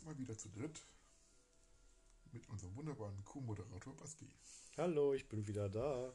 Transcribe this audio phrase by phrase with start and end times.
[0.00, 0.80] Diesmal wieder zu dritt
[2.32, 4.26] mit unserem wunderbaren Co-Moderator Basti.
[4.78, 6.14] Hallo, ich bin wieder da.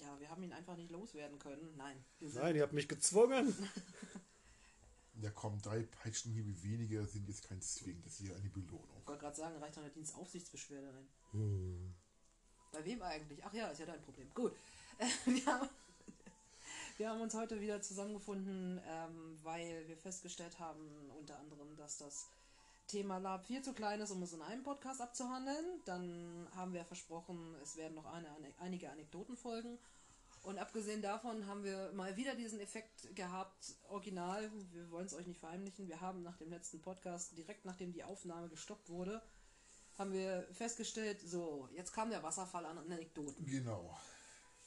[0.00, 1.76] Ja, wir haben ihn einfach nicht loswerden können.
[1.76, 2.04] Nein.
[2.18, 3.54] wir sind- Nein, ihr habt mich gezwungen.
[5.22, 8.98] Ja komm, drei Peitschenhiebe weniger sind jetzt kein Zwing, das ist hier eine Belohnung.
[8.98, 11.08] Ich wollte gerade sagen, reicht doch eine Dienstaufsichtsbeschwerde ein.
[11.30, 11.94] Hm.
[12.72, 13.44] Bei wem eigentlich?
[13.44, 14.28] Ach ja, ist ja dein Problem.
[14.34, 14.56] Gut.
[15.26, 15.68] Wir, haben,
[16.98, 20.80] wir haben uns heute wieder zusammengefunden, ähm, weil wir festgestellt haben,
[21.16, 22.26] unter anderem, dass das
[22.86, 25.82] Thema Lab viel zu klein ist, um es in einem Podcast abzuhandeln.
[25.84, 29.78] Dann haben wir versprochen, es werden noch eine, eine, einige Anekdoten folgen.
[30.42, 35.26] Und abgesehen davon haben wir mal wieder diesen Effekt gehabt, original, wir wollen es euch
[35.26, 39.22] nicht verheimlichen, wir haben nach dem letzten Podcast, direkt nachdem die Aufnahme gestoppt wurde,
[39.96, 43.46] haben wir festgestellt, so, jetzt kam der Wasserfall an Anekdoten.
[43.46, 43.96] Genau.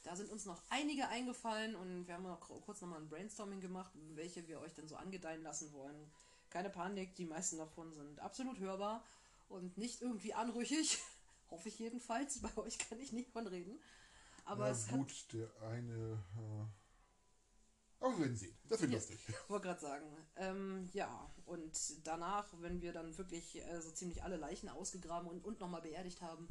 [0.02, 3.92] Da sind uns noch einige eingefallen und wir haben noch kurz nochmal ein Brainstorming gemacht,
[4.14, 6.10] welche wir euch dann so angedeihen lassen wollen.
[6.50, 9.04] Keine Panik, die meisten davon sind absolut hörbar
[9.48, 10.98] und nicht irgendwie anrüchig.
[11.50, 12.40] Hoffe ich jedenfalls.
[12.40, 13.78] Bei euch kann ich nicht von reden.
[14.44, 16.22] Aber Na es hat gut, der eine...
[16.36, 16.66] Äh,
[18.00, 18.56] aber wir werden sehen.
[18.68, 18.96] Das wird Ja.
[18.98, 19.18] lustig.
[19.48, 20.06] wollte gerade sagen.
[20.36, 25.44] Ähm, ja, und danach, wenn wir dann wirklich äh, so ziemlich alle Leichen ausgegraben und,
[25.44, 26.48] und nochmal beerdigt haben,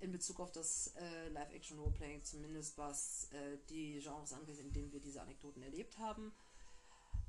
[0.00, 5.00] in Bezug auf das äh, Live-Action-Roleplaying, zumindest was äh, die Genres angeht, in denen wir
[5.00, 6.32] diese Anekdoten erlebt haben,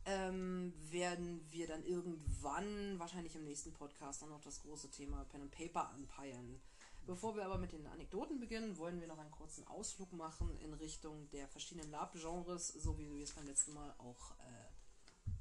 [0.06, 5.42] ähm, werden wir dann irgendwann, wahrscheinlich im nächsten Podcast, dann noch das große Thema Pen
[5.42, 6.62] and Paper anpeilen.
[7.06, 10.74] Bevor wir aber mit den Anekdoten beginnen, wollen wir noch einen kurzen Ausflug machen in
[10.74, 15.32] Richtung der verschiedenen Lab-Genres, so wie wir es beim letzten Mal auch äh,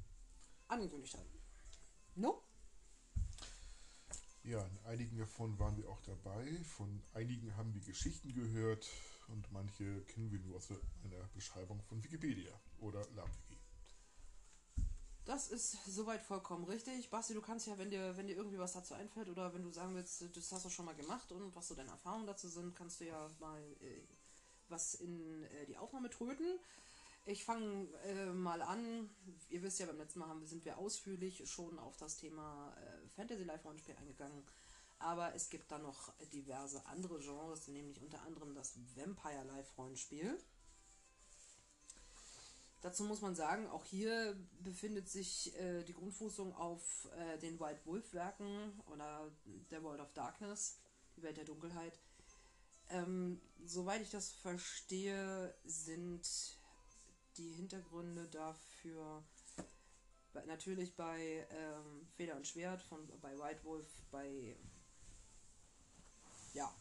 [0.67, 1.29] angekündigt haben.
[2.15, 2.41] No?
[4.43, 6.45] Ja, in einigen davon waren wir auch dabei.
[6.63, 8.87] Von einigen haben wir Geschichten gehört
[9.27, 10.69] und manche kennen wir nur aus
[11.03, 13.44] einer Beschreibung von Wikipedia oder LabWiki.
[15.25, 17.09] Das ist soweit vollkommen richtig.
[17.09, 19.71] Basti, du kannst ja, wenn dir, wenn dir irgendwie was dazu einfällt oder wenn du
[19.71, 22.75] sagen willst, das hast du schon mal gemacht und was so deine Erfahrungen dazu sind,
[22.75, 24.01] kannst du ja mal äh,
[24.69, 26.59] was in äh, die Aufnahme tröten.
[27.25, 29.09] Ich fange äh, mal an.
[29.49, 33.09] Ihr wisst ja, beim letzten Mal haben, sind wir ausführlich schon auf das Thema äh,
[33.15, 34.45] Fantasy Life Rollenspiel eingegangen.
[34.99, 40.39] Aber es gibt da noch diverse andere Genres, nämlich unter anderem das Vampire Life Rollenspiel.
[42.85, 47.79] Dazu muss man sagen, auch hier befindet sich äh, die Grundfußung auf äh, den White
[47.85, 49.31] Wolf Werken oder
[49.71, 50.77] der World of Darkness,
[51.17, 51.97] die Welt der Dunkelheit.
[52.91, 56.29] Ähm, soweit ich das verstehe, sind
[57.37, 59.23] die Hintergründe dafür
[60.45, 64.55] natürlich bei ähm, Feder und Schwert von bei White Wolf, bei
[66.53, 66.71] ja,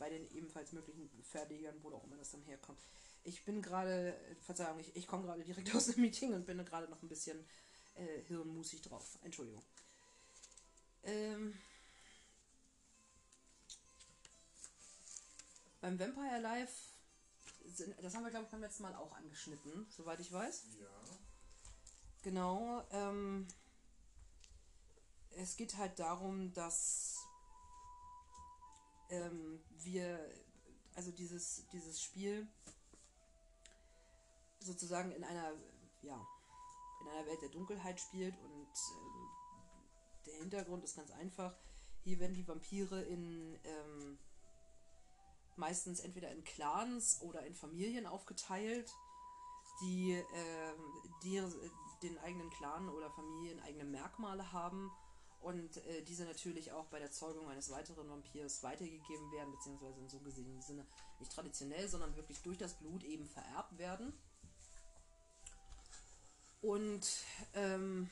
[0.00, 2.80] bei den ebenfalls möglichen Verlegern, wo auch immer das dann herkommt.
[3.24, 6.88] Ich bin gerade, Verzeihung, ich, ich komme gerade direkt aus dem Meeting und bin gerade
[6.88, 7.44] noch ein bisschen
[7.94, 9.18] äh, hirnmusig drauf.
[9.22, 9.62] Entschuldigung.
[11.02, 11.58] Ähm,
[15.80, 16.90] beim Vampire Life,
[17.64, 20.64] sind, das haben wir glaube ich beim letzten Mal auch angeschnitten, soweit ich weiß.
[20.80, 20.86] Ja.
[22.22, 22.86] Genau.
[22.90, 23.46] Ähm,
[25.36, 27.18] es geht halt darum, dass
[29.08, 30.18] ähm, wir,
[30.94, 32.46] also dieses, dieses Spiel
[34.60, 35.52] sozusagen in einer,
[36.02, 36.26] ja,
[37.00, 39.28] in einer Welt der Dunkelheit spielt und ähm,
[40.26, 41.56] der Hintergrund ist ganz einfach.
[42.02, 44.18] Hier werden die Vampire in ähm,
[45.56, 48.90] meistens entweder in Clans oder in Familien aufgeteilt,
[49.82, 51.70] die, ähm, die äh,
[52.02, 54.90] den eigenen Clan oder Familien eigene Merkmale haben
[55.40, 60.08] und äh, diese natürlich auch bei der Zeugung eines weiteren Vampirs weitergegeben werden, beziehungsweise in
[60.08, 60.86] so gesehenen Sinne
[61.18, 64.12] nicht traditionell, sondern wirklich durch das Blut eben vererbt werden.
[66.62, 67.06] Und
[67.54, 68.10] ähm,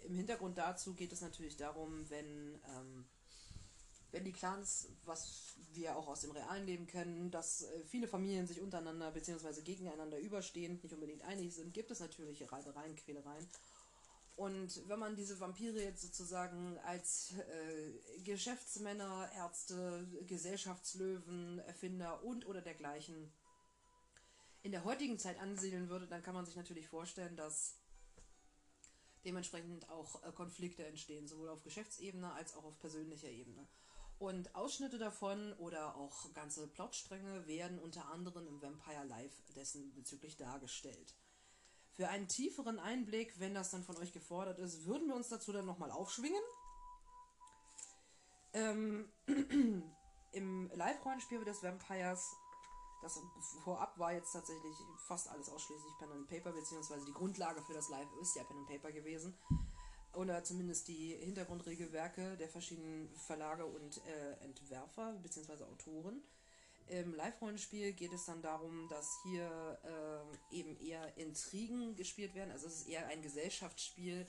[0.00, 3.06] im Hintergrund dazu geht es natürlich darum, wenn, ähm,
[4.10, 8.46] wenn die Clans, was wir auch aus dem realen Leben kennen, dass äh, viele Familien
[8.46, 9.62] sich untereinander bzw.
[9.62, 13.48] gegeneinander überstehen, nicht unbedingt einig sind, gibt es natürlich Reibereien, Quälereien.
[14.36, 22.60] Und wenn man diese Vampire jetzt sozusagen als äh, Geschäftsmänner, Ärzte, Gesellschaftslöwen, Erfinder und oder
[22.60, 23.32] dergleichen
[24.64, 27.76] in der heutigen Zeit ansiedeln würde, dann kann man sich natürlich vorstellen, dass
[29.26, 33.68] dementsprechend auch äh, Konflikte entstehen, sowohl auf Geschäftsebene als auch auf persönlicher Ebene.
[34.18, 40.38] Und Ausschnitte davon oder auch ganze Plotstränge werden unter anderem im Vampire Life dessen bezüglich
[40.38, 41.14] dargestellt.
[41.92, 45.52] Für einen tieferen Einblick, wenn das dann von euch gefordert ist, würden wir uns dazu
[45.52, 46.42] dann nochmal aufschwingen.
[48.54, 49.12] Ähm,
[50.32, 52.34] Im Live-Rollenspiel des Vampires
[53.04, 53.20] Das
[53.62, 54.74] vorab war jetzt tatsächlich
[55.06, 58.56] fast alles ausschließlich Pen and Paper, beziehungsweise die Grundlage für das Live ist ja Pen
[58.56, 59.36] and Paper gewesen.
[60.14, 66.22] Oder zumindest die Hintergrundregelwerke der verschiedenen Verlage und äh, Entwerfer, beziehungsweise Autoren.
[66.86, 72.52] Im Live-Rollenspiel geht es dann darum, dass hier äh, eben eher Intrigen gespielt werden.
[72.52, 74.26] Also es ist eher ein Gesellschaftsspiel,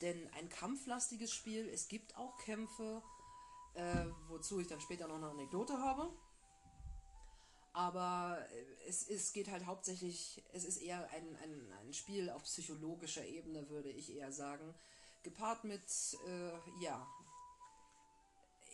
[0.00, 1.68] denn ein kampflastiges Spiel.
[1.68, 3.02] Es gibt auch Kämpfe,
[3.74, 6.10] äh, wozu ich dann später noch eine Anekdote habe.
[7.74, 12.44] Aber äh, es, es geht halt hauptsächlich, es ist eher ein, ein, ein Spiel auf
[12.44, 14.74] psychologischer Ebene, würde ich eher sagen.
[15.24, 15.82] Gepaart mit,
[16.26, 17.06] äh, ja,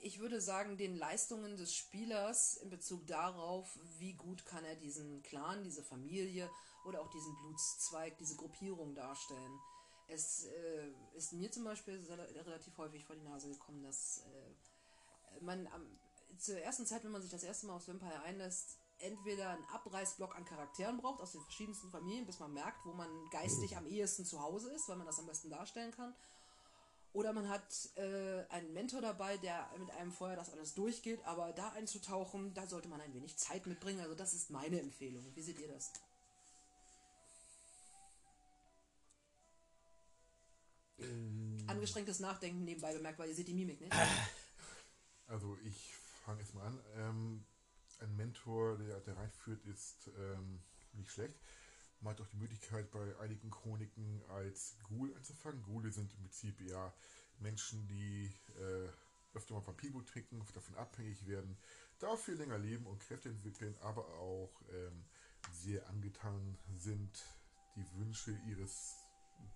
[0.03, 5.23] ich würde sagen, den Leistungen des Spielers in Bezug darauf, wie gut kann er diesen
[5.23, 6.51] Clan, diese Familie
[6.85, 9.61] oder auch diesen Blutszweig, diese Gruppierung darstellen.
[10.09, 12.05] Es äh, ist mir zum Beispiel
[12.35, 15.87] relativ häufig vor die Nase gekommen, dass äh, man am,
[16.37, 20.37] zur ersten Zeit, wenn man sich das erste Mal aufs Vampire einlässt, entweder einen Abreißblock
[20.37, 24.25] an Charakteren braucht aus den verschiedensten Familien, bis man merkt, wo man geistig am ehesten
[24.25, 26.15] zu Hause ist, weil man das am besten darstellen kann.
[27.13, 31.53] Oder man hat äh, einen Mentor dabei, der mit einem vorher das alles durchgeht, aber
[31.53, 34.01] da einzutauchen, da sollte man ein wenig Zeit mitbringen.
[34.01, 35.25] Also das ist meine Empfehlung.
[35.35, 35.93] Wie seht ihr das?
[40.99, 41.65] Ähm.
[41.67, 43.93] Angestrengtes Nachdenken nebenbei bemerkt, weil ihr seht die Mimik, nicht?
[45.27, 45.95] Also ich
[46.25, 46.81] fange jetzt mal an.
[46.97, 47.45] Ähm,
[48.01, 50.61] ein Mentor, der, der reinführt, ist ähm,
[50.93, 51.39] nicht schlecht.
[52.01, 55.63] Man hat auch die Möglichkeit, bei einigen Chroniken als Ghoul anzufangen.
[55.63, 56.93] Ghule sind im Prinzip ja
[57.41, 58.89] Menschen, die äh,
[59.37, 61.57] öfter mal Vampirblut trinken, davon abhängig werden,
[61.99, 65.05] dafür länger leben und Kräfte entwickeln, aber auch ähm,
[65.53, 67.25] sehr angetan sind,
[67.77, 68.97] die Wünsche ihres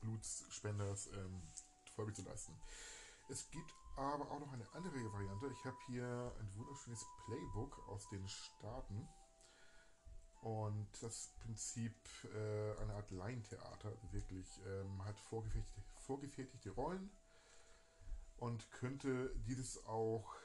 [0.00, 1.42] Blutspenders ähm,
[1.94, 2.54] Folge zu leisten.
[3.28, 5.48] Es gibt aber auch noch eine andere Variante.
[5.48, 9.08] Ich habe hier ein wunderschönes Playbook aus den Staaten.
[10.42, 11.94] Und das Prinzip
[12.24, 17.10] äh, eine Art Laientheater, wirklich, ähm, hat vorgefertigte, vorgefertigte Rollen
[18.36, 20.36] und könnte dieses auch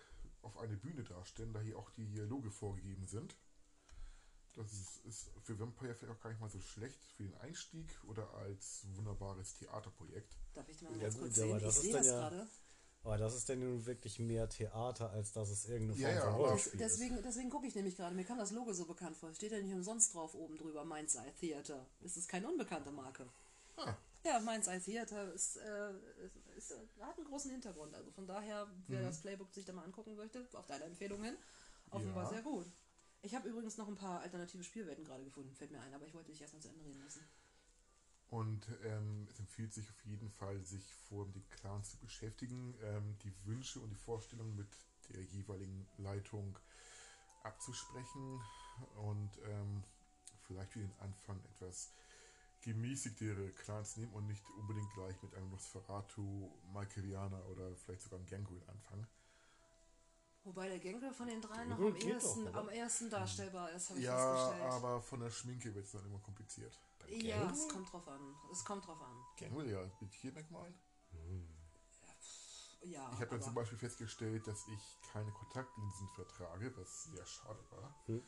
[0.42, 3.36] auf eine Bühne darstellen, da hier auch die Dialoge vorgegeben sind.
[4.56, 7.88] Das ist, ist für Vampire vielleicht auch gar nicht mal so schlecht für den Einstieg
[8.06, 10.38] oder als wunderbares Theaterprojekt.
[10.54, 11.60] Darf ich mal ja, ganz kurz sehen?
[11.60, 12.48] Ich sehe das ja, gerade.
[13.04, 16.22] Aber das ist denn nun wirklich mehr Theater, als dass es irgendeine Form ja, ja,
[16.26, 16.80] von Rollenspiel ist.
[16.82, 18.14] Deswegen, deswegen gucke ich nämlich gerade.
[18.14, 19.34] Mir kam das Logo so bekannt vor.
[19.34, 21.86] Steht ja nicht umsonst drauf oben drüber, Mind's Eye Theater.
[22.04, 23.26] Es ist keine unbekannte Marke.
[23.78, 23.96] Ah.
[24.26, 25.92] Ja, Mind's Eye Theater ist, äh,
[26.58, 27.96] ist, ist, hat einen großen Hintergrund.
[27.96, 29.06] Also von daher, wer mhm.
[29.06, 31.38] das Playbook sich da mal angucken möchte, auf deine Empfehlung hin,
[31.92, 32.30] offenbar ja.
[32.30, 32.66] sehr gut.
[33.22, 36.14] Ich habe übrigens noch ein paar alternative Spielwelten gerade gefunden, fällt mir ein, aber ich
[36.14, 37.22] wollte dich erstmal zu Ende reden lassen.
[38.30, 43.18] Und ähm, es empfiehlt sich auf jeden Fall, sich vor dem Clan zu beschäftigen, ähm,
[43.24, 44.68] die Wünsche und die Vorstellungen mit
[45.12, 46.58] der jeweiligen Leitung
[47.44, 48.40] abzusprechen
[48.98, 49.84] und ähm,
[50.46, 51.92] vielleicht für den Anfang etwas
[52.62, 58.28] gemäßigtere Clans nehmen und nicht unbedingt gleich mit einem Nosferatu, Malkavianer oder vielleicht sogar einem
[58.28, 59.08] Gangrel anfangen.
[60.44, 64.00] Wobei der Gangrel von den dreien noch am ersten, doch, am ersten darstellbar ist, habe
[64.00, 64.72] ich ja, festgestellt.
[64.72, 66.80] Ja, aber von der Schminke wird es dann immer kompliziert.
[67.10, 68.36] Ja, es kommt drauf an.
[68.52, 69.26] Es kommt drauf an.
[69.38, 70.74] Gangrel, ja, mit hier Merkmalen.
[71.12, 71.48] Hm.
[72.82, 77.60] Ja, ich habe dann zum Beispiel festgestellt, dass ich keine Kontaktlinsen vertrage, was sehr schade
[77.72, 77.94] war.
[78.06, 78.24] Hm.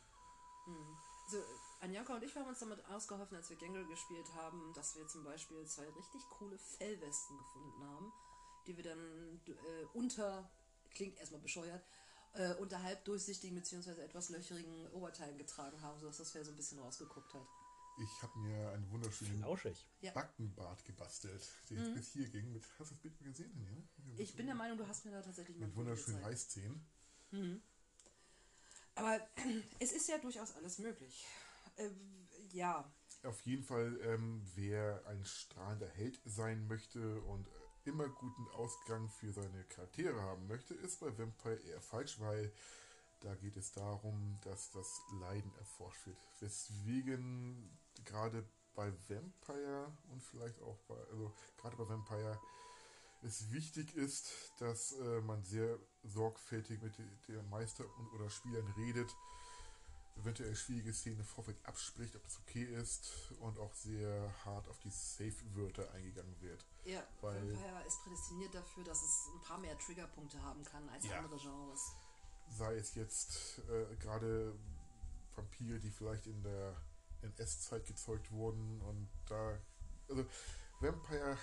[1.26, 1.44] Also,
[1.80, 5.24] Anjanka und ich haben uns damit ausgeholfen, als wir Gangrel gespielt haben, dass wir zum
[5.24, 8.12] Beispiel zwei richtig coole Fellwesten gefunden haben,
[8.68, 10.50] die wir dann äh, unter,
[10.94, 11.84] klingt erstmal bescheuert,
[12.34, 14.02] äh, unterhalb durchsichtigen bzw.
[14.02, 17.48] etwas löcherigen Oberteilen getragen haben, sodass das Fell so ein bisschen rausgeguckt hat.
[18.02, 19.86] Ich habe mir einen wunderschönen Flauschig.
[20.14, 21.94] Backenbart gebastelt, der mhm.
[21.94, 22.52] bis hier ging.
[22.52, 23.52] Mit, hast du das Bild gesehen?
[23.62, 24.24] Ja?
[24.24, 26.84] Ich bin der Meinung, du hast mir da tatsächlich mal Mit wunderschönen Reißzähnen.
[27.30, 27.62] Mhm.
[28.96, 29.20] Aber
[29.80, 31.26] es ist ja durchaus alles möglich.
[31.76, 31.90] Äh,
[32.54, 32.92] ja.
[33.24, 37.48] Auf jeden Fall, ähm, wer ein strahlender Held sein möchte und
[37.86, 42.52] immer guten Ausgang für seine Charaktere haben möchte, ist bei Vampire eher falsch, weil
[43.22, 46.18] da geht es darum, dass das Leiden erforscht wird.
[46.40, 52.40] Weswegen gerade bei Vampire und vielleicht auch bei, also gerade bei Vampire
[53.24, 56.94] es wichtig ist, dass äh, man sehr sorgfältig mit
[57.28, 59.16] der Meister und oder Spielern redet,
[60.18, 64.90] eventuell schwierige Szenen vorweg abspricht, ob das okay ist und auch sehr hart auf die
[64.90, 66.66] Safe-Wörter eingegangen wird.
[66.84, 71.06] Ja, weil Vampire ist prädestiniert dafür, dass es ein paar mehr Triggerpunkte haben kann als
[71.06, 71.18] ja.
[71.18, 71.94] andere Genres.
[72.50, 74.58] Sei es jetzt äh, gerade
[75.36, 76.76] Vampire, die vielleicht in der
[77.24, 79.58] NS-Zeit gezeugt wurden und da.
[80.10, 80.26] Also
[80.80, 81.38] Vampire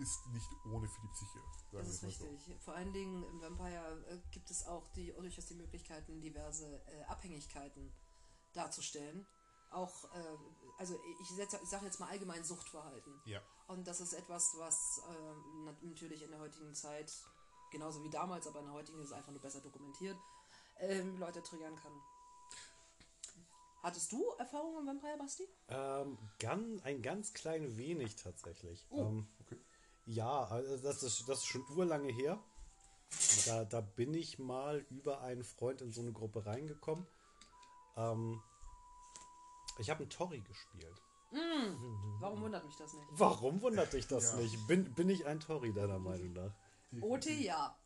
[0.00, 1.38] ist nicht ohne für die Psyche.
[1.72, 2.28] Das ist richtig.
[2.44, 2.54] So.
[2.58, 7.04] Vor allen Dingen im Vampire äh, gibt es auch die, durchaus die Möglichkeiten, diverse äh,
[7.04, 7.92] Abhängigkeiten
[8.52, 9.26] darzustellen.
[9.70, 10.36] Auch, äh,
[10.78, 13.20] also ich, ich sage jetzt mal allgemein Suchtverhalten.
[13.24, 13.40] Ja.
[13.68, 17.12] Und das ist etwas, was äh, nat- natürlich in der heutigen Zeit,
[17.70, 20.16] genauso wie damals, aber in der heutigen ist es einfach nur besser dokumentiert,
[20.78, 21.92] ähm, Leute triggern kann.
[23.84, 25.46] Hattest du Erfahrungen mit Vampire Basti?
[25.68, 28.86] Ähm, ganz, ein ganz klein wenig tatsächlich.
[28.88, 29.58] Oh, ähm, okay.
[30.06, 32.42] Ja, also das ist, das ist schon urlange her.
[33.44, 37.06] Da, da bin ich mal über einen Freund in so eine Gruppe reingekommen.
[37.98, 38.42] Ähm,
[39.76, 41.02] ich habe einen Tori gespielt.
[42.20, 43.06] Warum wundert mich das nicht?
[43.10, 44.38] Warum wundert dich das Ja.
[44.38, 44.66] nicht?
[44.66, 46.54] Bin, bin ich ein Tori deiner Meinung nach?
[47.02, 47.78] OT ja.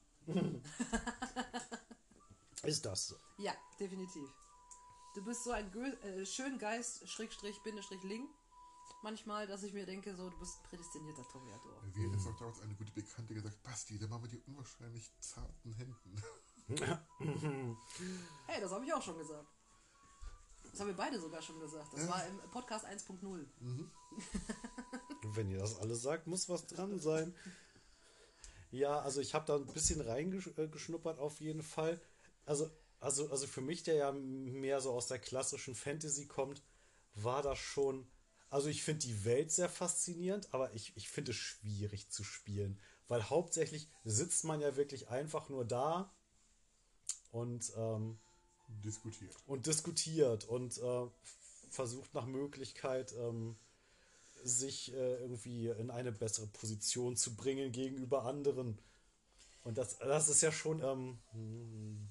[2.63, 3.17] Ist das so?
[3.39, 4.29] Ja, definitiv.
[5.15, 8.29] Du bist so ein Gö äh, Schöngeist, Schrägstrich, Bindestrich, Ling.
[9.03, 11.81] Manchmal, dass ich mir denke, so, du bist ein prädestinierter Toriador.
[11.95, 15.11] Wir hatten jetzt auch damals eine gute Bekannte gesagt, Basti, dann machen wir die unwahrscheinlich
[15.21, 16.23] zarten Händen.
[18.47, 19.47] Hey, das habe ich auch schon gesagt.
[20.71, 21.93] Das haben wir beide sogar schon gesagt.
[21.95, 22.09] Das Ja.
[22.11, 23.47] war im Podcast 1.0.
[25.35, 27.35] Wenn ihr das alles sagt, muss was dran sein.
[28.71, 31.99] Ja, also ich habe da ein bisschen reingeschnuppert auf jeden Fall.
[32.45, 36.63] Also, also, also für mich, der ja mehr so aus der klassischen Fantasy kommt,
[37.15, 38.07] war das schon.
[38.51, 42.81] Also ich finde die Welt sehr faszinierend, aber ich, ich finde es schwierig zu spielen.
[43.07, 46.13] Weil hauptsächlich sitzt man ja wirklich einfach nur da
[47.31, 48.19] und ähm,
[48.85, 49.35] Diskutiert.
[49.47, 51.07] und diskutiert und äh,
[51.71, 53.57] versucht nach Möglichkeit ähm,
[54.43, 58.79] sich äh, irgendwie in eine bessere Position zu bringen gegenüber anderen.
[59.65, 62.09] Und das, das ist ja schon, ähm, hm,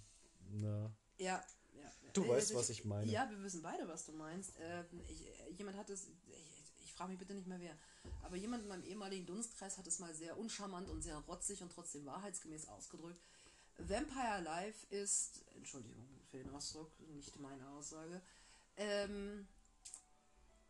[0.52, 1.44] na, Ja,
[1.76, 1.92] ja.
[2.14, 3.12] Du Äh, weißt, also was ich meine.
[3.12, 4.54] Ja, wir wissen beide, was du meinst.
[4.60, 7.78] Ähm, ich, äh, jemand hat es, ich, ich frage mich bitte nicht mehr wer,
[8.24, 11.72] aber jemand in meinem ehemaligen Dunstkreis hat es mal sehr uncharmant und sehr rotzig und
[11.72, 13.22] trotzdem wahrheitsgemäß ausgedrückt.
[13.78, 18.22] Vampire Life ist, Entschuldigung für den Ausdruck, nicht meine Aussage,
[18.76, 19.48] ähm,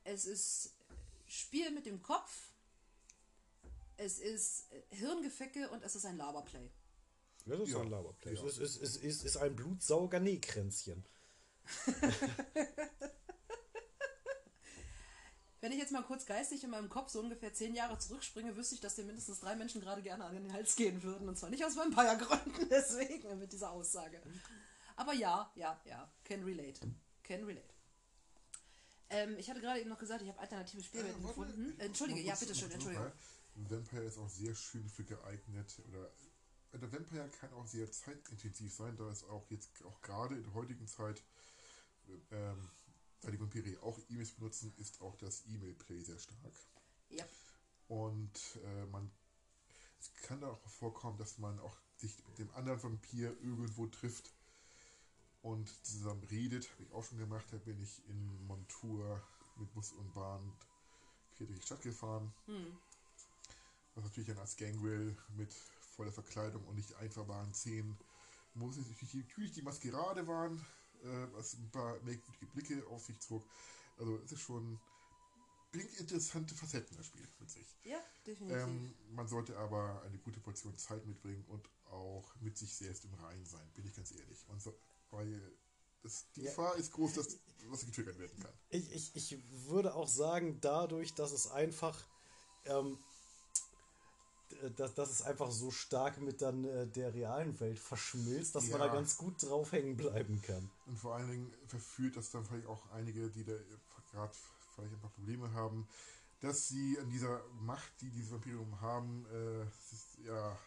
[0.03, 0.74] es ist
[1.27, 2.51] Spiel mit dem Kopf,
[3.98, 6.69] es ist äh, Hirngefecke und es ist ein Laberplay.
[7.47, 7.81] Das ist Ja.
[7.81, 8.33] ein Laberplay.
[8.33, 8.43] Ja.
[8.45, 11.05] Es ist, ist, ist, ist, ein blutsauger Nähkränzchen.
[15.59, 18.75] Wenn ich jetzt mal kurz geistig in meinem Kopf so ungefähr zehn Jahre zurückspringe, wüsste
[18.75, 21.27] ich, dass dir mindestens drei Menschen gerade gerne an den Hals gehen würden.
[21.27, 24.21] Und zwar nicht aus Vampire-Gründen, deswegen mit dieser Aussage.
[24.95, 26.79] Aber ja, ja, ja, can relate.
[27.23, 27.73] Can relate.
[29.09, 31.79] Ähm, ich hatte gerade eben noch gesagt, ich habe alternative Spielwelten Äh, gefunden.
[31.79, 33.11] Äh, Entschuldige, ja, bitteschön, Entschuldigung.
[33.55, 34.03] Vampire.
[34.03, 36.11] Ist auch sehr schön für geeignet oder
[36.74, 40.53] der Vampire kann auch sehr zeitintensiv sein, da es auch jetzt auch gerade in der
[40.53, 41.24] heutigen Zeit,
[42.31, 42.69] ähm,
[43.21, 46.53] da die Vampire auch E-Mails benutzen, ist auch das E-Mail-Play sehr stark.
[47.09, 47.25] Ja.
[47.88, 49.09] Und äh, man
[50.00, 54.31] es kann da auch vorkommen, dass man auch sich mit dem anderen Vampir irgendwo trifft
[55.41, 56.69] und zusammen redet.
[56.71, 57.45] Habe ich auch schon gemacht.
[57.51, 59.21] Da bin ich in Montur
[59.57, 60.53] mit Bus und Bahn
[61.36, 62.33] quer durch die Stadt gefahren.
[62.45, 62.77] Hm.
[63.95, 65.55] Was natürlich dann als Gangrel mit
[65.97, 67.97] voller Verkleidung und nicht einfach waren Szenen,
[68.53, 70.57] wo es natürlich die, natürlich die Maskerade waren,
[71.03, 73.43] äh, was ein paar merkwürdige Blicke auf sich zog.
[73.97, 74.79] Also es ist schon,
[75.71, 77.67] bringt interessante Facetten das Spiel mit sich.
[77.83, 78.63] Ja, definitiv.
[78.63, 83.13] Ähm, man sollte aber eine gute Portion Zeit mitbringen und auch mit sich selbst im
[83.15, 84.47] Reinen sein, bin ich ganz ehrlich.
[84.47, 84.77] Man soll,
[85.11, 85.41] weil
[86.03, 86.49] das, die Ja.
[86.51, 87.37] Gefahr ist groß, dass
[87.69, 88.53] was getriggert werden kann.
[88.69, 89.37] Ich, ich, ich
[89.67, 92.05] würde auch sagen, dadurch, dass es einfach,
[92.65, 92.97] ähm,
[94.75, 98.79] dass, dass es einfach so stark mit dann äh, der realen Welt verschmilzt, dass man
[98.79, 98.87] Ja.
[98.87, 100.69] da ganz gut drauf hängen bleiben kann.
[100.85, 103.53] Und vor allen Dingen verführt das dann vielleicht auch einige, die da
[104.11, 104.33] gerade
[104.75, 105.87] vielleicht ein paar Probleme haben,
[106.39, 110.57] dass sie an dieser Macht, die dieses Vampirium haben, äh, ist, ja,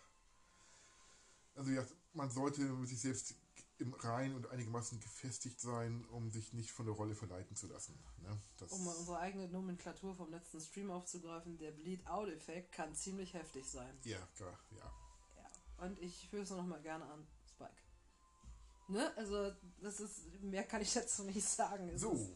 [1.54, 1.84] also ja,
[2.14, 3.34] man sollte mit sich selbst
[3.80, 7.98] im Rein und einigermaßen gefestigt sein, um sich nicht von der Rolle verleiten zu lassen.
[8.22, 8.38] Ne?
[8.70, 13.98] Um mal unsere eigene Nomenklatur vom letzten Stream aufzugreifen, der Bleed-Out-Effekt kann ziemlich heftig sein.
[14.04, 14.92] ja, klar, ja.
[15.36, 15.86] Ja.
[15.86, 17.70] Und ich führe es noch mal gerne an, Spike.
[18.88, 19.12] Ne?
[19.16, 21.88] Also, das ist, mehr kann ich dazu nicht sagen.
[21.88, 22.12] Es So.
[22.12, 22.30] Ist,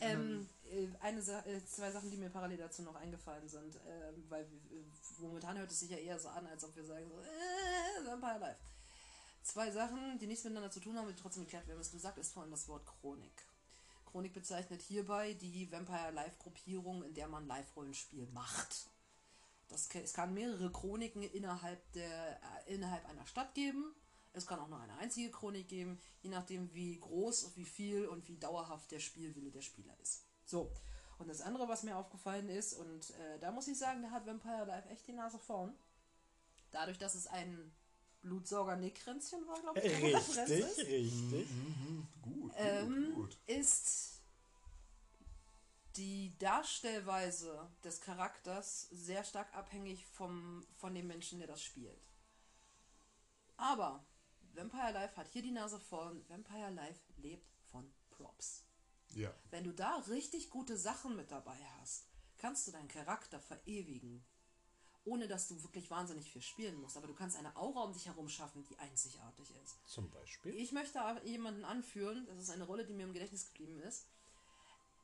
[0.00, 4.24] ähm, äh, eine Sa äh, zwei Sachen, die mir parallel dazu noch eingefallen sind, ähm,
[4.28, 4.84] weil äh,
[5.18, 8.38] momentan hört es sich ja eher so an, als ob wir sagen, so, äh, Vampire
[8.38, 8.60] Life.
[9.48, 11.96] Zwei Sachen, die nichts miteinander zu tun haben, die trotzdem geklärt werden müssen.
[11.96, 13.46] Du sagtest vorhin das Wort Chronik.
[14.04, 18.90] Chronik bezeichnet hierbei die Vampire Life Gruppierung, in der man Live-Rollenspiel macht.
[19.68, 23.94] Das, es kann mehrere Chroniken innerhalb, der, äh, innerhalb einer Stadt geben.
[24.34, 28.28] Es kann auch nur eine einzige Chronik geben, je nachdem wie groß, wie viel und
[28.28, 30.26] wie dauerhaft der Spielwille der Spieler ist.
[30.44, 30.70] So,
[31.16, 34.26] und das andere, was mir aufgefallen ist, und äh, da muss ich sagen, da hat
[34.26, 35.74] Vampire Life echt die Nase vorn.
[36.70, 37.72] Dadurch, dass es ein
[38.22, 40.78] Blutsauger Nickkränzchen war, glaube ich, Referenz Richtig, ist.
[40.78, 41.50] richtig.
[41.50, 43.38] Mhm, gut, Ähm, gut, gut.
[43.46, 44.20] ist
[45.96, 52.00] die Darstellweise des Charakters sehr stark abhängig vom, von dem Menschen, der das spielt.
[53.56, 54.04] Aber
[54.54, 56.24] Vampire Life hat hier die Nase vorn.
[56.28, 58.64] Vampire Life lebt von Props.
[59.14, 59.32] Ja.
[59.50, 62.06] Wenn du da richtig gute Sachen mit dabei hast,
[62.36, 64.24] kannst du deinen Charakter verewigen.
[65.08, 66.96] Ohne dass du wirklich wahnsinnig viel spielen musst.
[66.96, 69.76] Aber du kannst eine Aura um dich herum schaffen, die einzigartig ist.
[69.86, 70.54] Zum Beispiel.
[70.54, 74.06] Ich möchte jemanden anführen, das ist eine Rolle, die mir im Gedächtnis geblieben ist.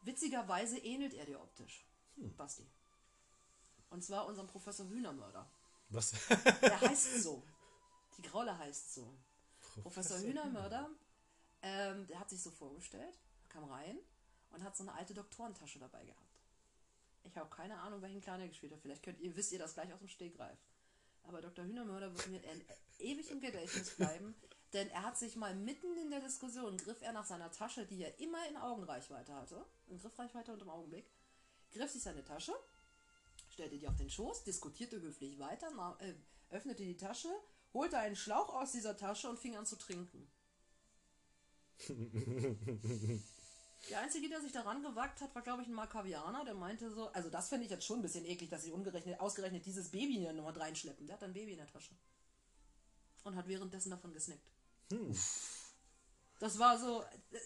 [0.02, 1.87] Witzigerweise ähnelt er dir optisch.
[2.16, 2.66] Basti.
[3.88, 5.49] Und zwar unserem Professor Hühnermörder.
[5.88, 6.12] Was?
[6.61, 7.42] Der heißt so.
[8.18, 9.16] Die Rolle heißt so.
[9.82, 10.90] Professor Hühnermörder,
[11.62, 13.18] ähm, der hat sich so vorgestellt,
[13.49, 13.99] kam rein
[14.50, 16.23] und hat so eine alte Doktorentasche dabei gehabt.
[17.24, 18.80] Ich habe keine Ahnung, welchen Clan er gespielt hat.
[18.80, 20.58] Vielleicht könnt ihr, wisst ihr das gleich aus dem Stegreif.
[21.24, 21.64] Aber Dr.
[21.64, 22.40] Hühnermörder wird mir
[22.98, 24.34] ewig im Gedächtnis bleiben,
[24.72, 28.02] denn er hat sich mal mitten in der Diskussion, griff er nach seiner Tasche, die
[28.02, 31.06] er immer in Augenreichweite hatte, in Griffreichweite und im Augenblick,
[31.72, 32.52] griff sich seine Tasche,
[33.50, 36.14] stellte die auf den Schoß, diskutierte höflich weiter, na, äh,
[36.50, 37.30] öffnete die Tasche,
[37.72, 40.28] holte einen Schlauch aus dieser Tasche und fing an zu trinken.
[43.90, 47.08] Der Einzige, der sich daran gewagt hat, war, glaube ich, ein Makavianer, der meinte so,
[47.08, 50.14] also das finde ich jetzt schon ein bisschen eklig, dass sie ungerechnet, ausgerechnet dieses Baby
[50.14, 51.06] hier nochmal reinschleppen.
[51.06, 51.94] Der hat ein Baby in der Tasche.
[53.24, 54.46] Und hat währenddessen davon gesnackt.
[56.38, 57.38] Das war so, äh,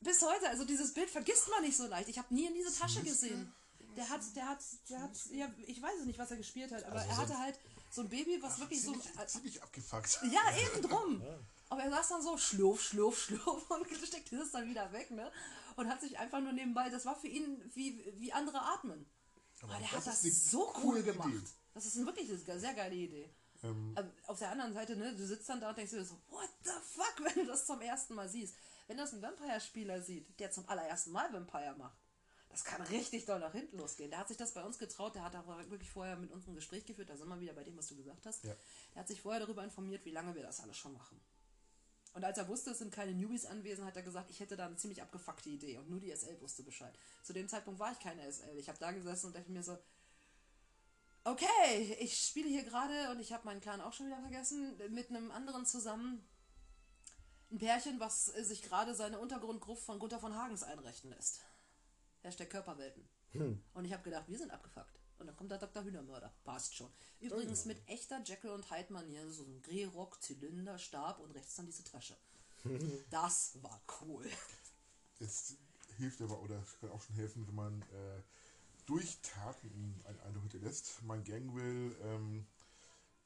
[0.00, 2.08] bis heute, also dieses Bild vergisst man nicht so leicht.
[2.08, 3.52] Ich habe nie in diese Tasche gesehen.
[3.96, 6.84] Der hat, der hat, der hat, ja, ich weiß es nicht, was er gespielt hat,
[6.84, 7.58] aber Also er so hatte halt
[7.90, 10.20] so ein Baby, was wirklich so, ziemlich, ziemlich abgefuckt.
[10.30, 11.22] ja, eben drum.
[11.68, 15.30] Aber er saß dann so, schlurf, schlurf, schlurf und steckte das dann wieder weg, ne?
[15.80, 19.06] Und hat sich einfach nur nebenbei, das war für ihn wie, wie andere atmen.
[19.62, 21.30] Aber, der hat das ist eine so cool gemacht.
[21.30, 21.40] Idee.
[21.72, 23.30] Das ist ein wirklich eine sehr geile Idee.
[23.62, 26.18] Ähm, Aber auf der anderen Seite, ne, du sitzt dann da und denkst dir so,
[26.28, 28.54] what the fuck, wenn du das zum ersten Mal siehst.
[28.88, 31.96] Wenn das ein Vampire-Spieler sieht, der zum allerersten Mal Vampire macht,
[32.50, 34.10] das kann richtig doll nach hinten losgehen.
[34.10, 36.54] Der hat sich das bei uns getraut, der hat aber wirklich vorher mit uns ein
[36.54, 38.44] Gespräch geführt, da sind wir wieder bei dem, was du gesagt hast.
[38.44, 38.54] Ja.
[38.94, 41.18] Der hat sich vorher darüber informiert, wie lange wir das alles schon machen.
[42.12, 44.66] Und als er wusste, es sind keine Newbies anwesend, hat er gesagt, ich hätte da
[44.66, 45.78] eine ziemlich abgefuckte Idee.
[45.78, 46.92] Und nur die SL wusste Bescheid.
[47.22, 48.58] Zu dem Zeitpunkt war ich keine SL.
[48.58, 49.78] Ich habe da gesessen und dachte mir so,
[51.24, 55.10] okay, ich spiele hier gerade und ich habe meinen Clan auch schon wieder vergessen, mit
[55.10, 56.26] einem anderen zusammen.
[57.52, 61.40] Ein Pärchen, was sich gerade seine Untergrundgruft von Gunther von Hagens einrechnen lässt.
[62.22, 63.08] Hashtag Körperwelten.
[63.74, 64.99] Und ich habe gedacht, wir sind abgefuckt.
[65.20, 65.84] Und dann kommt der Dr.
[65.84, 66.32] Hühnermörder.
[66.44, 66.90] Passt schon.
[67.20, 71.66] Übrigens mit echter Jekyll und Hyde Manier, so ein Greyrock, Zylinder, Stab und rechts dann
[71.66, 72.16] diese Tasche.
[73.10, 74.26] Das war cool.
[75.18, 75.56] Es
[75.96, 78.22] hilft aber oder kann auch schon helfen, wenn man äh,
[78.86, 81.02] durch Taten einen Eindruck hinterlässt.
[81.02, 82.46] Mein Gangwell ähm,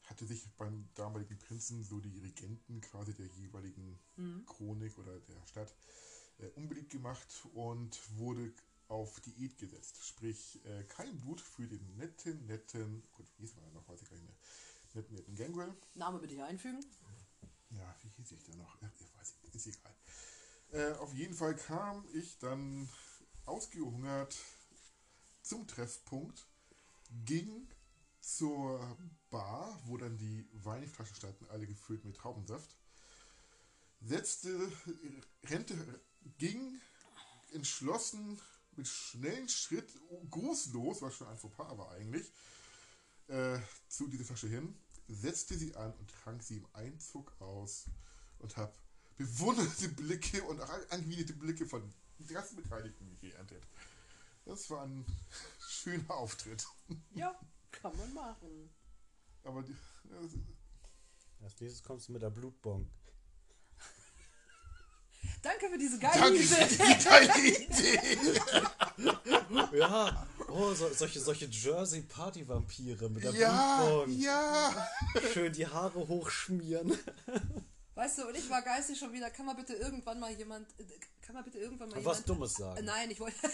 [0.05, 3.99] hatte sich beim damaligen Prinzen so die Regenten quasi der jeweiligen
[4.47, 5.75] Chronik oder der Stadt
[6.39, 8.53] äh, unbeliebt gemacht und wurde
[8.89, 10.05] auf Diät gesetzt.
[10.05, 14.09] Sprich, äh, kein Blut für den netten, netten, gut, wie hieß man noch, weiß ich
[14.09, 14.37] gar nicht mehr,
[14.95, 15.75] netten, netten Gangwell.
[15.95, 16.85] Name bitte hier einfügen.
[17.71, 18.79] Ja, wie hieß ich da noch?
[18.83, 19.95] Ach, ich weiß nicht, ist egal.
[20.73, 22.89] Äh, auf jeden Fall kam ich dann
[23.47, 24.37] ausgehungert
[25.43, 26.47] zum Treffpunkt,
[27.25, 27.69] ging
[28.21, 28.97] zur
[29.31, 32.75] Bar, wo dann die Weinflaschen standen, alle gefüllt mit Traubensaft,
[34.01, 34.73] setzte,
[35.45, 36.01] rennte,
[36.39, 36.81] ging
[37.53, 38.41] entschlossen
[38.77, 39.93] mit schnellen Schritt,
[40.31, 42.31] grußlos, was schon ein Fauxpas war eigentlich,
[43.29, 43.59] äh,
[43.89, 44.75] zu dieser Flasche hin,
[45.09, 47.87] setzte sie an und trank sie im Einzug aus
[48.39, 48.75] und habe
[49.17, 51.83] bewunderte Blicke und auch angewiderte Blicke von
[52.19, 53.63] den ganzen Beteiligten geerntet.
[54.45, 55.05] Das war ein
[55.69, 56.67] schöner Auftritt.
[57.15, 57.39] Ja,
[57.71, 58.71] kann man machen.
[59.45, 60.33] Aber die, das,
[61.43, 62.89] Als nächstes kommst du mit der Blutbong.
[65.43, 66.47] Danke für diese geile danke Idee.
[66.47, 68.01] für die geile Idee.
[69.79, 74.19] Ja, oh, so, solche, solche Jersey-Party-Vampire mit der Ja, Blutbong.
[74.21, 74.89] ja.
[75.33, 76.97] Schön die Haare hochschmieren.
[77.95, 80.85] Weißt du, und ich war geistig schon wieder, kann man bitte irgendwann mal jemand, äh,
[81.23, 82.29] kann man bitte irgendwann mal Was jemand...
[82.29, 82.85] Dummes Äh, sagen.
[82.85, 83.37] Nein, ich wollte...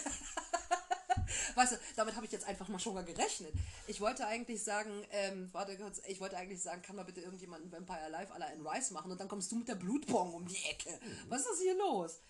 [1.55, 3.53] weißt du, damit habe ich jetzt einfach mal schon mal gerechnet.
[3.87, 7.71] Ich wollte eigentlich sagen, ähm, warte kurz, ich wollte eigentlich sagen, kann man bitte irgendjemanden
[7.71, 10.63] Vampire à la Anne Rice machen und dann kommst du mit der Blutbong um die
[10.69, 10.99] Ecke.
[11.29, 12.21] Was ist hier los?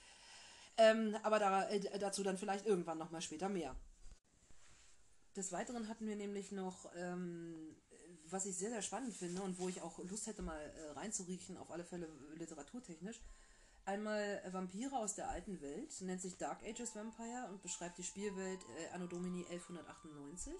[0.77, 3.75] Ähm, aber da, äh, dazu dann vielleicht irgendwann nochmal später mehr.
[5.35, 7.75] Des Weiteren hatten wir nämlich noch, ähm,
[8.29, 11.57] was ich sehr, sehr spannend finde und wo ich auch Lust hätte, mal äh, reinzuriechen,
[11.57, 13.21] auf alle Fälle literaturtechnisch.
[13.85, 18.63] Einmal Vampire aus der alten Welt, nennt sich Dark Ages Vampire und beschreibt die Spielwelt
[18.77, 20.53] äh, Anno Domini 1198.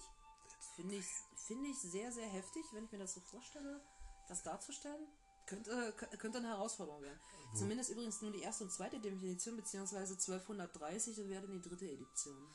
[0.76, 1.06] Finde ich,
[1.46, 3.80] finde ich sehr, sehr heftig, wenn ich mir das so vorstelle,
[4.28, 5.06] das darzustellen.
[5.46, 7.18] Könnte, könnte eine Herausforderung werden.
[7.54, 11.90] Zumindest übrigens nur die erste und zweite Definition, beziehungsweise 1230 und wäre dann die dritte
[11.90, 12.48] Edition.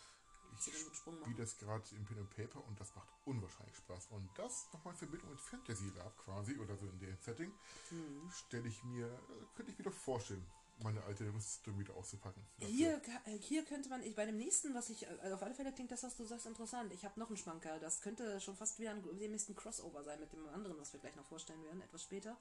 [0.58, 4.08] Ich spiele das gerade im Pen and Paper und das macht unwahrscheinlich Spaß.
[4.08, 7.54] Und das nochmal in Verbindung mit Fantasy Lab quasi oder so in dem Setting,
[7.92, 8.32] Mhm.
[8.32, 10.44] stelle ich mir, äh, könnte ich mir doch vorstellen,
[10.84, 12.46] meine alte Rüstung wieder auszupacken.
[12.60, 12.74] Dafür.
[12.76, 15.72] Hier, äh, hier könnte man, ich, bei dem nächsten, was ich, äh, auf alle Fälle
[15.74, 16.94] klingt das, was du sagst, interessant.
[16.94, 17.80] Ich habe noch einen Schmanker.
[17.80, 21.00] Das könnte schon fast wieder ein demnächst ein Crossover sein mit dem anderen, was wir
[21.00, 22.38] gleich noch vorstellen werden, etwas später.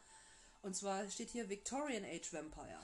[0.63, 2.81] Und zwar steht hier Victorian Age Vampire.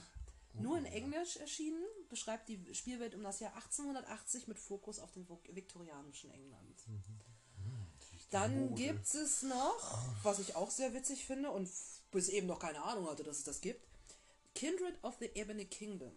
[0.54, 5.54] Nur in Englisch erschienen, beschreibt die Spielwelt um das Jahr 1880 mit Fokus auf vok-
[5.54, 6.76] viktorianischen England.
[8.30, 8.74] Dann Mode.
[8.82, 11.68] gibt es noch, was ich auch sehr witzig finde und
[12.10, 13.82] bis eben noch keine Ahnung hatte, dass es das gibt,
[14.54, 16.12] Kindred of the Ebony Kingdom.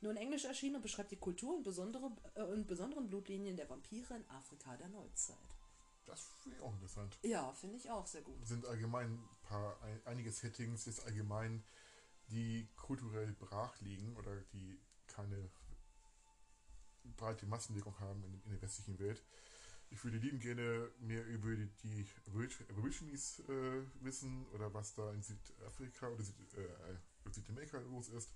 [0.00, 3.68] Nur in Englisch erschienen und beschreibt die Kultur und, besondere, äh, und besonderen Blutlinien der
[3.68, 5.36] Vampire in Afrika der Neuzeit.
[6.06, 7.18] Das finde ich auch interessant.
[7.22, 8.34] Ja, finde ich auch sehr gut.
[8.46, 11.62] sind allgemein ein paar, ein, einige Settings ist allgemein,
[12.28, 15.50] die kulturell brach liegen oder die keine
[17.16, 19.22] breite Massenwirkung haben in, in der westlichen Welt.
[19.90, 25.12] Ich würde lieben gerne mehr über die, die Aborig- Aborigines äh, wissen oder was da
[25.12, 26.96] in Südafrika oder Süd, äh,
[27.30, 28.30] Südamerika los ist.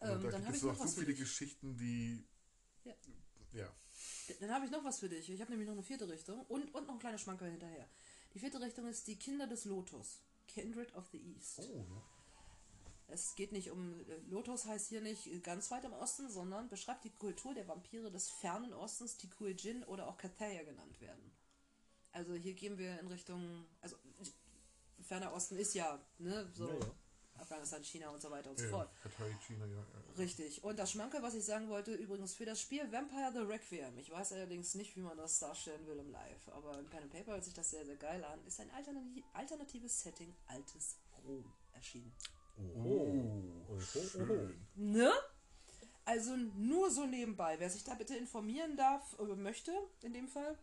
[0.00, 1.20] Also Ähm, da dann gibt es ich noch auch so was für viele dich.
[1.20, 2.24] Geschichten, die
[2.84, 2.94] Ja.
[3.52, 3.68] ja,
[4.40, 5.28] Dann habe ich noch was für dich.
[5.30, 7.88] Ich habe nämlich noch eine vierte Richtung und, und noch ein kleiner Schmankerl hinterher.
[8.34, 10.20] Die vierte Richtung ist die Kinder des Lotus.
[10.46, 11.60] Kindred of the East.
[11.60, 12.02] oh, ja.
[13.08, 13.98] Es geht nicht um.
[14.00, 18.10] äh, Lotus heißt hier nicht ganz weit im Osten, sondern beschreibt die Kultur der Vampire
[18.10, 21.32] des fernen Ostens, die Kuijin oder auch Kathaya genannt werden.
[22.12, 23.66] Also hier gehen wir in Richtung.
[23.80, 23.96] Also,
[25.02, 26.94] ferner Osten ist ja, ne, so Ja, ja.
[27.40, 28.90] Afghanistan, China und so weiter und so ja, fort.
[29.02, 30.18] Katai, China, ja, ja.
[30.18, 30.62] Richtig.
[30.62, 33.98] Und das Schmanke, was ich sagen wollte, übrigens für das Spiel Vampire the Requiem.
[33.98, 37.12] Ich weiß allerdings nicht, wie man das darstellen will im Live, aber im Pen and
[37.12, 38.38] Paper hört sich das sehr, sehr geil an.
[38.46, 42.12] Ist ein alternati alternatives Setting, altes Rom erschienen.
[42.58, 44.66] Oh, oh, schön.
[44.74, 45.10] Ne?
[46.04, 47.58] Also nur so nebenbei.
[47.58, 49.72] Wer sich da bitte informieren darf oder möchte,
[50.02, 50.58] in dem Fall.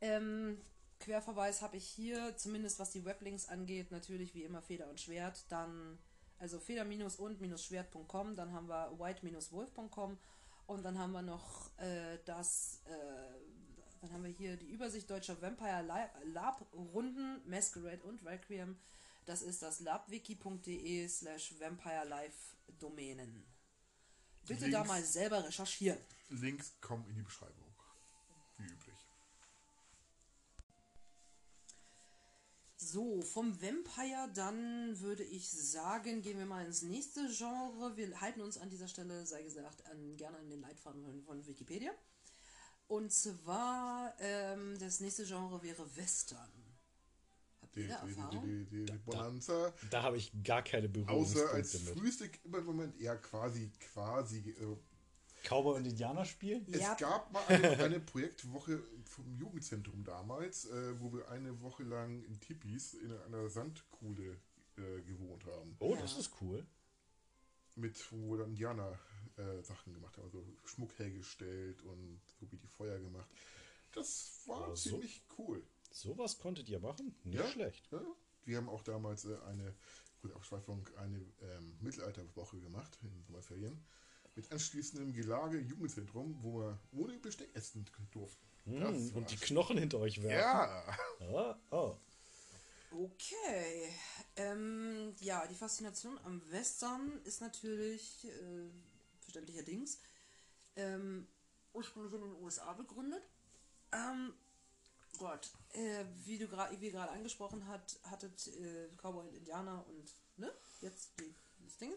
[0.00, 0.60] Ähm,
[1.02, 5.44] Querverweis habe ich hier, zumindest was die Weblinks angeht, natürlich wie immer Feder und Schwert.
[5.50, 5.98] Dann,
[6.38, 10.18] also feder-und-schwert.com, dann haben wir white-wolf.com
[10.66, 12.92] und dann haben wir noch äh, das, äh,
[14.00, 18.78] dann haben wir hier die Übersicht deutscher Vampire Lab- Lab-Runden, Masquerade und Requiem.
[19.24, 23.44] Das ist das labwiki.de slash Vampire Live Domänen.
[24.46, 24.88] Bitte da Links.
[24.88, 25.98] mal selber recherchieren.
[26.30, 27.72] Links kommen in die Beschreibung.
[28.58, 28.91] Wie üblich.
[32.92, 37.96] So, vom Vampire dann würde ich sagen, gehen wir mal ins nächste Genre.
[37.96, 41.90] Wir halten uns an dieser Stelle, sei gesagt, an, gerne an den Leitfaden von, Wikipedia.
[42.88, 46.52] Und zwar, ähm, das nächste Genre wäre Western.
[47.62, 48.44] Habt ihr Die, da Erfahrung?
[48.44, 49.72] die, die, die Bonanza.
[49.88, 51.98] Da habe ich gar keine Außer Berührungspunkte als mit.
[51.98, 54.50] Frühstück im Moment eher quasi, quasi.
[54.50, 54.76] Äh,
[55.42, 56.64] Cowboy und Indianer spielen?
[56.68, 56.92] Ja.
[56.92, 62.22] Es gab mal eine, eine Projektwoche vom Jugendzentrum damals, äh, wo wir eine Woche lang
[62.24, 64.38] in Tipis in einer Sandkuhle
[64.76, 65.76] äh, gewohnt haben.
[65.80, 66.00] Oh, Ja.
[66.00, 66.64] das ist cool.
[67.74, 68.98] Mit, wo wir dann Indianer
[69.36, 73.30] äh, Sachen gemacht haben, also Schmuck hergestellt und so wie die Feuer gemacht.
[73.92, 75.62] Das war Aber so- ziemlich cool.
[75.90, 77.14] Sowas konntet ihr machen?
[77.24, 77.46] Nicht Ja.
[77.48, 77.88] schlecht.
[77.92, 78.02] Ja,
[78.44, 79.74] wir haben auch damals äh, eine,
[80.20, 83.84] gute Abschweifung, eine ähm, Mittelalterwoche gemacht in den Sommerferien.
[84.34, 88.40] Mit anschließendem Gelage Jugendzentrum, wo wir ohne Besteck essen durften.
[88.64, 90.38] War und die Knochen hinter euch werfen.
[90.38, 90.96] Ja,
[91.34, 91.96] Ah, oh.
[92.92, 93.88] Okay.
[94.36, 98.70] Ähm, ja, die Faszination am Western ist natürlich äh,
[99.20, 99.98] verständlicherdings
[100.76, 101.26] ähm,
[101.72, 103.22] ursprünglich in den USA begründet.
[103.92, 104.34] Ähm,
[105.18, 110.14] Gott, äh, wie du gerade wie gerade angesprochen hat, hattet äh, Cowboy und Indianer und
[110.36, 111.92] ne, jetzt die, das Ding.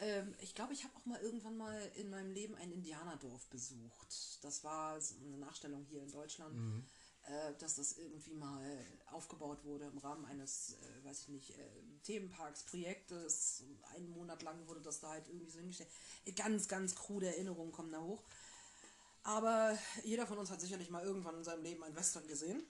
[0.00, 4.38] Ähm, ich glaube, ich habe auch mal irgendwann mal in meinem Leben ein Indianerdorf besucht.
[4.42, 6.56] Das war so eine Nachstellung hier in Deutschland
[7.28, 11.62] äh, dass das irgendwie mal aufgebaut wurde im Rahmen eines, äh, weiß ich nicht, äh,
[12.02, 13.64] Themenparks, Projektes.
[13.94, 15.90] Einen Monat lang wurde das da halt irgendwie so hingestellt.
[16.36, 18.22] Ganz, ganz krude Erinnerungen kommen da hoch.
[19.24, 22.62] Aber jeder von uns hat sicherlich mal irgendwann in seinem Leben ein Western gesehen.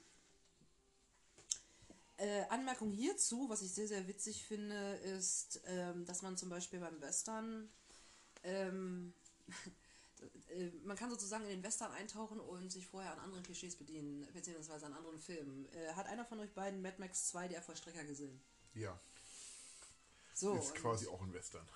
[2.19, 6.81] Äh, Anmerkung hierzu, was ich sehr, sehr witzig finde, ist, ähm, dass man zum Beispiel
[6.81, 7.69] beim Western
[8.43, 9.13] ähm,
[10.49, 14.27] äh, man kann sozusagen in den Western eintauchen und sich vorher an anderen Klischees bedienen,
[14.33, 15.67] beziehungsweise an anderen Filmen.
[15.73, 18.41] Äh, hat einer von euch beiden Mad Max 2, der Vollstrecker, gesehen?
[18.75, 18.99] ja,
[20.35, 21.67] So, ist quasi auch ein Western.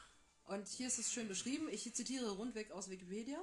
[0.47, 1.69] und hier ist es schön beschrieben.
[1.71, 3.39] Ich zitiere rundweg aus Wikipedia.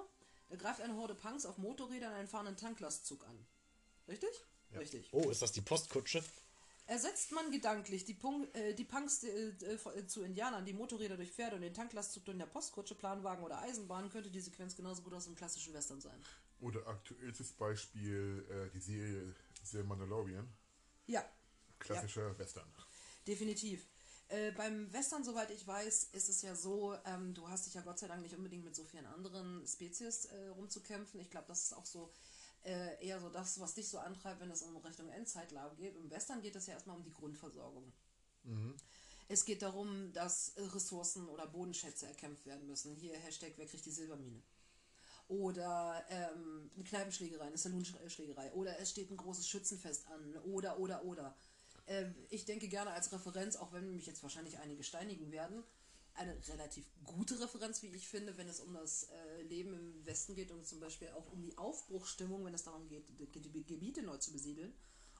[0.49, 3.45] Da greift eine Horde Punks auf Motorrädern einen fahrenden Tanklastzug an.
[4.07, 4.29] Richtig?
[4.71, 4.79] Ja.
[4.79, 5.09] Richtig.
[5.11, 6.23] oh, ist das die Postkutsche?
[6.89, 11.31] Ersetzt man gedanklich die, Punk äh, die Punks äh, äh, zu Indianern, die Motorräder durch
[11.31, 15.13] Pferde und den Tanklastzug durch der Postkutsche, Planwagen oder Eisenbahn, könnte die Sequenz genauso gut
[15.13, 16.19] aus einem klassischen Western sein.
[16.61, 20.51] Oder aktuellstes Beispiel äh, die Serie The Mandalorian.
[21.05, 21.23] Ja.
[21.77, 22.39] Klassischer ja.
[22.39, 22.67] Western.
[23.27, 23.85] Definitiv.
[24.29, 27.81] Äh, beim Western, soweit ich weiß, ist es ja so, ähm, du hast dich ja
[27.81, 31.19] Gott sei Dank nicht unbedingt mit so vielen anderen Spezies äh, rumzukämpfen.
[31.19, 32.11] Ich glaube, das ist auch so
[32.63, 35.95] äh, eher so das, was dich so antreibt, wenn es um Richtung Endzeitlage geht.
[35.95, 37.91] Im Western geht es ja erstmal um die Grundversorgung.
[38.43, 38.75] Mhm.
[39.27, 42.95] Es geht darum, dass Ressourcen oder Bodenschätze erkämpft werden müssen.
[42.95, 44.41] Hier Hashtag, wer kriegt die Silbermine?
[45.27, 48.51] Oder ähm, eine Kneipenschlägerei, eine Saloonschlägerei.
[48.53, 50.35] Oder es steht ein großes Schützenfest an.
[50.45, 51.35] Oder, oder, oder.
[51.85, 55.63] Äh, ich denke gerne als Referenz, auch wenn mich jetzt wahrscheinlich einige steinigen werden,
[56.15, 60.35] eine relativ gute Referenz, wie ich finde, wenn es um das äh, Leben im Westen
[60.35, 64.01] geht und zum Beispiel auch um die Aufbruchstimmung, wenn es darum geht, die, die Gebiete
[64.01, 64.73] neu zu besiedeln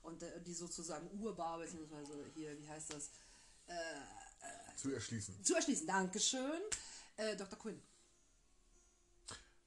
[0.04, 3.12] und äh, die sozusagen urbar, beziehungsweise hier, wie heißt das?
[3.68, 5.44] Äh, äh zu erschließen.
[5.44, 6.62] Zu erschließen, Dankeschön.
[7.18, 7.58] Äh, Dr.
[7.60, 7.82] Quinn.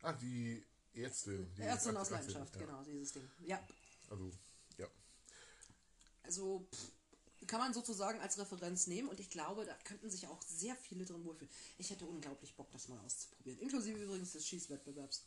[0.02, 1.52] Ah, die Ärztin.
[1.56, 2.66] Die Ärztin aus Leidenschaft, ja.
[2.66, 3.30] genau, dieses Ding.
[3.44, 3.66] Ja.
[4.10, 4.30] Also,
[4.76, 4.86] ja.
[6.24, 6.92] Also, pff,
[7.46, 11.04] kann man sozusagen als Referenz nehmen und ich glaube, da könnten sich auch sehr viele
[11.04, 11.52] drin wohlfühlen.
[11.78, 13.58] Ich hätte unglaublich Bock, das mal auszuprobieren.
[13.60, 15.26] Inklusive übrigens des Schießwettbewerbs.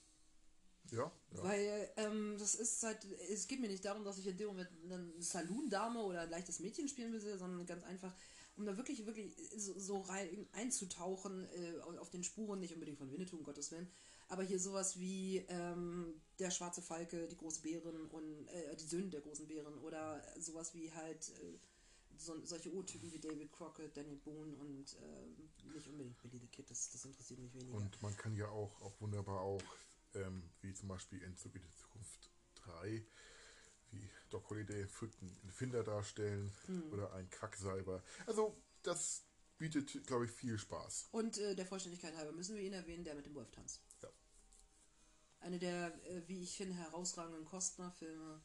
[0.91, 1.43] Ja, ja.
[1.43, 4.69] Weil ähm, das ist halt, es geht mir nicht darum, dass ich in dem Moment
[4.83, 8.13] eine Saloon-Dame oder ein leichtes Mädchen spielen will, sondern ganz einfach,
[8.55, 13.11] um da wirklich, wirklich so, so rein einzutauchen äh, auf den Spuren, nicht unbedingt von
[13.11, 13.89] Winnetou, um Gottes Willen,
[14.27, 19.09] aber hier sowas wie ähm, der schwarze Falke, die große Bären und äh, die Söhne
[19.09, 21.59] der großen Bären oder sowas wie halt äh,
[22.17, 26.69] so, solche Urtypen wie David Crockett, Danny Boone und äh, nicht unbedingt Billy the Kid,
[26.69, 27.77] das, das interessiert mich weniger.
[27.77, 29.63] Und man kann ja auch, auch wunderbar auch,
[30.13, 33.05] ähm, wie zum Beispiel Endzug in die Zukunft 3,
[33.91, 36.93] wie Doc Holiday einen Finder darstellen hm.
[36.93, 38.03] oder ein Kacksalber.
[38.25, 39.25] Also das
[39.57, 41.09] bietet, glaube ich, viel Spaß.
[41.11, 43.81] Und äh, der Vollständigkeit halber müssen wir ihn erwähnen, der mit dem Wolftanz.
[44.01, 44.09] Ja.
[45.39, 48.41] Eine der, äh, wie ich finde, herausragenden Kostner-Filme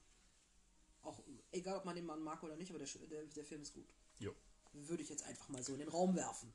[1.02, 3.74] auch egal, ob man den Mann mag oder nicht, aber der, der, der Film ist
[3.74, 3.94] gut.
[4.18, 4.34] Jo.
[4.72, 6.52] Würde ich jetzt einfach mal so in den Raum werfen.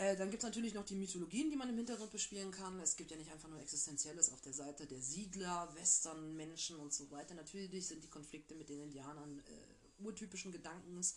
[0.00, 2.80] Äh, dann gibt es natürlich noch die Mythologien, die man im Hintergrund bespielen kann.
[2.80, 6.92] Es gibt ja nicht einfach nur Existenzielles auf der Seite der Siedler, Western, Menschen und
[6.92, 7.34] so weiter.
[7.34, 11.16] Natürlich sind die Konflikte mit den Indianern äh, urtypischen Gedankens.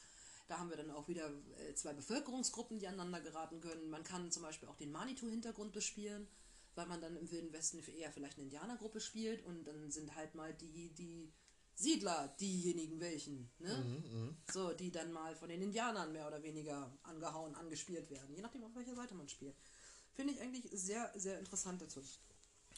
[0.49, 3.89] Da haben wir dann auch wieder äh, zwei Bevölkerungsgruppen, die aneinander geraten können.
[3.89, 6.27] Man kann zum Beispiel auch den Manitou-Hintergrund bespielen,
[6.75, 10.35] weil man dann im Wilden Westen eher vielleicht eine Indianergruppe spielt und dann sind halt
[10.35, 11.31] mal die, die
[11.75, 13.75] Siedler diejenigen welchen, ne?
[13.75, 14.35] Mhm, mh.
[14.51, 18.63] So, die dann mal von den Indianern mehr oder weniger angehauen, angespielt werden, je nachdem
[18.63, 19.55] auf welcher Seite man spielt.
[20.13, 22.01] Finde ich eigentlich sehr, sehr interessant dazu.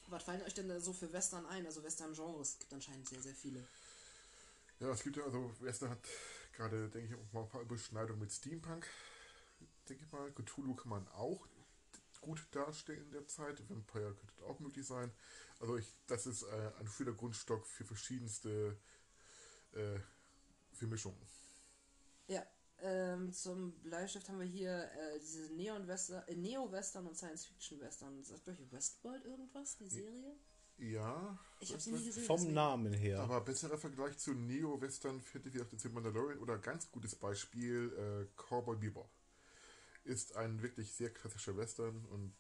[0.08, 1.66] Was fallen euch denn da so für Western ein?
[1.66, 3.68] Also Western-Genres Es gibt anscheinend sehr, sehr viele.
[4.80, 6.08] Ja, es gibt ja, also Western hat
[6.56, 8.88] gerade, denke ich, auch mal ein paar Überschneidungen mit Steampunk.
[9.90, 11.48] Denke ich mal, Cthulhu kann man auch
[12.26, 13.70] gut darstellen in der Zeit.
[13.70, 15.12] Vampire könnte auch möglich sein.
[15.60, 18.78] Also ich, das ist äh, ein schöner Grundstock für verschiedenste
[19.74, 20.00] äh,
[20.74, 21.22] für Mischungen.
[22.28, 22.44] Ja,
[22.82, 28.24] ähm, zum Bleistift haben wir hier äh, diese Neon-Western, äh, Neo-Western und Science-Fiction-Western.
[28.24, 30.36] Sagt euch Westworld irgendwas, die Serie?
[30.78, 31.38] Ja.
[31.62, 32.26] Ich habe sie nie gesehen.
[32.26, 33.22] Vom Namen her.
[33.22, 38.42] Aber besserer Vergleich zu Neo-Western finde ich auch den Mandalorian oder ganz gutes Beispiel äh,
[38.42, 39.10] Cowboy Bebop.
[40.06, 42.34] Ist ein wirklich sehr klassischer Western und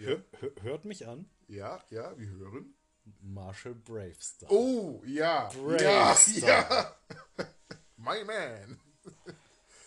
[0.00, 0.24] Hör,
[0.62, 1.28] hört mich an.
[1.46, 2.74] Ja, ja, wir hören.
[3.20, 4.50] Marshall Bravestar.
[4.50, 5.48] Oh, ja.
[5.48, 6.48] Bravestar.
[6.48, 6.96] Ja,
[7.38, 7.46] ja.
[7.96, 8.80] My man.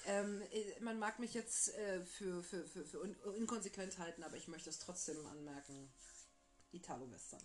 [0.05, 2.99] Ähm, äh, man mag mich jetzt äh, für, für, für, für
[3.35, 5.91] inkonsequent halten, aber ich möchte es trotzdem anmerken.
[6.71, 7.41] Italo-Western.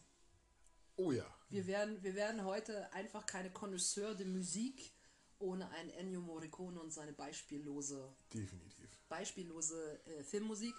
[0.96, 1.24] Oh ja.
[1.48, 4.92] Wir werden, wir werden heute einfach keine Connoisseur de Musik
[5.40, 10.74] ohne ein Ennio Morricone und seine beispiellose, definitiv beispiellose äh, Filmmusik.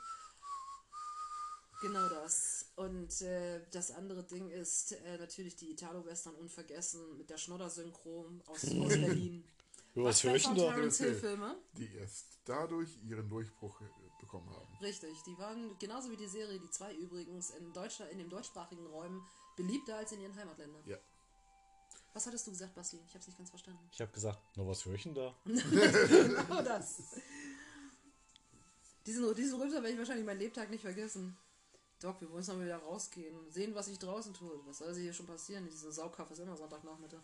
[1.82, 2.66] Genau das.
[2.76, 8.66] Und äh, das andere Ding ist äh, natürlich die Italo-Western unvergessen mit der Schnodder-Synchro aus,
[8.66, 9.46] aus Berlin.
[9.96, 10.92] Was höre ich denn da?
[10.92, 11.58] Filme?
[11.74, 13.86] Die erst dadurch ihren Durchbruch äh,
[14.20, 14.78] bekommen haben.
[14.82, 18.86] Richtig, die waren genauso wie die Serie, die zwei übrigens, in, Deutschland, in den deutschsprachigen
[18.86, 20.84] Räumen beliebter als in ihren Heimatländern.
[20.86, 20.98] Ja.
[22.20, 23.00] Was hattest du gesagt, Basti?
[23.08, 23.80] Ich habe es nicht ganz verstanden.
[23.94, 25.34] Ich habe gesagt, na was höre ich denn da?
[25.46, 26.98] genau das.
[29.06, 31.38] Diesen, diesen Rülpser werde ich wahrscheinlich meinen Lebtag nicht vergessen.
[32.02, 33.50] Doc, wir wollen mal wieder rausgehen.
[33.50, 34.68] Sehen, was sich draußen tut.
[34.68, 35.66] Was soll hier schon passieren?
[35.70, 37.24] Dieser Saugkaff ist immer Sonntagnachmittag.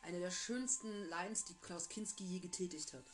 [0.00, 3.04] Eine der schönsten Lines, die Klaus Kinski je getätigt hat.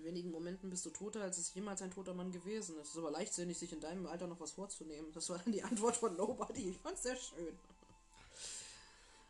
[0.00, 2.84] In wenigen Momenten bist du toter, als es jemals ein toter Mann gewesen ist.
[2.84, 5.12] Es ist aber leichtsinnig, sich in deinem Alter noch was vorzunehmen.
[5.12, 6.70] Das war dann die Antwort von Nobody.
[6.70, 7.58] Ich fand's sehr schön.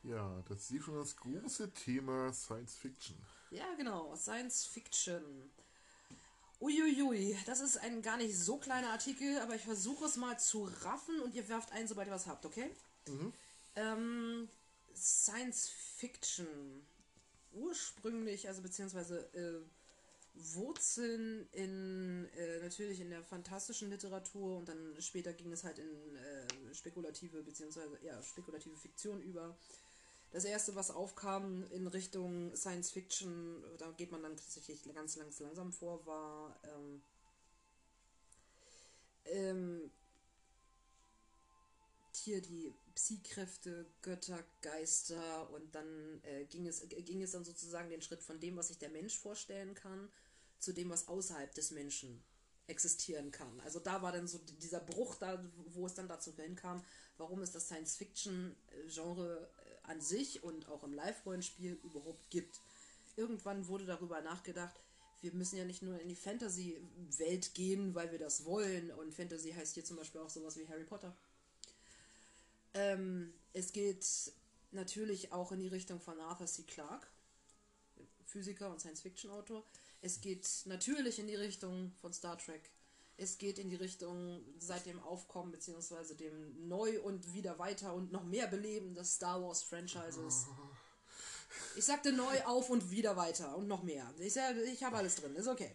[0.04, 3.16] Ja, das ist schon das große Thema Science Fiction.
[3.50, 5.50] Ja, genau, Science Fiction.
[6.61, 10.70] Uiuiui, das ist ein gar nicht so kleiner Artikel, aber ich versuche es mal zu
[10.83, 12.70] raffen und ihr werft ein, sobald ihr was habt, okay?
[13.74, 14.48] Ähm,
[14.94, 16.46] Science Fiction.
[17.54, 19.80] Ursprünglich, also beziehungsweise äh,
[20.35, 26.16] Wurzeln in äh, natürlich in der fantastischen Literatur und dann später ging es halt in
[26.16, 29.57] äh, spekulative beziehungsweise ja spekulative Fiktion über.
[30.33, 35.40] Das erste, was aufkam in Richtung Science Fiction, da geht man dann tatsächlich ganz, ganz
[35.40, 37.03] langsam vor, war ähm,
[39.25, 39.90] ähm,
[42.14, 47.88] hier die Psi-Kräfte, Götter, Geister und dann äh, ging, es, äh, ging es dann sozusagen
[47.90, 50.09] den Schritt von dem, was sich der Mensch vorstellen kann,
[50.61, 52.23] zu dem, was außerhalb des Menschen
[52.66, 53.61] existieren kann.
[53.61, 56.83] Also da war dann so dieser Bruch, da, wo es dann dazu hinkam,
[57.18, 62.61] warum es das Science-Fiction-Genre äh, an sich und auch im Live-Rollenspiel überhaupt gibt.
[63.16, 64.77] Irgendwann wurde darüber nachgedacht,
[65.20, 68.90] wir müssen ja nicht nur in die Fantasy-Welt gehen, weil wir das wollen.
[68.92, 71.14] Und Fantasy heißt hier zum Beispiel auch sowas wie Harry Potter.
[72.73, 74.07] Ähm, es geht
[74.70, 76.62] natürlich auch in die Richtung von Arthur C.
[76.62, 77.07] Clarke,
[78.25, 79.64] Physiker und Science-Fiction-Autor.
[80.02, 82.70] Es geht natürlich in die Richtung von Star Trek.
[83.16, 86.14] Es geht in die Richtung seit dem Aufkommen bzw.
[86.14, 90.46] dem Neu- und wieder weiter und noch mehr Beleben des Star Wars-Franchises.
[91.74, 94.08] Ich sagte neu auf und wieder weiter und noch mehr.
[94.18, 95.74] Ich, ich habe alles drin, ist okay.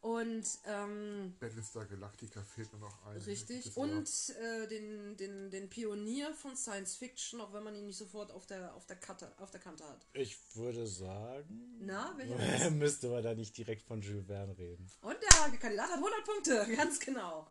[0.00, 3.18] Und ähm, Battlestar Galactica fehlt mir noch ein.
[3.18, 3.64] Richtig.
[3.64, 7.98] Das Und äh, den, den, den Pionier von Science Fiction, auch wenn man ihn nicht
[7.98, 10.06] sofort auf der, auf der, Kante, auf der Kante hat.
[10.14, 11.78] Ich würde sagen.
[11.80, 12.70] Na, welcher?
[12.70, 14.90] Müsste man da nicht direkt von Jules Verne reden.
[15.02, 17.46] Und der Kandidat hat 100 Punkte, ganz genau.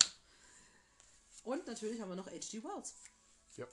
[1.44, 2.64] Und natürlich haben wir noch H.G.
[2.64, 2.96] Wells.
[3.58, 3.68] Ja.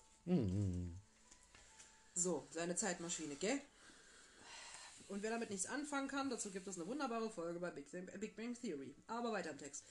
[2.15, 3.61] So, seine Zeitmaschine, gell?
[5.09, 8.11] Und wer damit nichts anfangen kann, dazu gibt es eine wunderbare Folge bei Big, Bang-
[8.19, 8.95] Big Bang Theory.
[9.07, 9.85] Aber weiter im Text.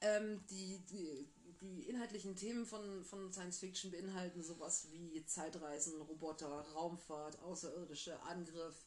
[0.00, 1.28] Ähm, die, die,
[1.60, 8.84] die inhaltlichen Themen von, von Science Fiction beinhalten sowas wie Zeitreisen, Roboter, Raumfahrt, außerirdische Angriff,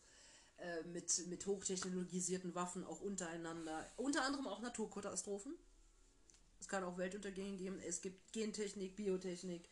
[0.58, 3.86] äh, mit, mit hochtechnologisierten Waffen auch untereinander.
[3.98, 5.54] Unter anderem auch Naturkatastrophen.
[6.60, 7.80] Es kann auch Weltuntergänge geben.
[7.80, 9.70] Es gibt Gentechnik, Biotechnik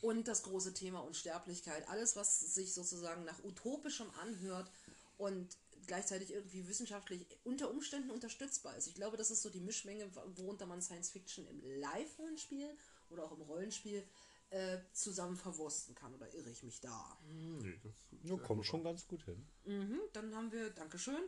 [0.00, 1.88] und das große Thema Unsterblichkeit.
[1.88, 4.70] Alles, was sich sozusagen nach utopischem anhört
[5.18, 8.86] und gleichzeitig irgendwie wissenschaftlich unter Umständen unterstützbar ist.
[8.86, 12.70] Ich glaube, das ist so die Mischmenge, worunter man Science Fiction im Live-Rollenspiel
[13.10, 14.02] oder auch im Rollenspiel
[14.50, 16.14] äh, zusammen verwursten kann.
[16.14, 17.18] Oder irre ich mich da?
[17.28, 19.46] Nee, das Ja, kommt schon ganz gut hin.
[19.64, 21.22] Mhm, dann haben wir, Dankeschön.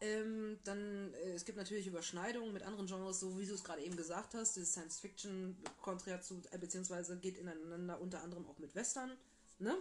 [0.00, 3.82] Ähm, dann, äh, es gibt natürlich Überschneidungen mit anderen Genres, so wie du es gerade
[3.82, 4.56] eben gesagt hast.
[4.56, 9.16] Dieses Science Fiction konträr zu, äh, beziehungsweise geht ineinander unter anderem auch mit Western,
[9.58, 9.76] ne?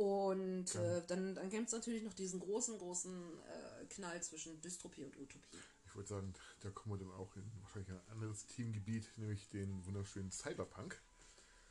[0.00, 5.04] Und äh, dann, dann gibt es natürlich noch diesen großen, großen äh, Knall zwischen Dystopie
[5.04, 5.58] und Utopie.
[5.84, 9.84] Ich würde sagen, da kommen wir dann auch in wahrscheinlich ein anderes Themengebiet, nämlich den
[9.84, 10.98] wunderschönen Cyberpunk.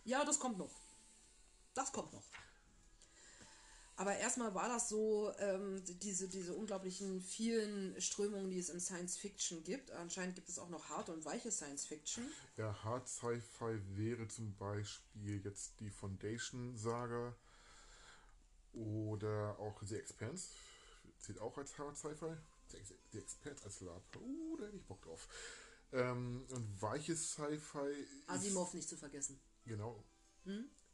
[0.04, 0.70] Ja, das kommt noch.
[1.74, 2.24] Das kommt noch.
[3.96, 9.18] Aber erstmal war das so, ähm, diese, diese unglaublichen vielen Strömungen, die es im Science
[9.18, 9.90] Fiction gibt.
[9.90, 12.24] Anscheinend gibt es auch noch harte und weiche Science Fiction.
[12.58, 17.36] Ja, Hard Sci-Fi wäre zum Beispiel jetzt die Foundation-Saga
[18.74, 20.50] oder auch The Expanse.
[21.20, 22.36] Zählt auch als Hard Sci-Fi.
[22.70, 24.04] The Ex- The Expanse als Lab.
[24.16, 25.28] Uh, da hätte ich Bock drauf.
[25.92, 29.40] Ähm, und weiches Sci-Fi Asimov nicht zu vergessen.
[29.66, 30.04] Genau.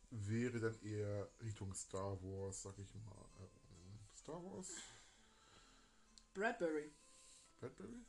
[0.09, 3.25] Wäre dann eher Richtung Star Wars, sag ich mal.
[3.39, 4.69] Ähm, Star Wars?
[6.33, 6.91] Bradbury.
[7.59, 8.05] Bradbury?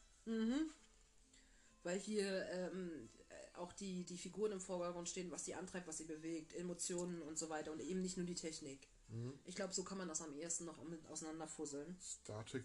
[1.82, 5.98] Weil hier ähm, äh, auch die, die Figuren im Vordergrund stehen, was die antreibt, was
[5.98, 8.88] sie bewegt, Emotionen und so weiter und eben nicht nur die Technik.
[9.46, 11.96] Ich glaube, so kann man das am ehesten noch mit auseinanderfusseln.
[12.00, 12.64] Star Trek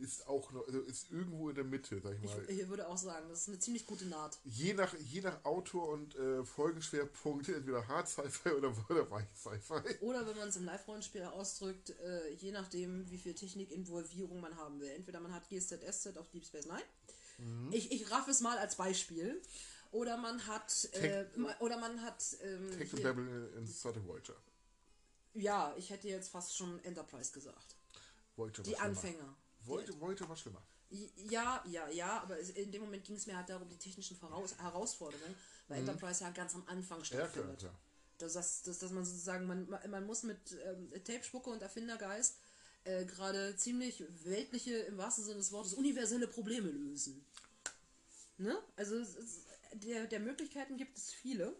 [0.00, 2.50] ist auch noch, also ist irgendwo in der Mitte, sag ich Ich, mal.
[2.50, 4.38] ich würde auch sagen, das ist eine ziemlich gute Naht.
[4.44, 9.98] je, nach, je nach Autor und äh, Folgenschwerpunkt entweder Hard Sci-Fi oder, oder Weich Sci-Fi.
[10.00, 14.80] Oder wenn man es im Live-Rollenspiel ausdrückt, äh, je nachdem, wie viel Technikinvolvierung man haben
[14.80, 14.88] will.
[14.90, 17.70] Entweder man hat GZSZ auf Deep Space Nine.
[17.72, 19.40] Ich, ich raff es mal als Beispiel.
[19.92, 23.92] Oder man hat, äh, Tech- ma- oder man hat, ähm, and hier- Babel in Star
[23.92, 24.36] Trek Voyager.
[25.34, 27.76] Ja, ich hätte jetzt fast schon Enterprise gesagt.
[28.36, 28.76] Voyager Die.
[28.76, 29.36] Anfänger.
[29.60, 30.62] Voyager, Voyager war schlimmer.
[30.90, 34.16] Ja, ja, ja, aber es, in dem Moment ging es mir halt darum, die technischen
[34.16, 35.36] Voraus Herausforderungen,
[35.68, 37.04] weil Enterprise ja ganz am Anfang Mhm.
[37.04, 37.58] Ja, klar, stattfindet.
[37.60, 37.80] klar.
[38.18, 42.38] dass, dass, man sozusagen, man, man muss mit ähm, Tape-Spucke und Erfindergeist
[42.84, 47.24] äh, gerade ziemlich weltliche, im wahrsten Sinne des Wortes, universelle Probleme lösen.
[48.38, 48.58] Ne?
[48.74, 51.54] Also es ist, der, der Möglichkeiten gibt es viele.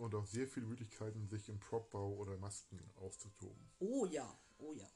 [0.00, 3.70] Und auch sehr viele Möglichkeiten, sich im Propbau oder Masken auszutoben.
[3.78, 4.88] Oh ja, oh ja.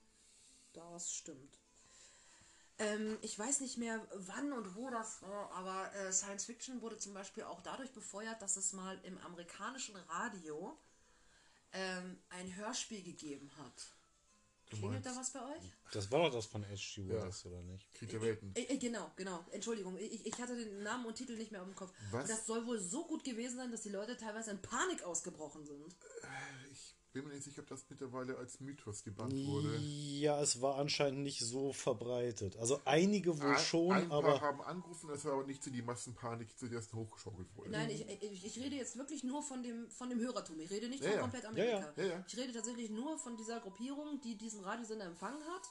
[0.72, 1.58] Das stimmt.
[2.78, 6.98] Ähm, ich weiß nicht mehr, wann und wo das war, aber äh, Science Fiction wurde
[6.98, 10.76] zum Beispiel auch dadurch befeuert, dass es mal im amerikanischen Radio
[11.72, 13.92] ähm, ein Hörspiel gegeben hat.
[14.66, 15.62] Klingelt da was bei euch?
[15.92, 17.08] Das war doch das von H.G.
[17.08, 17.92] Wells, oder nicht?
[17.94, 18.54] Krieg der Welten.
[18.54, 19.44] Äh, äh, genau, genau.
[19.50, 21.92] Entschuldigung, ich, ich hatte den Namen und Titel nicht mehr auf dem Kopf.
[22.10, 22.28] Was?
[22.28, 25.94] Das soll wohl so gut gewesen sein, dass die Leute teilweise in Panik ausgebrochen sind.
[26.72, 29.76] Ich bin mir nicht sicher, ob das mittlerweile als Mythos gebannt wurde.
[29.78, 32.56] Ja, es war anscheinend nicht so verbreitet.
[32.58, 35.70] Also einige wohl Ein- schon, ein paar aber haben angerufen, das war aber nicht so
[35.70, 37.70] die Massenpanik, zu der es hochgeschaukelt wurde.
[37.70, 40.58] Nein, ich, ich, ich rede jetzt wirklich nur von dem, von dem Hörertum.
[40.60, 41.22] Ich rede nicht Ja, von ja.
[41.22, 41.92] komplett Amerika.
[41.96, 42.24] ja.
[42.26, 45.62] Ich rede tatsächlich nur von dieser Gruppierung, die diesen Radiosender empfangen hat.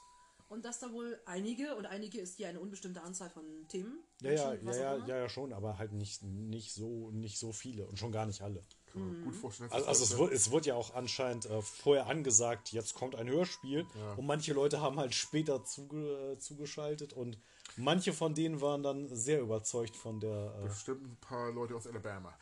[0.49, 4.03] Und dass da wohl einige, und einige ist hier eine unbestimmte Anzahl von Themen.
[4.21, 7.87] ja, ja, Menschen, ja, ja, ja, schon, aber halt nicht, nicht so, nicht so viele
[7.87, 8.63] und schon gar nicht alle.
[8.93, 9.23] Kann man Mhm.
[9.23, 9.71] gut vorstellen.
[9.71, 13.27] Also, also es, wurde, es wurde ja auch anscheinend äh, vorher angesagt, jetzt kommt ein
[13.27, 13.87] Hörspiel
[14.17, 17.39] und manche Leute haben halt später zuge, äh, zugeschaltet und
[17.75, 20.53] manche von denen waren dann sehr überzeugt von der.
[20.59, 22.37] Äh, bestimmt ein paar Leute aus Alabama.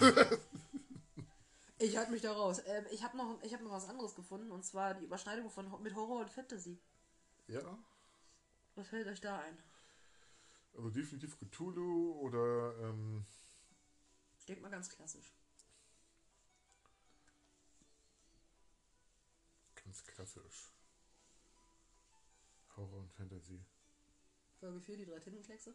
[1.82, 2.60] Ich halte mich da raus.
[2.66, 5.66] Ähm, ich habe noch, ich hab noch was anderes gefunden, und zwar die Überschneidung von,
[5.82, 6.78] mit Horror und Fantasy.
[7.48, 7.78] Ja,
[8.74, 9.56] Was fällt euch da ein?
[10.76, 13.24] also definitiv Cthulhu oder ähm,
[14.38, 15.32] Ich denke mal ganz klassisch.
[19.90, 20.70] Ganz klassisch.
[22.76, 23.60] Horror und Fantasy.
[24.60, 25.74] Folge 4, die drei Tintenkleckse.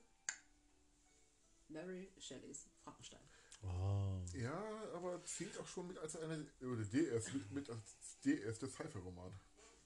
[1.67, 3.19] Mary Shelleys Frankenstein.
[3.63, 4.57] ah, Ja,
[4.93, 9.33] aber zählt auch schon mit als eine oder DS mit, mit als DS der Sci-Fi-Roman.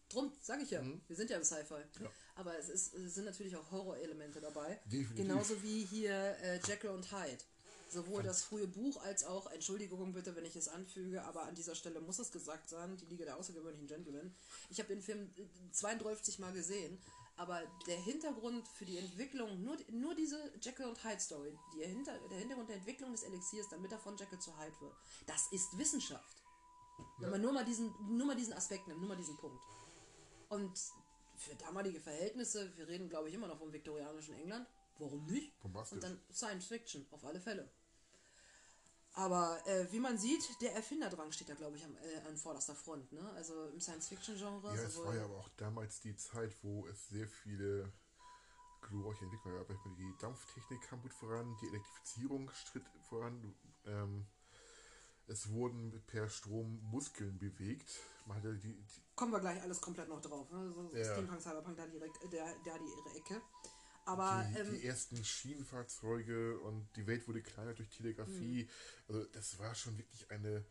[0.10, 0.82] Drum, sag ich ja.
[0.84, 1.02] Mhm.
[1.08, 1.82] Wir sind ja im Sci-Fi.
[2.04, 2.12] Ja.
[2.36, 4.80] Aber es, ist, es sind natürlich auch Horrorelemente dabei.
[4.86, 5.16] Definitiv.
[5.16, 7.44] Genauso wie hier äh, Jekyll und Hyde.
[7.90, 11.74] Sowohl das frühe Buch als auch, Entschuldigung bitte, wenn ich es anfüge, aber an dieser
[11.74, 14.36] Stelle muss es gesagt sein, die Liga der außergewöhnlichen Gentlemen.
[14.70, 17.00] Ich habe den Film äh, 32 Mal gesehen,
[17.36, 22.20] aber der Hintergrund für die Entwicklung, nur, nur diese Jekyll und Hyde Story, die Hinter,
[22.30, 24.94] der Hintergrund der Entwicklung des Elixiers, damit er von Jekyll zu Hyde wird,
[25.26, 26.44] das ist Wissenschaft.
[27.18, 29.64] Wenn man nur mal diesen, nur mal diesen Aspekt nimmt, nur mal diesen Punkt.
[30.50, 30.78] Und
[31.38, 34.68] für damalige Verhältnisse, wir reden glaube ich immer noch vom viktorianischen England,
[35.00, 35.58] warum nicht?
[35.62, 35.96] Bombastisch.
[35.96, 37.70] Und dann Science Fiction, auf alle Fälle.
[39.14, 42.76] Aber äh, wie man sieht, der Erfinderdrang steht da glaube ich am, äh, an vorderster
[42.76, 43.12] Front.
[43.12, 43.28] Ne?
[43.36, 44.76] Also im Science-Fiction-Genre.
[44.76, 47.92] Ja, es war ja aber auch damals die Zeit, wo es sehr viele
[48.82, 49.70] glorreiche Entwickler gab.
[49.72, 53.54] Ich meine, Die Dampftechnik kam gut voran, die Elektrifizierung schritt voran.
[53.86, 54.26] Ähm,
[55.28, 57.90] es wurden per Strom Muskeln bewegt.
[58.26, 60.50] Man hatte die, die Kommen wir gleich alles komplett noch drauf.
[60.50, 60.72] Ne?
[60.72, 61.04] So, Ja.
[61.04, 63.42] Steampunk, Cyberpunk, da die, Re- der, der die ihre Ecke.
[64.10, 68.64] Aber die, ähm, die ersten Schienenfahrzeuge und die Welt wurde kleiner durch Telegrafie.
[68.64, 68.70] Mhm.
[69.08, 70.66] Also das war schon wirklich eine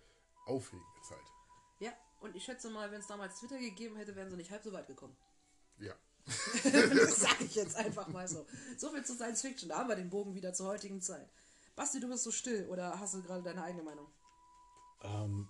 [0.46, 1.18] aufregende Zeit.
[1.80, 4.62] ja, und ich schätze mal, wenn es damals Twitter gegeben hätte, wären sie nicht halb
[4.62, 5.16] so weit gekommen.
[5.78, 5.94] Ja.
[6.26, 8.46] das sage ich jetzt einfach mal so.
[8.76, 9.68] So viel zu Science Fiction.
[9.68, 11.30] Da haben wir den Bogen wieder zur heutigen Zeit.
[11.76, 14.08] Basti, du bist so still oder hast du gerade deine eigene Meinung?
[15.02, 15.48] ähm,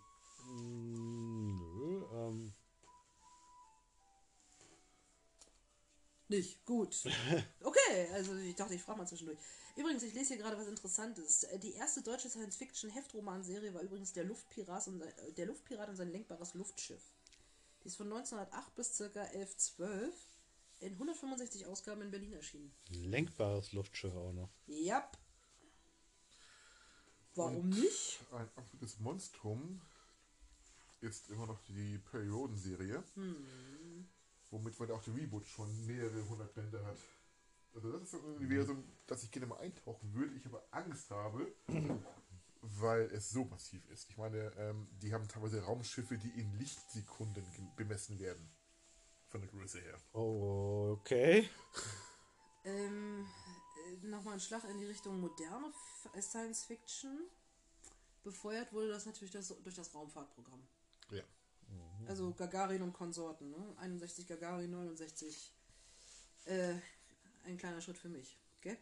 [6.28, 6.64] Nicht.
[6.66, 7.02] Gut.
[7.62, 9.38] Okay, also ich dachte, ich frage mal zwischendurch.
[9.76, 11.44] Übrigens, ich lese hier gerade was Interessantes.
[11.44, 16.10] Äh, Die erste deutsche Science-Fiction-Heftromanserie war übrigens der Luftpirat, und, sein- der Luftpirat und sein
[16.10, 17.02] lenkbares Luftschiff.
[17.82, 19.04] Die ist von 1908 bis ca.
[19.04, 20.14] 1112
[20.80, 22.72] in 165 Ausgaben in Berlin erschienen.
[22.90, 24.50] lenkbares Luftschiff auch noch.
[24.68, 25.16] Yep.
[27.34, 28.18] Warum nicht?
[28.32, 29.80] Ein absolutes Monstrum
[31.00, 33.02] ist immer noch die Periodenserie,
[34.51, 36.99] womit man auch der Reboot schon mehrere hundert Bände hat.
[37.74, 41.11] Also das ist so ein Universum, das ich gerne mal eintauchen würde, ich aber Angst
[41.11, 41.53] habe,
[42.62, 44.09] weil es so massiv ist.
[44.11, 47.44] Ich meine, ähm, die haben teilweise Raumschiffe, die in Lichtsekunden
[47.76, 48.51] bemessen werden.
[49.28, 50.01] Von der Größe her.
[50.12, 51.49] Okay.
[52.64, 53.26] Ähm,
[54.03, 55.70] äh, Nochmal ein Schlag in die Richtung moderne
[56.18, 57.28] Science Fiction.
[58.24, 60.66] Befeuert wurde das natürlich das, durch das Raumfahrtprogramm.
[61.11, 61.22] Ja.
[62.06, 63.50] Also Gagarin und Konsorten.
[63.50, 63.74] Ne?
[63.78, 65.52] 61 Gagarin, 69.
[66.46, 66.74] Äh,
[67.44, 68.36] ein kleiner Schritt für mich.
[68.60, 68.78] Gell?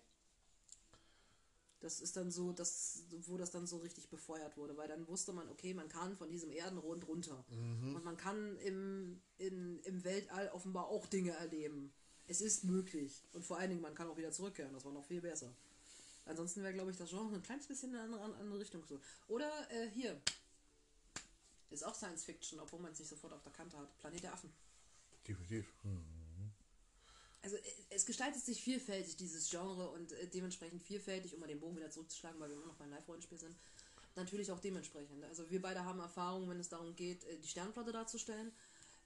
[1.81, 5.33] Das ist dann so, das, wo das dann so richtig befeuert wurde, weil dann wusste
[5.33, 7.45] man, okay, man kann von diesem Erdenrund runter.
[7.95, 11.93] Und man kann im, in, im Weltall offenbar auch Dinge erleben.
[12.29, 13.25] Es ist möglich.
[13.33, 14.73] Und vor allen Dingen, man kann auch wieder zurückkehren.
[14.73, 15.53] Das war noch viel besser.
[16.25, 19.01] Ansonsten wäre, glaube ich, das Genre ein kleines bisschen in eine andere, andere Richtung so.
[19.29, 20.21] Oder äh, hier.
[21.71, 23.99] Ist auch Science Fiction, obwohl man es nicht sofort auf der Kante hat.
[23.99, 24.53] Planet der Affen.
[25.27, 25.67] Definitiv.
[27.43, 31.61] Also äh, es gestaltet sich vielfältig, dieses Genre, und äh, dementsprechend vielfältig, um mal den
[31.61, 33.57] Bogen wieder zurückzuschlagen, weil wir immer noch beim Live-Rollenspiel sind.
[34.15, 35.23] natürlich auch dementsprechend.
[35.25, 38.53] Also wir beide haben Erfahrung, wenn es darum geht, äh, die Sternflotte darzustellen.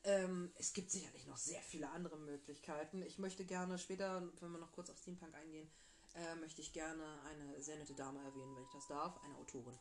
[0.02, 3.02] Ähm, es gibt sicherlich noch sehr viele andere Möglichkeiten.
[3.02, 5.70] Ich möchte gerne später, wenn wir noch kurz auf Steampunk eingehen,
[6.14, 9.78] äh, möchte ich gerne eine sehr nette Dame erwähnen, wenn ich das darf, eine Autorin,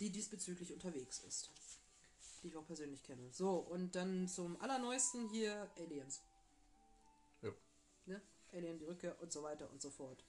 [0.00, 1.50] die diesbezüglich unterwegs ist.
[2.42, 3.32] Die ich auch persönlich kenne.
[3.32, 6.22] So, und dann zum allerneuesten hier Aliens.
[7.42, 7.50] Ja.
[8.06, 8.22] Ne?
[8.52, 10.24] Alien, die Rückkehr und so weiter und so fort.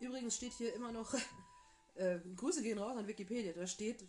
[0.00, 1.14] Übrigens steht hier immer noch,
[1.94, 4.06] äh, Grüße gehen raus an Wikipedia, da steht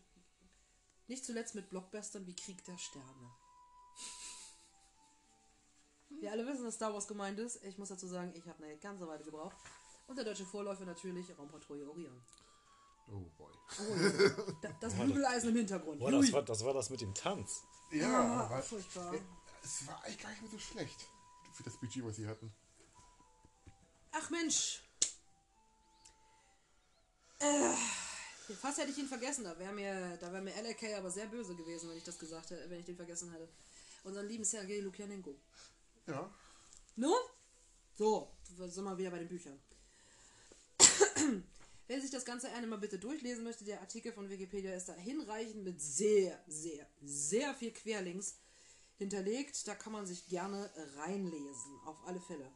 [1.07, 3.32] nicht zuletzt mit Blockbustern wie Krieg der Sterne.
[6.09, 7.63] Wir alle wissen, dass Star Wars gemeint ist.
[7.63, 9.55] Ich muss dazu sagen, ich habe eine ganze Weile gebraucht.
[10.07, 12.22] Und der deutsche Vorläufer natürlich Raumpatrouille Orion.
[13.12, 13.51] Oh boy.
[13.80, 14.43] Oh, ja.
[14.62, 15.99] Da- das Bügeleisen im Hintergrund.
[15.99, 17.64] Boah, das, war, das war das mit dem Tanz.
[17.91, 19.14] Ja, Ah, aber furchtbar.
[19.14, 19.22] äh,
[19.64, 21.05] es war eigentlich gar nicht mehr so schlecht
[21.53, 22.53] für das Budget, was sie hatten.
[24.12, 24.82] Ach Mensch.
[27.39, 27.74] Äh,
[28.55, 29.43] fast hätte ich ihn vergessen.
[29.43, 32.49] Da wäre mir, da wäre mir LAK aber sehr böse gewesen, wenn ich das gesagt
[32.51, 33.47] hätte, wenn ich den vergessen hätte.
[34.03, 35.36] Unseren lieben Sergei Lukianenko.
[36.07, 36.30] Ja.
[36.95, 37.14] Nun?
[37.97, 39.60] So, wir sind mal wieder bei den Büchern.
[41.89, 45.63] Wer sich das Ganze einmal bitte durchlesen möchte, der Artikel von Wikipedia ist da hinreichend
[45.63, 48.35] mit sehr, sehr, sehr viel Querlinks
[48.99, 49.67] hinterlegt.
[49.67, 52.47] Da kann man sich gerne reinlesen, auf alle Fälle.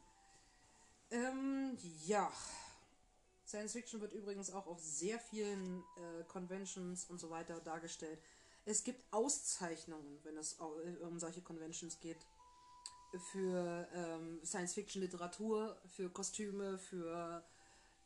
[1.10, 1.76] Ähm,
[2.06, 2.32] ja.
[3.48, 8.20] Science Fiction wird übrigens auch auf sehr vielen äh, Conventions und so weiter dargestellt.
[8.66, 12.24] Es gibt Auszeichnungen, wenn es äh, um solche Conventions geht
[13.32, 17.44] für ähm, Science-Fiction-Literatur, für Kostüme, für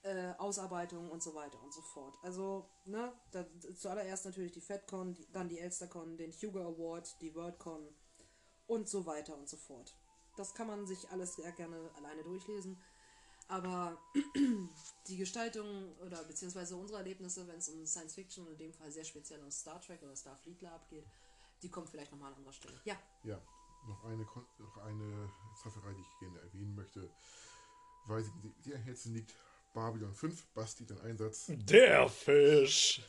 [0.04, 2.18] äh, Ausarbeitung und so weiter und so fort.
[2.24, 3.46] Also, ne, da,
[3.76, 7.88] zuallererst natürlich die FedCon, die, dann die ElsterCon, den Hugo Award, die WorldCon
[8.68, 9.96] und so weiter und so fort.
[10.36, 12.78] Das kann man sich alles sehr gerne alleine durchlesen.
[13.50, 13.98] Aber
[15.08, 18.92] die Gestaltung oder beziehungsweise unsere Erlebnisse, wenn es um Science Fiction und in dem Fall
[18.92, 21.06] sehr speziell um Star Trek oder Starfleet abgeht,
[21.62, 22.80] die kommen vielleicht nochmal an anderer Stelle.
[22.84, 23.42] Ja, Ja,
[23.88, 24.24] noch eine,
[24.58, 25.32] noch eine
[25.64, 27.10] Zauberei, die ich gerne erwähnen möchte,
[28.06, 28.32] weil sie
[28.66, 29.34] mir am Herzen liegt.
[29.74, 31.46] Babylon 5, Basti, dein Einsatz.
[31.50, 33.02] Der Fisch.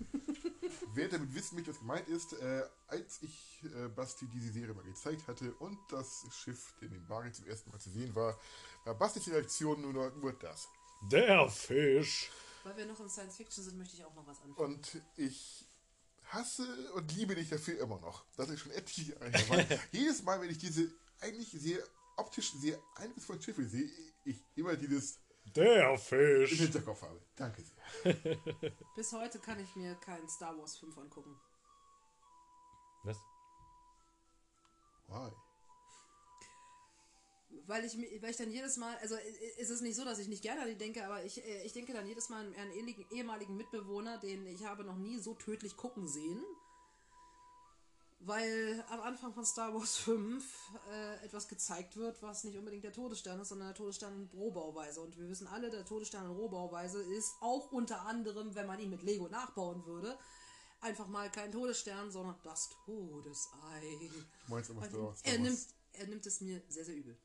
[0.94, 4.82] Wer damit wissen möchte, was gemeint ist, äh, als ich äh, Basti diese Serie mal
[4.84, 8.38] gezeigt hatte und das Schiff in den Bari zum ersten Mal zu sehen war,
[8.84, 10.66] war Bastis Reaktion nur, noch- nur das.
[11.02, 12.30] Der Fisch.
[12.64, 14.74] weil wir noch in Science Fiction sind, möchte ich auch noch was anfangen.
[14.74, 15.64] Und ich
[16.24, 18.24] hasse und liebe dich dafür immer noch.
[18.36, 19.80] Das ist schon etliche Jahre her.
[19.92, 20.90] Jedes Mal, wenn ich diese
[21.20, 21.82] eigentlich sehr
[22.16, 23.88] optisch sehr eindrucksvollen Schiffe sehe,
[24.24, 25.18] ich immer dieses
[25.56, 26.52] Der Fisch.
[26.52, 27.20] Hinterkopf habe.
[27.36, 28.14] Danke sehr.
[28.96, 31.36] Bis heute kann ich mir keinen Star Wars 5 angucken.
[33.02, 33.18] Was?
[35.08, 35.30] Why?
[37.66, 39.16] Weil ich, weil ich dann jedes Mal, also
[39.58, 41.72] ist es nicht so, dass ich nicht gerne an die denke, aber ich, äh, ich
[41.72, 45.34] denke dann jedes Mal an einen ehemaligen, ehemaligen Mitbewohner, den ich habe noch nie so
[45.34, 46.42] tödlich gucken sehen.
[48.22, 50.44] Weil am Anfang von Star Wars 5
[50.90, 55.00] äh, etwas gezeigt wird, was nicht unbedingt der Todesstern ist, sondern der Todesstern in Rohbauweise.
[55.00, 58.90] Und wir wissen alle, der Todesstern in Rohbauweise ist auch unter anderem, wenn man ihn
[58.90, 60.18] mit Lego nachbauen würde,
[60.80, 64.10] einfach mal kein Todesstern, sondern das Todesei.
[64.46, 67.16] Du meinst aber Star, Star Er nimmt, er nimmt es mir sehr, sehr übel.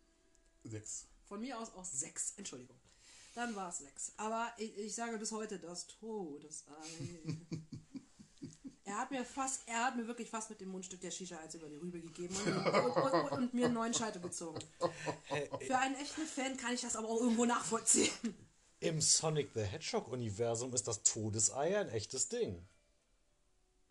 [0.63, 1.07] 6.
[1.25, 2.33] Von mir aus auch sechs.
[2.37, 2.77] Entschuldigung.
[3.33, 4.13] Dann war es sechs.
[4.17, 6.71] Aber ich, ich sage bis heute das Todesei.
[8.95, 11.53] er hat mir fast, er hat mir wirklich fast mit dem Mundstück der Shisha eins
[11.53, 14.59] über die Rübe gegeben und, und, und, und, mir einen neuen Scheitel gezogen.
[15.61, 18.11] Für einen echten Fan kann ich das aber auch irgendwo nachvollziehen.
[18.79, 22.65] Im Sonic the Hedgehog-Universum ist das Todesei ein echtes Ding.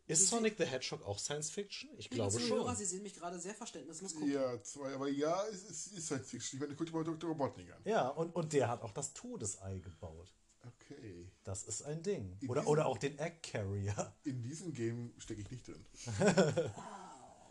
[0.06, 1.90] Ist Sonic the Hedgehog auch Science Fiction?
[1.96, 2.76] Ich glaube schon.
[2.76, 4.32] Sie sehen mich gerade sehr verständnislos gucken.
[4.32, 6.58] Ja, zwei, aber ja, es ist, ist Science Fiction.
[6.58, 7.30] Ich meine, guck dir mal Dr.
[7.30, 7.80] Robotnik an.
[7.84, 10.32] Ja, und, und der hat auch das Todesei gebaut.
[10.62, 11.23] Okay.
[11.44, 12.36] Das ist ein Ding.
[12.40, 14.14] In Oder, diesem- oder auch den Egg Carrier.
[14.24, 15.84] In diesem Game stecke ich nicht drin.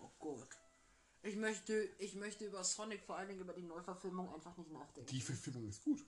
[0.02, 0.48] Oh, gut.
[1.22, 5.10] Ich möchte, ich möchte über Sonic, vor allen Dingen über die Neuverfilmung, einfach nicht nachdenken.
[5.10, 6.04] Die Verfilmung ist gut.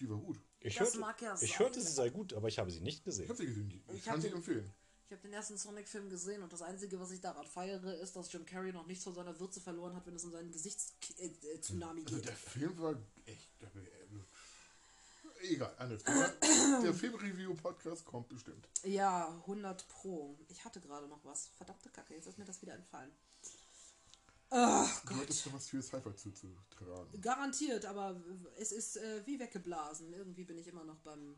[0.00, 0.40] Die war gut.
[0.60, 1.58] Ich, Das hörte, mag ja ich sein.
[1.60, 3.28] hörte, sie sei gut, aber ich habe sie nicht Ich gesehen.
[3.28, 3.84] habe sie gesehen.
[3.88, 4.72] Ich, Ich kann sie den- empfehlen.
[5.06, 8.30] Ich habe den ersten Sonic-Film gesehen und das Einzige, was ich daran feiere, ist, dass
[8.32, 12.16] Jim Carrey noch nichts von seiner Würze verloren hat, wenn es um seinen Gesichts-Tsunami Also
[12.16, 12.26] geht.
[12.28, 13.48] der Film war echt.
[15.42, 16.28] Egal, Thema.
[16.82, 18.68] Der Filmreview-Podcast kommt bestimmt.
[18.82, 20.38] Ja, 100 Pro.
[20.48, 21.48] Ich hatte gerade noch was.
[21.56, 23.10] Verdammte Kacke, jetzt ist mir das wieder entfallen.
[24.50, 27.20] Ach Du hattest noch was für Cypher zuzutragen.
[27.20, 28.20] Garantiert, aber
[28.56, 30.12] es ist äh, wie weggeblasen.
[30.12, 31.36] Irgendwie bin ich immer noch beim,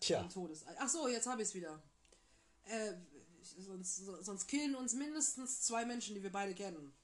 [0.00, 0.74] Tja, beim Todesei.
[0.78, 1.82] Ach so, jetzt habe ich es wieder.
[2.64, 2.94] Äh,
[3.42, 6.94] sonst, so- sonst killen uns mindestens zwei Menschen, die wir beide kennen.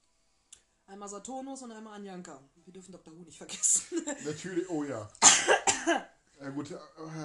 [0.86, 2.42] Einmal Saturnus und einmal Anjanka.
[2.64, 3.14] Wir dürfen Dr.
[3.16, 4.02] Who nicht vergessen.
[4.24, 5.08] Natürlich, oh ja.
[6.40, 6.78] Ja, gut, äh,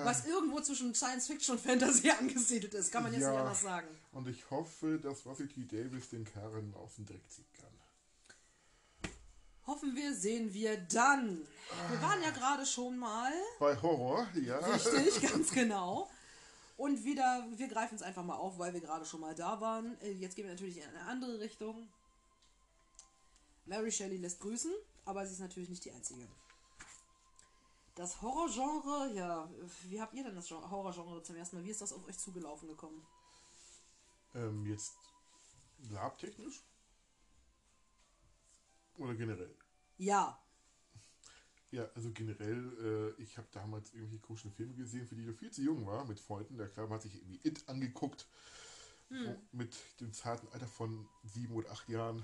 [0.03, 3.31] Was irgendwo zwischen Science Fiction und Fantasy angesiedelt ist, kann man jetzt Ja.
[3.31, 3.87] nicht anders sagen.
[4.11, 5.47] und ich hoffe, dass Russell.
[5.71, 7.69] Davis den Karren aus dem Dreck ziehen kann.
[9.67, 11.47] Hoffen wir, sehen wir dann.
[11.89, 14.57] Wir waren ja gerade schon mal, Bei Horror, ja.
[14.59, 16.09] richtig, ganz genau.
[16.77, 19.97] Und wieder, wir greifen es einfach mal auf, weil wir gerade schon mal da waren.
[20.01, 21.87] Äh, Jetzt gehen wir natürlich in eine andere Richtung.
[23.65, 24.71] Mary Shelley lässt grüßen,
[25.05, 26.27] aber sie ist natürlich nicht die einzige.
[27.95, 29.49] Das Horrorgenre, ja,
[29.89, 31.63] wie habt ihr denn das Gen- Horrorgenre zum ersten Mal?
[31.65, 33.01] Wie ist das auf euch zugelaufen gekommen?
[34.35, 34.93] Ähm, jetzt
[35.89, 36.61] labtechnisch?
[38.97, 39.55] Oder generell?
[39.97, 40.37] Ja,
[41.71, 45.51] Ja, also generell, äh, ich habe damals irgendwelche komischen Filme gesehen, für die ich viel
[45.51, 46.57] zu jung war, mit Freunden.
[46.57, 48.27] Der man hat sich irgendwie It angeguckt.
[49.09, 52.23] wo- Mit dem zarten Alter von sieben oder acht Jahren.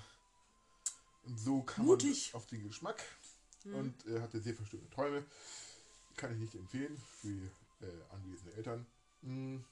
[1.26, 2.32] Und so kam Mutig.
[2.34, 3.04] man auf den Geschmack
[3.66, 5.24] und äh, hatte sehr verstörende Träume.
[6.18, 8.86] Kann ich nicht empfehlen für äh, anwesende Eltern.
[9.24, 9.64] Hm.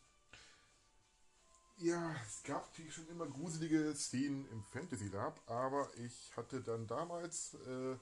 [1.77, 6.87] Ja, es gab natürlich schon immer gruselige Szenen im Fantasy Lab, aber ich hatte dann
[6.87, 7.95] damals äh,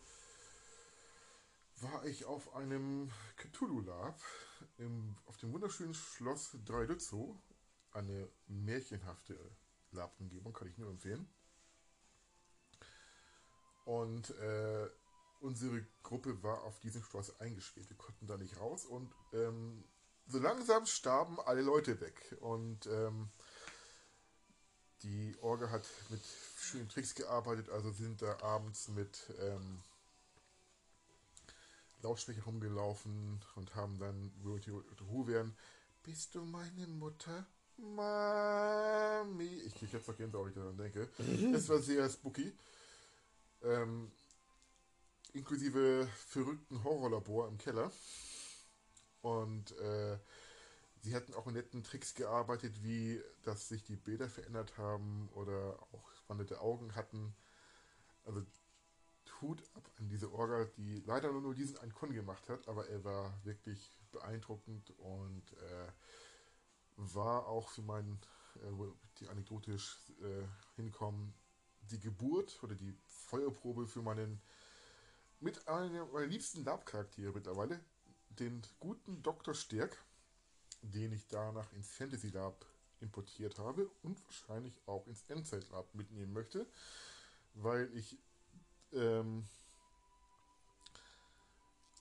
[1.82, 4.20] war ich auf einem Cthulhu Lab
[4.78, 7.36] im, auf dem wunderschönen Schloss Dreilützow.
[7.92, 9.38] Eine märchenhafte
[9.92, 11.28] Lab-Umgebung, kann ich nur empfehlen.
[13.86, 14.90] Und äh,
[15.42, 17.90] unsere Gruppe war auf diesem Schloss eingesperrt.
[17.90, 19.84] Wir konnten da nicht raus und ähm,
[20.28, 22.36] so langsam starben alle Leute weg.
[22.42, 23.30] Und ähm,
[25.04, 26.22] die Orga hat mit
[26.60, 29.82] schönen Tricks gearbeitet, also sind da abends mit ähm,
[32.02, 35.56] Lautsprecher rumgelaufen und haben dann, Ruhe wären,
[36.04, 37.46] bist du meine Mutter?
[37.78, 39.62] Mami.
[39.66, 41.10] Ich krieg jetzt noch Gänsehaut, wenn ich daran denke.
[41.56, 42.52] Es war sehr spooky.
[43.64, 44.12] Ähm,
[45.38, 47.92] inklusive verrückten Horrorlabor im Keller.
[49.22, 50.18] Und äh,
[51.02, 55.80] sie hatten auch mit netten Tricks gearbeitet, wie dass sich die Bilder verändert haben oder
[55.92, 57.36] auch spannende Augen hatten.
[58.26, 58.44] Also
[59.42, 63.04] Hut ab an diese Orga, die leider nur diesen einen Con gemacht hat, aber er
[63.04, 65.92] war wirklich beeindruckend und äh,
[66.96, 68.20] war auch für meinen,
[68.56, 68.72] äh,
[69.20, 71.34] die anekdotisch äh, hinkommen,
[71.82, 74.42] die Geburt oder die Feuerprobe für meinen
[75.40, 77.80] mit einem meiner liebsten Lab-Charaktere mittlerweile,
[78.40, 79.54] den guten Dr.
[79.54, 79.98] Stärk,
[80.82, 82.66] den ich danach ins Fantasy Lab
[83.00, 86.66] importiert habe und wahrscheinlich auch ins Endzeit Lab mitnehmen möchte,
[87.54, 88.18] weil ich
[88.94, 89.46] ähm,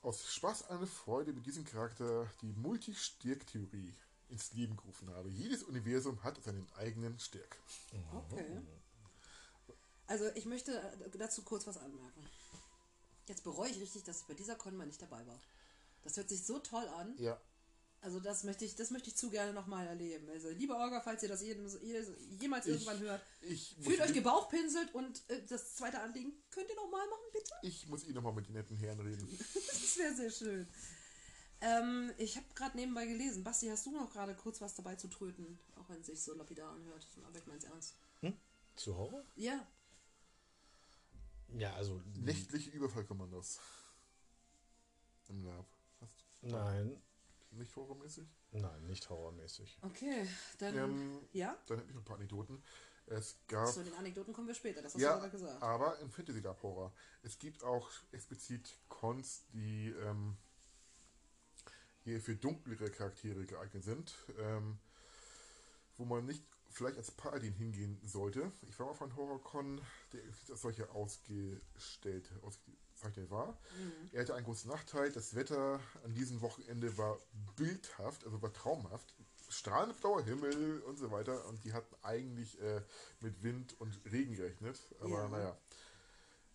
[0.02, 3.94] aus Spaß eine Freude mit diesem Charakter die Multi-Stärk-Theorie
[4.28, 5.28] ins Leben gerufen habe.
[5.28, 7.58] Jedes Universum hat seinen eigenen Stärk.
[8.12, 8.60] Okay.
[10.06, 10.80] Also ich möchte
[11.18, 12.24] dazu kurz was anmerken.
[13.26, 15.40] Jetzt bereue ich richtig, dass ich bei dieser Con mal nicht dabei war.
[16.02, 17.14] Das hört sich so toll an.
[17.18, 17.40] Ja,
[18.02, 20.28] Also das möchte ich, das möchte ich zu gerne nochmal erleben.
[20.30, 21.66] Also liebe Orga, falls ihr das jedem,
[22.40, 23.22] jemals Ich- irgendwann hört,
[23.82, 27.52] fühlt euch gebauchpinselt und äh, das zweite Anliegen könnt ihr nochmal machen, bitte?
[27.62, 29.26] ich muss ihn nochmal mit den netten Herren reden.
[29.54, 30.68] Das wäre sehr schön.
[31.62, 33.42] Ähm, ich habe gerade nebenbei gelesen.
[33.42, 35.58] Basti, hast du noch gerade kurz was dabei zu tröten?
[35.76, 37.08] Auch wenn es sich so lapidar anhört.
[37.26, 37.94] Aber ich mein's ernst.
[38.76, 39.24] Zu Horror?
[39.36, 39.66] Ja,
[41.48, 42.02] Ja, also.
[42.14, 43.60] Nächtliche Überfallkommandos.
[45.28, 45.66] Im Lab.
[46.00, 47.02] Hast Nein,
[47.50, 48.28] du nicht horrormäßig?
[48.52, 49.78] nein, nicht horrormäßig.
[49.82, 50.26] okay.
[50.58, 51.56] Dann, Ähm, ja?
[51.66, 52.62] Dann habe ich noch ein paar Anekdoten.
[53.06, 54.82] Es gab Zu den Anekdoten kommen wir später.
[54.82, 55.62] Das hast Ja, du gerade gesagt.
[55.62, 56.92] aber im Fantasy Lab Horror.
[57.22, 60.36] Es gibt auch explizit Cons, die ähm,
[62.04, 64.78] eher für dunklere Charaktere geeignet sind, ähm,
[65.96, 66.44] wo man nicht
[66.76, 68.52] vielleicht als Paladin hingehen sollte.
[68.68, 69.80] Ich war mal auf einem Horrorcon,
[70.12, 73.58] der als solcher ausgestellt, ausgezeichnet war.
[74.12, 75.10] Er hatte einen großen Nachteil.
[75.10, 77.18] Das Wetter an diesem Wochenende war
[77.56, 79.14] bildhaft, also war traumhaft.
[79.48, 81.46] Strahlend blauer Himmel und so weiter.
[81.46, 82.82] Und die hatten eigentlich äh,
[83.20, 84.78] mit Wind und Regen gerechnet.
[85.00, 85.28] Aber Ja.
[85.28, 85.56] naja.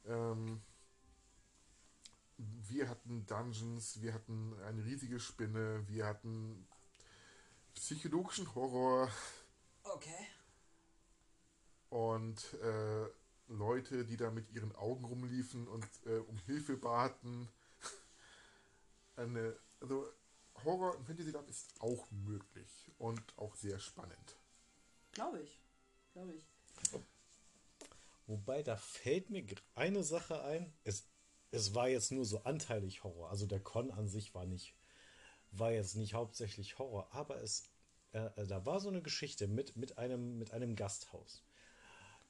[0.06, 0.62] Ähm,
[2.38, 6.68] wir hatten Dungeons, wir hatten eine riesige Spinne, wir hatten
[7.74, 9.10] psychologischen Horror
[9.94, 10.28] Okay.
[11.92, 13.08] und äh,
[13.48, 17.50] Leute, die da mit ihren Augen rumliefen und äh, um Hilfe baten.
[19.18, 20.08] Eine, also
[20.64, 24.38] Horror im Fantasy Lab ist auch möglich und auch sehr spannend.
[25.12, 25.62] Glaube ich.
[26.14, 26.44] Glaube ich.
[28.28, 30.74] Wobei, da fällt mir eine Sache ein.
[30.86, 31.10] Es,
[31.52, 33.30] es war jetzt nur so anteilig Horror.
[33.30, 34.74] Also der Con an sich war nicht,
[35.52, 37.71] war jetzt nicht hauptsächlich Horror, aber es,
[38.14, 41.44] äh, äh, da war so eine Geschichte mit, mit, einem, mit einem Gasthaus,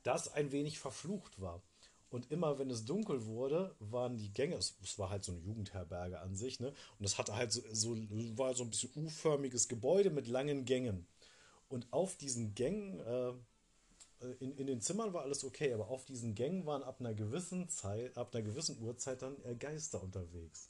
[0.03, 1.61] das ein wenig verflucht war.
[2.09, 5.41] Und immer wenn es dunkel wurde, waren die Gänge, es, es war halt so eine
[5.41, 6.73] Jugendherberge an sich, ne?
[6.99, 7.95] Und es hatte halt so, so,
[8.37, 11.07] war so ein bisschen U-förmiges Gebäude mit langen Gängen.
[11.69, 13.33] Und auf diesen Gängen, äh,
[14.39, 17.69] in, in den Zimmern war alles okay, aber auf diesen Gängen waren ab einer gewissen
[17.69, 20.69] Zeit, ab einer gewissen Uhrzeit dann äh, Geister unterwegs.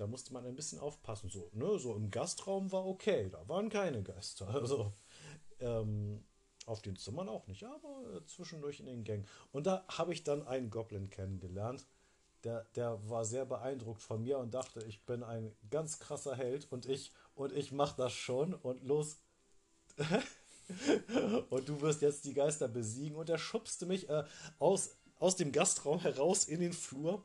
[0.00, 1.28] Da musste man ein bisschen aufpassen.
[1.28, 4.48] So, ne, so im Gastraum war okay, da waren keine Geister.
[4.54, 4.94] Also
[5.58, 6.24] ähm,
[6.64, 9.26] auf den Zimmern auch nicht, aber äh, zwischendurch in den Gängen.
[9.52, 11.86] Und da habe ich dann einen Goblin kennengelernt.
[12.44, 16.72] Der, der war sehr beeindruckt von mir und dachte, ich bin ein ganz krasser Held
[16.72, 19.18] und ich und ich mach das schon und los.
[21.50, 23.18] und du wirst jetzt die Geister besiegen.
[23.18, 24.24] Und er schubste mich äh,
[24.58, 27.22] aus, aus dem Gastraum heraus in den Flur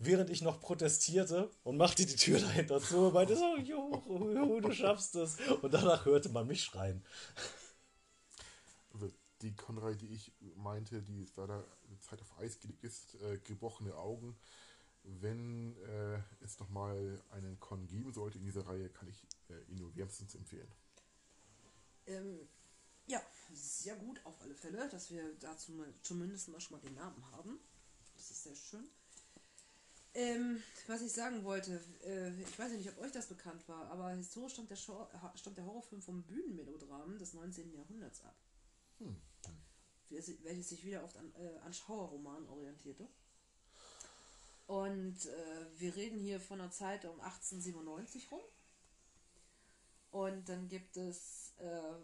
[0.00, 4.60] während ich noch protestierte und machte die Tür dahinter zu und meinte so, juhu, juhu,
[4.60, 5.36] du schaffst es.
[5.62, 7.04] Und danach hörte man mich schreien.
[8.92, 13.14] Also die Konrei, die ich meinte, die ist leider eine Zeit auf Eis gelegt ist,
[13.22, 14.36] äh, gebrochene Augen.
[15.02, 19.78] Wenn äh, es nochmal einen Con geben sollte in dieser Reihe, kann ich äh, ihn
[19.78, 20.68] nur wärmstens empfehlen.
[22.06, 22.48] Ähm,
[23.06, 23.20] ja,
[23.52, 27.30] sehr gut auf alle Fälle, dass wir dazu mal, zumindest mal schon mal den Namen
[27.32, 27.58] haben.
[28.14, 28.88] Das ist sehr schön.
[30.12, 33.88] Ähm, was ich sagen wollte, äh, ich weiß ja nicht, ob euch das bekannt war,
[33.90, 35.06] aber historisch stammt der, Show,
[35.36, 37.72] stammt der Horrorfilm vom Bühnenmelodram des 19.
[37.72, 38.34] Jahrhunderts ab.
[40.08, 43.08] Welches welches sich wieder oft an, äh, an Schauerromanen orientierte.
[44.66, 48.40] Und äh, wir reden hier von einer Zeit um 1897 rum.
[50.10, 51.94] Und dann gibt es, äh,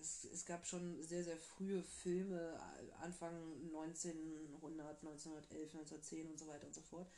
[0.00, 2.58] es, es gab schon sehr, sehr frühe Filme,
[3.00, 3.34] Anfang
[3.66, 7.10] 1900, 1911, 1910 und so weiter und so fort.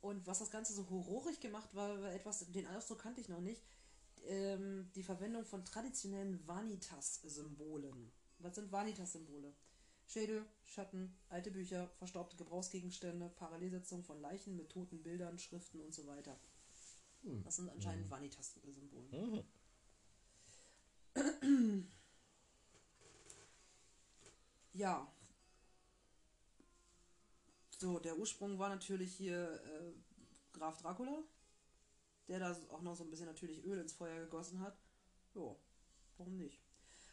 [0.00, 3.40] Und was das Ganze so horrorig gemacht war, war etwas, den Ausdruck kannte ich noch
[3.40, 3.62] nicht,
[4.26, 8.12] ähm, die Verwendung von traditionellen Vanitas-Symbolen.
[8.38, 9.52] Was sind Vanitas-Symbole?
[10.06, 16.06] Schädel, Schatten, alte Bücher, verstaubte Gebrauchsgegenstände, Parallelsetzung von Leichen mit toten Bildern, Schriften und so
[16.06, 16.36] weiter.
[17.44, 19.44] Das sind anscheinend Vanitas-Symbole.
[24.74, 25.06] Ja.
[27.78, 29.92] So, der Ursprung war natürlich hier äh,
[30.52, 31.22] Graf Dracula,
[32.28, 34.76] der da auch noch so ein bisschen natürlich Öl ins Feuer gegossen hat.
[35.34, 35.58] Jo,
[36.16, 36.60] warum nicht?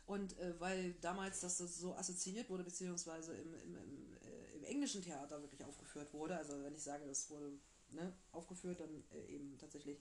[0.06, 5.04] Und äh, weil damals das so assoziiert wurde, beziehungsweise im, im, im, äh, im englischen
[5.04, 7.60] Theater wirklich aufgeführt wurde, also wenn ich sage, das wurde
[7.92, 10.00] ne, aufgeführt, dann äh, eben tatsächlich,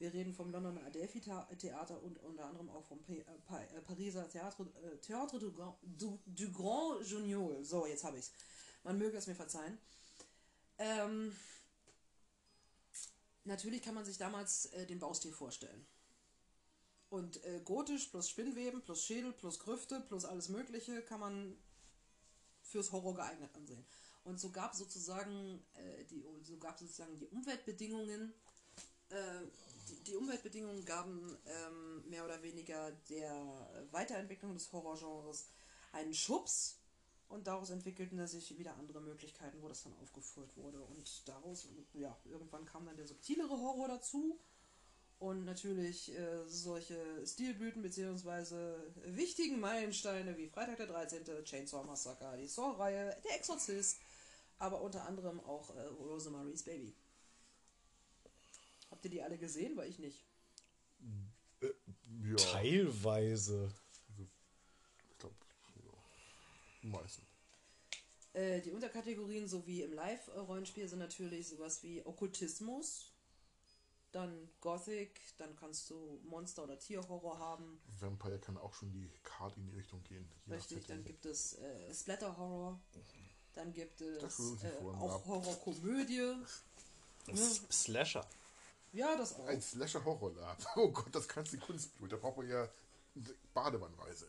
[0.00, 4.28] wir reden vom Londoner Adelphi Thea- Theater und unter anderem auch vom äh, äh, Pariser
[4.28, 7.62] Theatre, äh, Théâtre du, Grand- du, du Grand Junior.
[7.62, 8.32] So, jetzt habe ich's.
[8.82, 9.76] Man möge es mir verzeihen.
[10.78, 11.36] Ähm,
[13.44, 15.86] natürlich kann man sich damals äh, den Baustil vorstellen.
[17.10, 21.58] Und äh, gotisch plus Spinnweben plus Schädel plus Grüfte plus alles Mögliche kann man
[22.62, 23.84] fürs Horror geeignet ansehen.
[24.24, 26.04] Und so gab sozusagen äh,
[26.42, 28.32] so sozusagen die Umweltbedingungen
[29.10, 29.42] äh,
[29.90, 35.48] die, die Umweltbedingungen gaben ähm, mehr oder weniger der Weiterentwicklung des Horrorgenres
[35.92, 36.80] einen Schubs
[37.28, 40.80] und daraus entwickelten sich wieder andere Möglichkeiten, wo das dann aufgeführt wurde.
[40.80, 44.40] Und daraus, ja, irgendwann kam dann der subtilere Horror dazu.
[45.20, 52.48] Und natürlich äh, solche Stilblüten beziehungsweise wichtigen Meilensteine wie Freitag der 13., Chainsaw Massacre, die
[52.48, 53.98] Saw-Reihe, Der Exorzist,
[54.58, 56.94] aber unter anderem auch äh, Rosemary's Baby.
[59.00, 59.78] Habt ihr die alle gesehen?
[59.78, 60.26] Weil ich nicht.
[61.62, 63.72] Ja, Teilweise.
[65.08, 65.34] ich glaube,
[65.76, 65.90] ja.
[66.82, 67.22] Die meisten.
[68.34, 73.14] Äh, die Unterkategorien sowie im Live-Rollenspiel sind natürlich sowas wie Okkultismus,
[74.12, 77.80] dann Gothic, dann kannst du Monster- oder Tierhorror haben.
[78.00, 80.28] Vampire kann auch schon die Karte in die Richtung gehen.
[80.46, 80.88] Richtig, Setting.
[80.88, 82.78] dann gibt es äh, Splatter-Horror,
[83.54, 85.24] dann gibt es äh, auch.
[85.26, 86.34] Horrorkomödie.
[87.28, 88.26] S- Slasher.
[88.92, 89.46] Ja, das auch.
[89.46, 90.58] Ein Slasher-Horror-Lab.
[90.76, 92.12] Oh Gott, das kannst du Kunstblut.
[92.12, 92.68] Da braucht man ja
[93.54, 94.26] Badewannweise.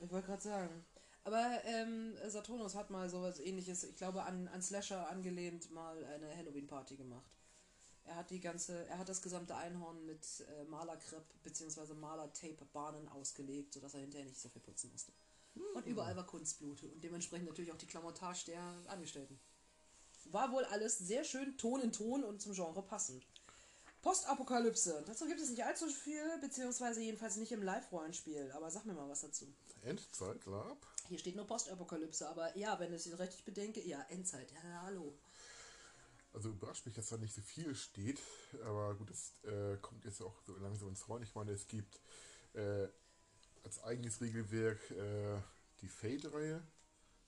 [0.00, 0.84] Ich wollte gerade sagen.
[1.24, 6.34] Aber ähm, Saturnus hat mal sowas ähnliches, ich glaube, an, an Slasher angelehnt, mal eine
[6.34, 7.30] Halloween-Party gemacht.
[8.04, 11.92] Er hat die ganze, er hat das gesamte Einhorn mit äh, Malerkrepp bzw.
[11.92, 15.12] Malertape-Bahnen ausgelegt, sodass er hinterher nicht so viel putzen musste.
[15.74, 19.38] Und überall war Kunstblut und dementsprechend natürlich auch die Klamottage der Angestellten.
[20.26, 23.26] War wohl alles sehr schön Ton in Ton und zum Genre passend.
[24.08, 25.04] Postapokalypse.
[25.06, 28.50] Dazu gibt es nicht allzu viel, beziehungsweise jedenfalls nicht im Live-Rollenspiel.
[28.52, 29.46] Aber sag mir mal was dazu.
[29.82, 30.78] Endzeit Lab.
[31.08, 35.12] Hier steht nur Postapokalypse, aber ja, wenn ich es richtig bedenke, ja, Endzeit, ja, hallo.
[36.32, 38.18] Also überrascht mich, dass da nicht so viel steht.
[38.64, 41.22] Aber gut, das äh, kommt jetzt auch so langsam ins Rollen.
[41.22, 42.00] Ich meine, es gibt
[42.54, 42.88] äh,
[43.62, 45.38] als eigenes Regelwerk äh,
[45.82, 46.62] die Fate-Reihe,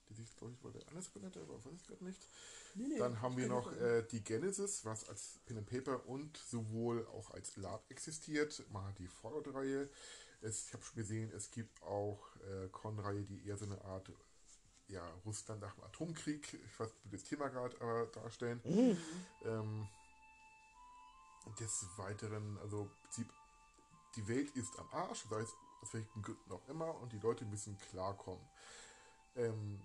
[0.09, 2.27] Die sich, glaube ich, der anders benannt, aber weiß ich gerade nicht.
[2.75, 6.37] Nee, nee, Dann haben wir noch äh, die Genesis, was als Pen and Paper und
[6.37, 8.63] sowohl auch als Lab existiert.
[8.73, 9.89] Hat die Fallout-Reihe.
[10.41, 14.11] Ich habe schon gesehen, es gibt auch äh, Con-Reihe, die eher so eine Art
[14.87, 18.61] ja, Russland nach dem Atomkrieg, ich weiß nicht, wie das Thema gerade äh, darstellen.
[19.45, 19.87] Ähm,
[21.59, 23.27] des Weiteren, also im Prinzip,
[24.15, 27.45] die Welt ist am Arsch, sei es aus welchen Gründen auch immer, und die Leute
[27.45, 28.45] müssen klarkommen.
[29.35, 29.81] Ähm,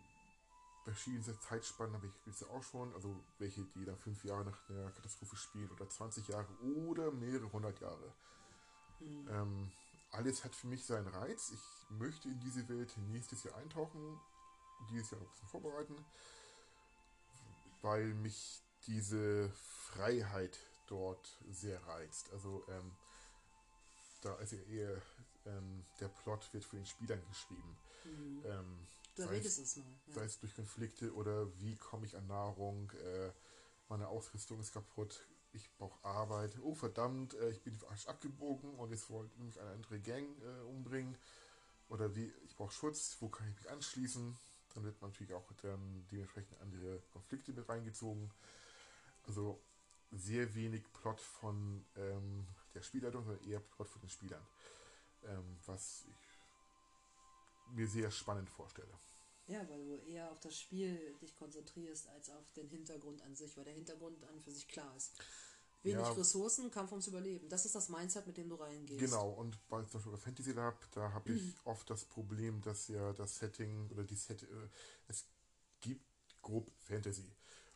[0.87, 4.91] verschiedene Zeitspannen habe ich jetzt auch schon, also welche, die dann fünf Jahre nach einer
[4.93, 8.15] Katastrophe spielen oder 20 Jahre oder mehrere hundert Jahre.
[9.01, 9.73] Ähm,
[10.13, 11.51] alles hat für mich seinen Reiz.
[11.51, 14.21] Ich möchte in diese Welt nächstes Jahr eintauchen,
[14.89, 15.97] dieses Jahr ein bisschen vorbereiten,
[17.83, 20.57] weil mich diese Freiheit
[20.87, 22.33] dort sehr reizt.
[22.33, 22.93] Also ähm,
[24.23, 25.03] da ist ja eher
[25.47, 27.77] ähm, der Plot wird von den Spielern geschrieben.
[28.05, 28.43] Mhm.
[28.47, 29.85] Ähm, Du sei erwähntest es- mal.
[30.09, 30.15] Ja.
[30.15, 33.33] sei es durch Konflikte oder wie komme ich an Nahrung, äh,
[33.89, 39.09] meine Ausrüstung ist kaputt, ich brauche Arbeit, oh verdammt, äh, ich bin abgebogen und jetzt
[39.11, 41.17] wollte mich eine andere Gang äh, umbringen
[41.89, 44.37] oder wie, ich brauche Schutz, wo kann ich mich anschließen,
[44.75, 48.31] dann wird man natürlich auch dann dementsprechend andere Konflikte mit reingezogen.
[49.27, 49.61] Also
[50.13, 54.43] sehr wenig Plot von ähm, der Spielleitung, sondern eher Plot von den Spielern.
[55.25, 56.26] Ähm, was ich
[57.73, 58.93] mir sehr spannend vorstelle.
[59.49, 63.57] Ja, weil du eher auf das Spiel dich konzentrierst, als auf den Hintergrund an sich,
[63.57, 65.13] weil der Hintergrund an für sich klar ist.
[65.83, 66.13] Wenig Ja.
[66.13, 67.49] Ressourcen, Kampf ums Überleben.
[67.49, 68.99] Das ist das Mindset, mit dem du reingehst.
[68.99, 72.89] Genau, und bei zum Beispiel bei Fantasy Lab, da habe ich oft das Problem, dass
[72.89, 74.47] ja das Setting oder die Set, äh,
[75.07, 75.27] es
[75.81, 76.05] gibt
[76.43, 77.31] grob Fantasy.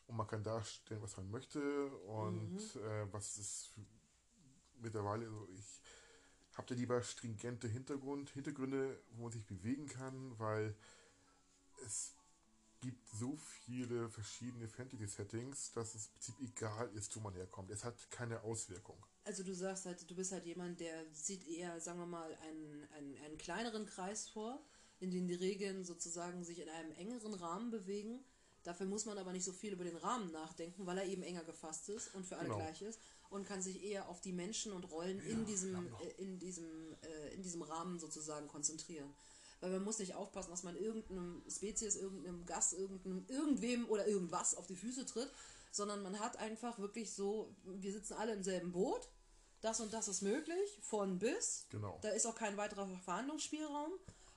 [0.08, 3.70] Und man kann darstellen, was man möchte und äh, was ist
[4.80, 5.80] mittlerweile, also ich
[6.60, 10.74] habe da lieber stringente Hintergrund, Hintergründe, wo man sich bewegen kann, weil
[11.86, 12.12] es
[12.82, 13.34] gibt so
[13.64, 17.70] viele verschiedene Fantasy-Settings, dass es im Prinzip egal ist, wo man herkommt.
[17.70, 19.02] Es hat keine Auswirkung.
[19.24, 22.86] Also du sagst halt, du bist halt jemand, der sieht eher, sagen wir mal, einen,
[22.94, 24.62] einen, einen kleineren Kreis vor,
[24.98, 28.22] in dem die Regeln sozusagen sich in einem engeren Rahmen bewegen.
[28.64, 31.44] Dafür muss man aber nicht so viel über den Rahmen nachdenken, weil er eben enger
[31.44, 32.58] gefasst ist und für alle Genau.
[32.58, 33.00] gleich ist
[33.30, 37.34] und kann sich eher auf die Menschen und Rollen in diesem, äh, in diesem, äh,
[37.34, 39.12] in diesem Rahmen sozusagen konzentrieren.
[39.60, 44.54] Weil man muss nicht aufpassen, dass man irgendeinem Spezies, irgendeinem Gast, irgendeinem, irgendwem oder irgendwas
[44.54, 45.30] auf die Füße tritt,
[45.70, 49.08] sondern man hat einfach wirklich so, wir sitzen alle im selben Boot,
[49.60, 51.66] das und das ist möglich, von bis.
[51.70, 51.98] Genau.
[52.02, 53.92] Da ist auch kein weiterer Verhandlungsspielraum.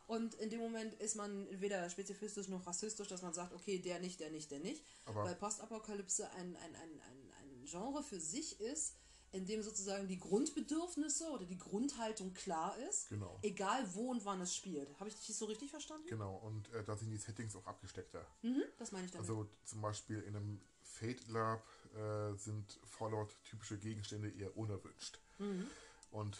[0.06, 4.00] Und in dem Moment ist man weder spezifistisch noch rassistisch, dass man sagt, okay, der
[4.02, 4.84] nicht, der nicht, der nicht.
[5.06, 7.23] Aber- Weil Postapokalypse ein, ein, ein, ein,
[7.64, 8.96] ein Genre für sich ist,
[9.32, 13.10] in dem sozusagen die Grundbedürfnisse oder die Grundhaltung klar ist.
[13.10, 13.40] Genau.
[13.42, 14.88] Egal wo und wann es spielt.
[15.00, 16.06] Habe ich dich so richtig verstanden?
[16.08, 18.26] Genau, und äh, da sind die Settings auch abgesteckter.
[18.44, 19.28] Mhm, das meine ich damit.
[19.28, 25.20] Also zum Beispiel in einem Fate Lab äh, sind Fallout-typische Gegenstände eher unerwünscht.
[25.40, 25.66] Mhm.
[26.12, 26.38] Und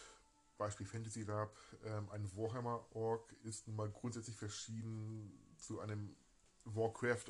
[0.56, 6.14] Beispiel Fantasy Lab, ähm, ein Warhammer Org ist nun mal grundsätzlich verschieden zu einem
[6.64, 7.28] Warcraft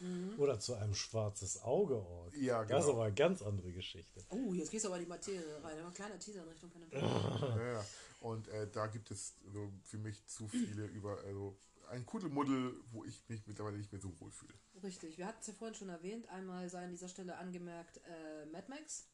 [0.00, 0.38] Org.
[0.38, 2.34] Oder zu einem schwarzes Auge-Ort.
[2.36, 2.96] Ja, Das ist genau.
[2.98, 4.24] aber eine ganz andere Geschichte.
[4.30, 5.84] oh, jetzt gehst du aber in die Materie rein.
[5.84, 6.70] Ein kleiner Teaser in Richtung.
[6.92, 7.84] Ja, ja.
[8.20, 11.56] Und äh, da gibt es also für mich zu viele über also
[11.90, 14.54] ein Kuddelmuddel, wo ich mich mittlerweile nicht mehr so wohl fühle.
[14.82, 16.28] Richtig, wir hatten es ja vorhin schon erwähnt.
[16.28, 19.06] Einmal sei an dieser Stelle angemerkt äh, Mad Max.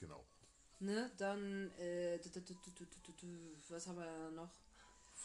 [0.00, 0.24] Genau.
[0.80, 2.20] Ne, dann, äh,
[3.68, 4.50] was haben wir noch?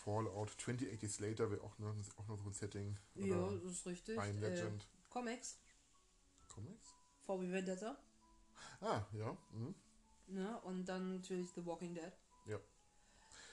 [0.04, 2.98] Fallout 28 Days Later wäre auch noch, auch noch so ein Setting.
[3.16, 4.20] Ja, Oder das ist richtig.
[4.20, 4.88] ein Äh, Legend.
[5.10, 5.58] Comics,
[6.50, 6.94] Comics?
[7.26, 7.98] VW Vendetta.
[8.82, 9.38] Ah, ja.
[9.52, 9.74] Mhm.
[10.28, 12.12] Ne, und dann natürlich The Walking Dead.
[12.48, 12.60] Ja.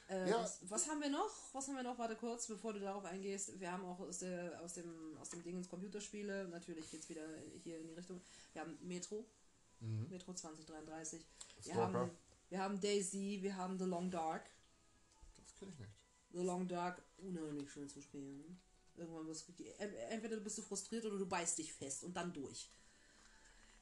[0.09, 0.41] Äh, Ja.
[0.43, 1.31] was, was haben wir noch?
[1.53, 1.99] Was haben wir noch?
[1.99, 3.61] Warte kurz, bevor du darauf eingehst.
[3.61, 6.49] Wir haben auch aus, der, aus, dem, aus dem Dingens Computerspiele.
[6.49, 7.27] Natürlich geht es wieder
[7.63, 8.21] hier in die Richtung.
[8.53, 9.25] Wir haben Metro.
[9.81, 10.09] Mhm.
[10.09, 11.25] Metro 2033.
[11.63, 12.11] Wir haben,
[12.49, 13.39] wir haben Daisy.
[13.43, 14.51] Wir haben The Long Dark.
[15.37, 15.91] Das kenne ich nicht.
[16.33, 18.61] The Long Dark, unheimlich schön zu spielen.
[18.97, 22.17] Irgendwann wirst du, en- entweder du bist du frustriert oder du beißt dich fest und
[22.17, 22.71] dann durch.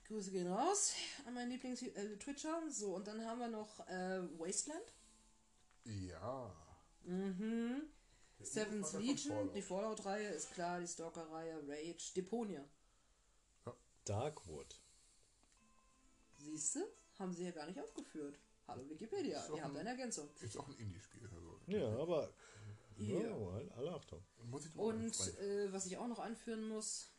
[0.06, 0.94] Grüße gehen raus
[1.26, 2.62] an meinen Lieblings-Twitcher.
[2.70, 4.94] So, und dann haben wir noch äh, Wasteland.
[5.84, 6.54] Ja.
[7.04, 7.82] Mhm.
[8.54, 9.54] Der von Legion, Fallout.
[9.56, 12.64] die Fallout-Reihe ist klar, die Stalker-Reihe, Rage, Deponia.
[14.04, 14.80] Darkwood.
[16.38, 16.80] Siehst du?
[17.18, 18.38] Haben sie ja gar nicht aufgeführt.
[18.68, 20.28] Hallo Wikipedia, Ist ihr habt ein- eine Ergänzung.
[20.40, 21.28] Ist auch ein Indie-Spiel.
[21.34, 21.58] Also.
[21.66, 22.32] Ja, aber.
[22.98, 23.20] Ja.
[23.20, 24.22] Ja, halt alle Achtung.
[24.76, 27.12] Und äh, was ich auch noch anführen muss,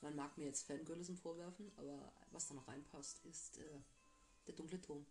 [0.00, 3.80] man mag mir jetzt Fangirlism vorwerfen, aber was da noch reinpasst, ist äh,
[4.46, 5.04] der dunkle Turm,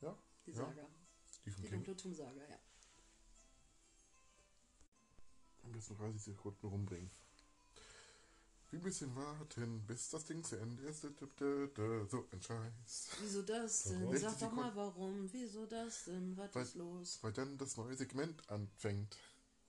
[0.00, 0.16] ja,
[0.46, 0.56] die ja.
[0.58, 0.88] Saga.
[1.30, 1.70] Stephen Die King.
[1.84, 2.58] dunkle Turm-Saga, ja.
[5.74, 7.10] Jetzt noch 30 Sekunden rumbringen.
[8.72, 11.02] Wie ein bisschen warten, bis das Ding zu Ende ist.
[11.02, 13.08] So ein Scheiß.
[13.20, 14.00] Wieso das denn?
[14.00, 14.16] Warum?
[14.16, 15.30] Sag doch mal warum.
[15.30, 16.34] Wieso das denn?
[16.38, 17.18] Was Weil- ist los?
[17.20, 19.18] Weil dann das neue Segment anfängt.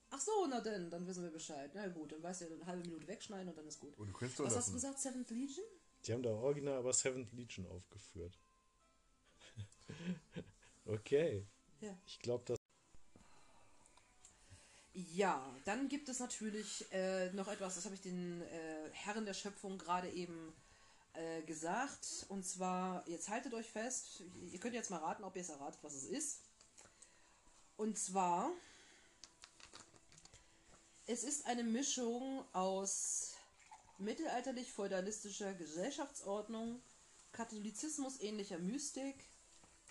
[0.10, 1.70] Ach so, na denn, dann wissen wir Bescheid.
[1.74, 3.98] Na gut, dann weißt du ja eine halbe Minute wegschneiden und dann ist gut.
[3.98, 5.00] Und du kannst doch Was hast du gesagt?
[5.00, 5.66] Seventh Legion?
[6.06, 8.40] Die haben da original aber Seventh Legion aufgeführt.
[10.86, 11.46] okay.
[11.82, 11.98] Ja.
[12.06, 12.58] Ich glaube, das.
[15.14, 19.36] Ja, dann gibt es natürlich äh, noch etwas, das habe ich den äh, Herren der
[19.36, 20.52] Schöpfung gerade eben
[21.14, 22.26] äh, gesagt.
[22.30, 25.78] Und zwar, jetzt haltet euch fest, ihr könnt jetzt mal raten, ob ihr es erratet,
[25.84, 26.40] was es ist.
[27.78, 28.50] Und zwar,
[31.06, 33.34] es ist eine Mischung aus
[34.00, 36.82] mittelalterlich-feudalistischer Gesellschaftsordnung,
[37.34, 39.24] Katholizismus ähnlicher Mystik,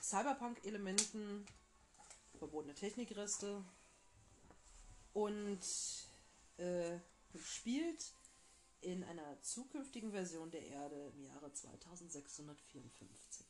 [0.03, 1.47] Cyberpunk-Elementen,
[2.41, 3.63] verbotene Technikreste,
[5.13, 5.61] und
[6.57, 6.99] äh,
[7.39, 8.13] spielt
[8.81, 13.47] in einer zukünftigen Version der Erde im Jahre 2654.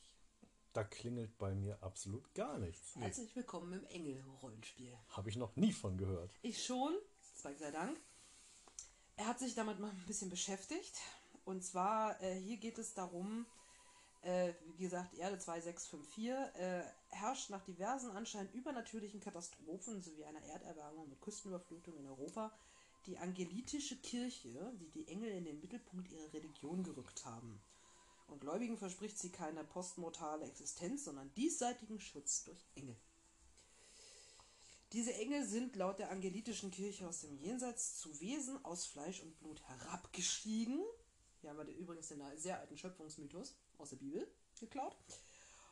[0.72, 2.96] Da klingelt bei mir absolut gar nichts.
[2.96, 4.96] Herzlich willkommen im Engel-Rollenspiel.
[5.08, 6.38] Habe ich noch nie von gehört.
[6.42, 6.94] Ich schon,
[7.42, 8.00] Gott sei Dank.
[9.16, 10.94] Er hat sich damit mal ein bisschen beschäftigt.
[11.44, 13.46] Und zwar, äh, hier geht es darum,
[14.22, 21.08] äh, wie gesagt, Erde 2654 äh, herrscht nach diversen anscheinend übernatürlichen Katastrophen sowie einer Erderwärmung
[21.08, 22.52] mit Küstenüberflutung in Europa
[23.06, 27.60] die angelitische Kirche, die die Engel in den Mittelpunkt ihrer Religion gerückt haben.
[28.28, 32.96] Und Gläubigen verspricht sie keine postmortale Existenz, sondern diesseitigen Schutz durch Engel.
[34.92, 39.36] Diese Engel sind laut der angelitischen Kirche aus dem Jenseits zu Wesen aus Fleisch und
[39.40, 40.80] Blut herabgestiegen.
[41.40, 44.26] Hier haben wir übrigens den sehr alten Schöpfungsmythos aus der Bibel
[44.58, 44.96] geklaut.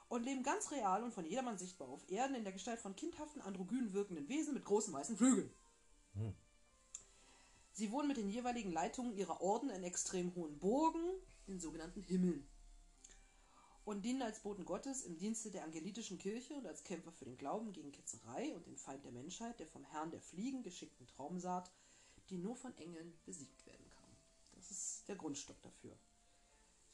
[0.09, 3.41] Und leben ganz real und von jedermann sichtbar auf Erden in der Gestalt von kindhaften,
[3.43, 5.55] androgynen wirkenden Wesen mit großen weißen Flügeln.
[7.73, 11.01] Sie wohnen mit den jeweiligen Leitungen ihrer Orden in extrem hohen Burgen,
[11.47, 12.47] den sogenannten Himmeln.
[13.85, 17.39] Und dienen als Boten Gottes im Dienste der angelitischen Kirche und als Kämpfer für den
[17.39, 21.71] Glauben gegen Ketzerei und den Feind der Menschheit, der vom Herrn der Fliegen geschickten Traumsaat,
[22.29, 24.17] die nur von Engeln besiegt werden kann.
[24.53, 25.97] Das ist der Grundstock dafür.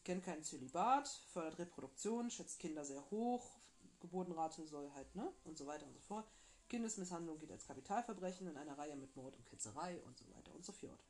[0.06, 3.50] Sie kennen keinen Zölibat, fördert Reproduktion, schätzt Kinder sehr hoch,
[3.98, 6.28] Geburtenrate soll halt, ne, und so weiter und so fort.
[6.68, 10.64] Kindesmisshandlung geht als Kapitalverbrechen in einer Reihe mit Mord und Ketzerei und so weiter und
[10.64, 11.02] so fort.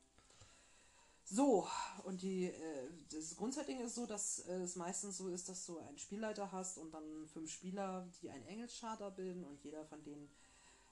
[1.25, 1.69] So,
[2.05, 5.77] und die, äh, das Grundsetting ist so, dass äh, es meistens so ist, dass du
[5.77, 10.31] einen Spielleiter hast und dann fünf Spieler, die einen Engelscharter bilden und jeder von denen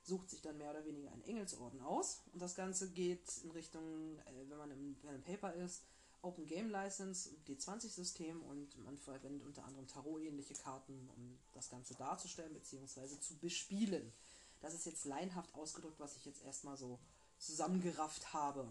[0.03, 2.21] sucht sich dann mehr oder weniger einen Engelsorden aus.
[2.35, 5.85] Und das Ganze geht in Richtung, äh, wenn man im Pen Paper ist,
[6.25, 12.53] Open Game License, D20-System und man verwendet unter anderem Tarot-ähnliche Karten, um das Ganze darzustellen
[12.55, 13.21] bzw.
[13.21, 14.13] zu bespielen.
[14.61, 16.99] Das ist jetzt laienhaft ausgedrückt, was ich jetzt erstmal so
[17.39, 18.67] zusammengerafft habe.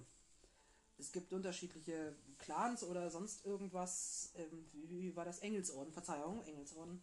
[0.97, 4.31] Es gibt unterschiedliche Clans oder sonst irgendwas.
[4.35, 5.39] Ähm, wie, wie war das?
[5.39, 7.01] Engelsorden, Verzeihung, Engelsorden.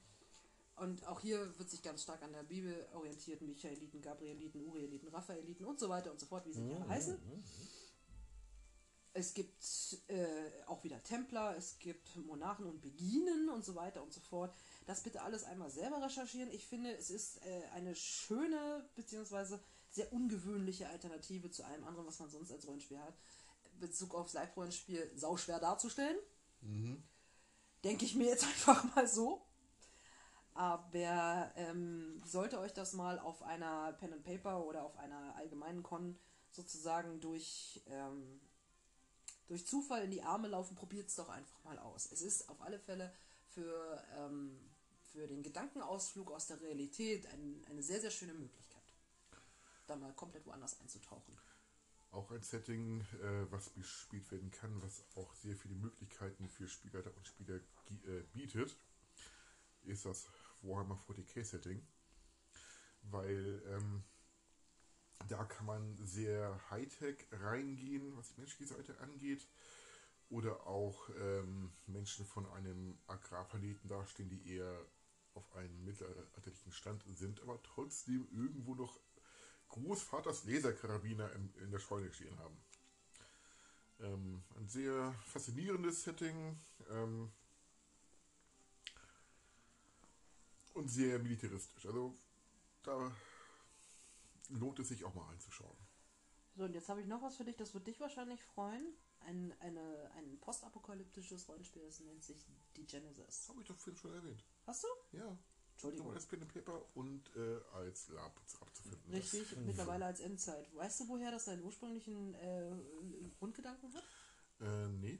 [0.76, 3.42] Und auch hier wird sich ganz stark an der Bibel orientiert.
[3.42, 7.18] Michaeliten, Gabrieliten, Urieliten, Raphaeliten und so weiter und so fort, wie sie alle heißen.
[9.12, 9.64] Es gibt
[10.08, 14.54] äh, auch wieder Templer, es gibt Monarchen und Beginen und so weiter und so fort.
[14.86, 16.50] Das bitte alles einmal selber recherchieren.
[16.52, 19.58] Ich finde, es ist äh, eine schöne bzw.
[19.90, 23.14] sehr ungewöhnliche Alternative zu allem anderen, was man sonst als Rollenspiel hat.
[23.80, 26.18] Bezug aufs Live-Rollenspiel sauschwer darzustellen.
[27.82, 29.42] Denke ich mir jetzt einfach mal so.
[30.54, 35.82] Aber ähm, sollte euch das mal auf einer Pen and Paper oder auf einer allgemeinen
[35.82, 36.18] Con
[36.50, 38.40] sozusagen durch, ähm,
[39.50, 42.08] durch Zufall in die Arme laufen, probiert es doch einfach mal aus.
[42.12, 43.12] Es ist auf alle Fälle
[43.48, 44.56] für, ähm,
[45.12, 48.84] für den Gedankenausflug aus der Realität ein, eine sehr, sehr schöne Möglichkeit,
[49.88, 51.36] da mal komplett woanders einzutauchen.
[52.12, 57.12] Auch ein Setting, äh, was bespielt werden kann, was auch sehr viele Möglichkeiten für Spielleiter
[57.16, 58.76] und Spieler äh, bietet,
[59.82, 60.28] ist das
[60.62, 61.84] Warhammer 40k Setting.
[63.02, 64.04] Weil ähm,
[65.28, 69.46] da kann man sehr Hightech reingehen, was die menschliche Seite angeht.
[70.28, 74.86] Oder auch ähm, Menschen von einem Agrarplaneten dastehen, die eher
[75.34, 79.00] auf einem mittelalterlichen Stand sind, aber trotzdem irgendwo noch
[79.68, 82.56] Großvaters Laserkarabiner im, in der Scheune stehen haben.
[84.00, 86.56] Ähm, ein sehr faszinierendes Setting
[86.90, 87.30] ähm,
[90.74, 91.86] und sehr militaristisch.
[91.86, 92.14] Also
[92.82, 93.12] da
[94.50, 95.76] lohnt es sich auch mal einzuschauen.
[96.56, 98.94] So, und jetzt habe ich noch was für dich, das wird dich wahrscheinlich freuen.
[99.20, 102.44] Ein, eine, ein postapokalyptisches Rollenspiel, das nennt sich
[102.76, 103.48] die Genesis.
[103.48, 104.44] Habe ich doch vorhin schon erwähnt.
[104.66, 104.88] Hast du?
[105.16, 105.38] Ja.
[105.72, 106.12] Entschuldigung.
[106.12, 109.12] als Pen and Paper und äh, als Lab abzufinden.
[109.12, 110.74] Richtig, mittlerweile als Endzeit.
[110.74, 112.70] Weißt du, woher das seinen ursprünglichen äh,
[113.38, 114.04] Grundgedanken hat?
[114.60, 115.18] Äh, nee.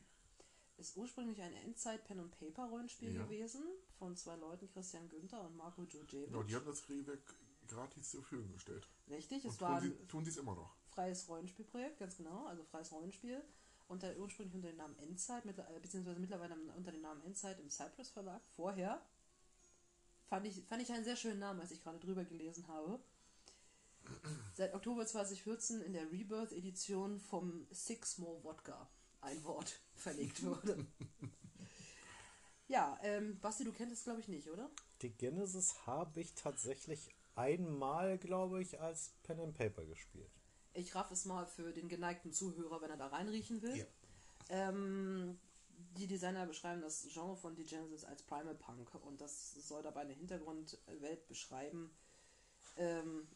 [0.76, 3.24] Ist ursprünglich ein Endzeit-Pen and Paper Rollenspiel Ja.
[3.24, 3.62] gewesen
[3.98, 6.28] von zwei Leuten, Christian Günther und Marco Djurdjevic.
[6.28, 7.34] Genau, die haben das Regelwerk
[7.70, 8.86] gratis zur Verfügung gestellt.
[9.08, 10.74] Richtig, es Und war tun sie, tun sie es immer noch.
[10.88, 13.42] freies Rollenspielprojekt, ganz genau, also freies Rollenspiel.
[13.88, 17.68] Unter, ursprünglich unter dem Namen Endzeit, mittler- äh, beziehungsweise mittlerweile unter dem Namen Endzeit im
[17.70, 18.40] Cypress Verlag.
[18.54, 19.04] Vorher
[20.28, 23.00] fand ich, fand ich einen sehr schönen Namen, als ich gerade drüber gelesen habe.
[24.54, 28.88] Seit Oktober 2014 in der Rebirth-Edition vom Six More Wodka
[29.22, 30.86] ein Wort verlegt wurde.
[32.68, 34.70] ja, ähm, Basti, du kennst es glaube ich nicht, oder?
[35.02, 40.30] Die Genesis habe ich tatsächlich einmal, glaube ich, als Pen and Paper gespielt.
[40.72, 43.76] Ich raff es mal für den geneigten Zuhörer, wenn er da reinriechen will.
[43.76, 43.86] Ja.
[44.48, 45.38] Ähm,
[45.96, 50.02] die Designer beschreiben das Genre von The Genesis als Primal Punk und das soll dabei
[50.02, 51.90] eine Hintergrundwelt beschreiben,
[52.76, 53.26] ähm,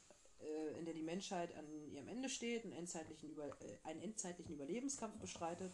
[0.40, 4.55] äh, in der die Menschheit an ihrem Ende steht, einen endzeitlichen, Über äh, einen endzeitlichen
[4.55, 5.72] Überlebenskampf bestreitet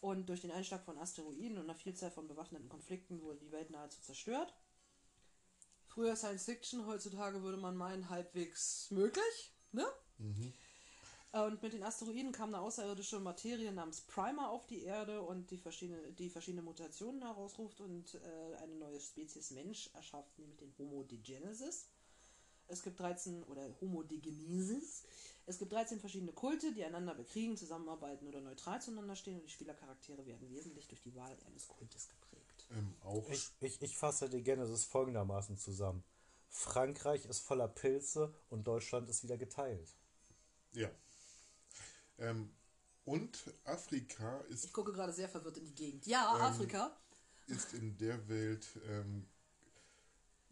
[0.00, 3.70] und durch den Einschlag von Asteroiden und einer Vielzahl von bewaffneten Konflikten wurde die Welt
[3.70, 4.54] nahezu zerstört.
[5.90, 9.84] Früher Science Fiction, heutzutage würde man meinen, halbwegs möglich, ne?
[11.32, 15.58] Und mit den Asteroiden kam eine außerirdische Materie namens Primer auf die Erde und die
[15.58, 21.02] verschiedene, die verschiedene Mutationen herausruft und äh, eine neue Spezies Mensch erschafft, nämlich den Homo
[21.02, 21.88] degenesis.
[22.68, 25.02] Es gibt 13, oder Homo degenesis.
[25.46, 29.50] Es gibt 13 verschiedene Kulte, die einander bekriegen, zusammenarbeiten oder neutral zueinander stehen und die
[29.50, 32.19] Spielercharaktere werden wesentlich durch die Wahl eines Kultes geprägt.
[32.70, 36.04] Ähm, auch Ich, ich, ich fasse die Genesis folgendermaßen zusammen.
[36.48, 39.94] Frankreich ist voller Pilze und Deutschland ist wieder geteilt.
[40.72, 40.90] Ja.
[42.18, 42.50] Ähm,
[43.04, 46.06] und Afrika ist, Ich gucke gerade sehr verwirrt in die Gegend.
[46.06, 46.96] Ja, Ähm, Afrika.
[47.46, 49.26] ist in der Welt ähm,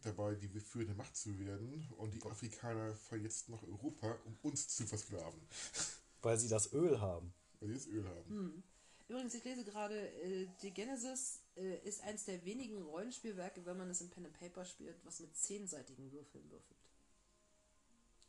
[0.01, 1.87] dabei, die führende Macht zu werden.
[1.97, 5.39] Und die Afrikaner fahren jetzt nach Europa, um uns zu versklaven.
[6.21, 7.33] Weil sie das Öl haben.
[7.59, 8.63] Weil sie das Öl haben.
[9.07, 13.89] Übrigens, ich lese gerade, äh, die Genesis äh, ist eins der wenigen Rollenspielwerke, wenn man
[13.89, 16.79] es im Pen and Paper spielt, was mit zehnseitigen Würfeln würfelt.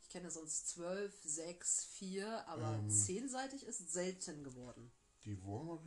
[0.03, 2.91] Ich kenne sonst 12, 6, 4, aber Ähm.
[2.91, 4.91] zehnseitig ist selten geworden.
[5.25, 5.81] Die Warhammer,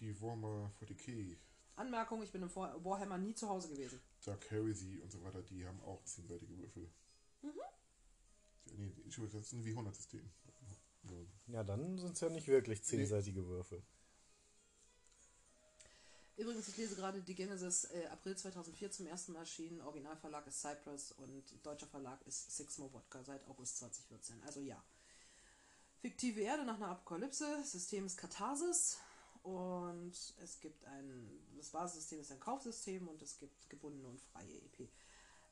[0.00, 1.36] die Warhammer 40k,
[1.76, 4.00] Anmerkung, ich bin im Warhammer nie zu Hause gewesen.
[4.24, 6.90] Dark Heresy und so weiter, die haben auch zehnseitige Würfel.
[7.40, 7.52] Mhm.
[8.66, 10.30] Ja, nee, Entschuldigung, das ist ein W100-System.
[11.46, 13.82] Ja, dann sind es ja nicht wirklich zehnseitige Würfel.
[16.40, 19.82] Übrigens, ich lese gerade die Genesis äh, April 2004 zum ersten Mal erschienen.
[19.82, 24.42] Originalverlag ist Cypress und deutscher Verlag ist Six More Vodka seit August 2014.
[24.46, 24.82] Also ja.
[26.00, 27.62] Fiktive Erde nach einer Apokalypse.
[27.62, 28.96] System ist Katharsis.
[29.42, 31.30] Und es gibt ein.
[31.58, 34.88] Das Basissystem ist ein Kaufsystem und es gibt gebundene und freie EP.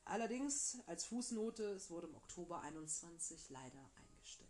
[0.07, 4.49] Allerdings, als Fußnote, es wurde im Oktober 21 leider eingestellt.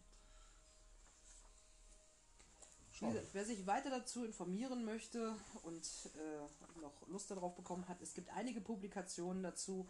[2.86, 2.87] Wie Schade.
[3.00, 5.84] Gesagt, wer sich weiter dazu informieren möchte und
[6.16, 9.88] äh, noch Lust darauf bekommen hat, es gibt einige Publikationen dazu,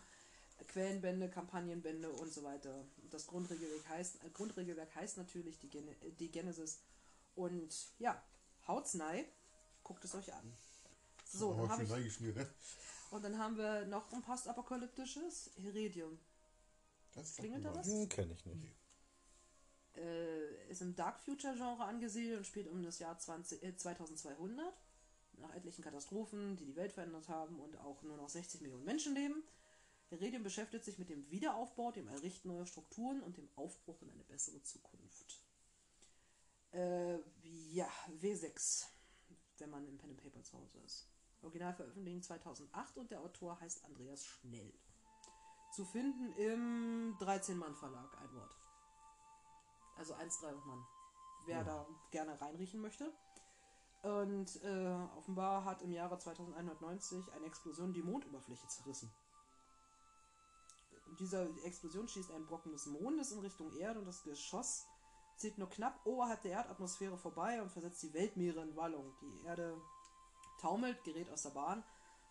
[0.66, 2.84] Quellenbände, Kampagnenbände und so weiter.
[3.10, 6.80] Das Grundregelwerk heißt, äh, Grundregelwerk heißt natürlich die, Gen äh, die Genesis.
[7.34, 8.20] Und ja,
[8.66, 9.26] haut's nei,
[9.84, 10.52] guckt es euch an.
[11.24, 11.90] So, dann habe ich,
[13.10, 16.18] und dann haben wir noch ein postapokalyptisches Heredium.
[17.14, 17.86] Das Klingelt da was?
[17.86, 18.77] Hm, kenne ich nicht.
[19.98, 24.72] Äh, ist im Dark Future Genre angesiedelt und spielt um das Jahr 20, äh, 2200.
[25.38, 29.14] Nach etlichen Katastrophen, die die Welt verändert haben und auch nur noch 60 Millionen Menschen
[29.14, 29.44] leben.
[30.10, 34.24] Heredium beschäftigt sich mit dem Wiederaufbau, dem Errichten neuer Strukturen und dem Aufbruch in eine
[34.24, 35.44] bessere Zukunft.
[36.72, 37.88] Äh, ja,
[38.20, 38.86] W6,
[39.58, 41.08] wenn man im Pen and Paper zu Hause ist.
[41.42, 44.72] Original veröffentlicht 2008 und der Autor heißt Andreas Schnell.
[45.74, 48.56] Zu finden im 13-Mann-Verlag, ein Wort.
[49.98, 50.86] Also 1,3 und Mann.
[51.46, 53.12] Wer da gerne reinriechen möchte.
[54.02, 59.10] Und äh, offenbar hat im Jahre 2190 eine Explosion die Mondoberfläche zerrissen.
[61.18, 64.86] Diese Explosion schießt einen Brocken des Mondes in Richtung Erde und das Geschoss
[65.36, 69.14] zieht nur knapp oberhalb der Erdatmosphäre vorbei und versetzt die Weltmeere in Wallung.
[69.20, 69.80] Die Erde
[70.60, 71.82] taumelt, gerät aus der Bahn.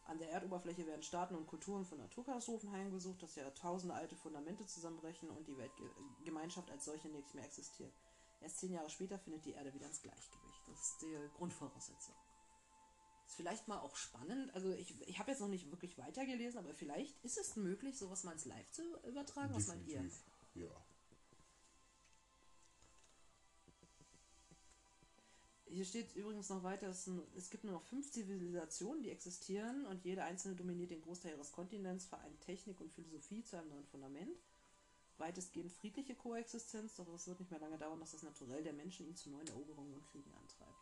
[0.07, 5.29] An der Erdoberfläche werden Staaten und Kulturen von Naturkatastrophen heimgesucht, dass jahrtausende alte Fundamente zusammenbrechen
[5.29, 7.93] und die Weltgemeinschaft als solche nicht mehr existiert.
[8.39, 10.61] Erst zehn Jahre später findet die Erde wieder ins Gleichgewicht.
[10.67, 12.15] Das ist die Grundvoraussetzung.
[13.25, 14.53] Ist vielleicht mal auch spannend.
[14.55, 18.23] Also ich, ich habe jetzt noch nicht wirklich weitergelesen, aber vielleicht ist es möglich, sowas
[18.23, 19.53] mal ins Live zu übertragen.
[19.53, 20.01] Was meint ihr?
[20.01, 20.23] Definitiv.
[20.53, 20.86] Ja.
[25.77, 30.03] Hier steht übrigens noch weiter, es, es, gibt nur noch fünf Zivilisationen, die existieren und
[30.03, 34.39] jede einzelne dominiert den Großteil ihres Kontinents, vereint Technik und Philosophie zu einem neuen Fundament.
[35.19, 39.07] Weitestgehend friedliche Koexistenz, doch es wird nicht mehr lange dauern, dass das Naturell der Menschen
[39.07, 40.81] ihn zu neuen Eroberungen und Kriegen antreibt.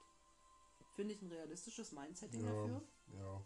[0.96, 2.82] Finde ich ein realistisches Mindsetting ja, dafür.
[3.20, 3.46] Ja.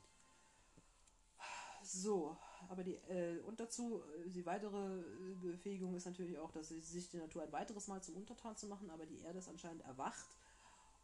[1.81, 6.69] So, aber die, äh, und dazu, äh, die weitere äh, Befähigung ist natürlich auch, dass
[6.69, 9.47] sie sich die Natur ein weiteres Mal zum Untertan zu machen, aber die Erde ist
[9.47, 10.38] anscheinend erwacht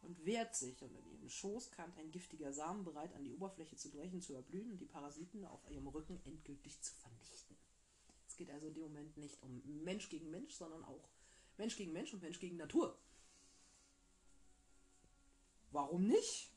[0.02, 3.76] und wehrt sich und in ihrem Schoß kannt ein giftiger Samen bereit an die Oberfläche
[3.76, 7.56] zu brechen, zu erblühen und die Parasiten auf ihrem Rücken endgültig zu vernichten.
[8.28, 11.08] Es geht also in dem Moment nicht um Mensch gegen Mensch, sondern auch
[11.56, 12.98] Mensch gegen Mensch und Mensch gegen Natur.
[15.70, 16.50] Warum nicht?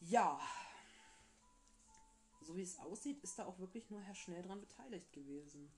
[0.00, 0.40] Ja,
[2.44, 5.70] so wie es aussieht, ist da auch wirklich nur Herr Schnell dran beteiligt gewesen.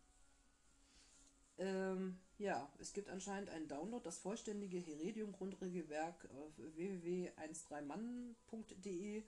[1.59, 9.23] Ähm, ja, es gibt anscheinend einen Download, das vollständige Heredium-Grundregelwerk auf www.13mann.de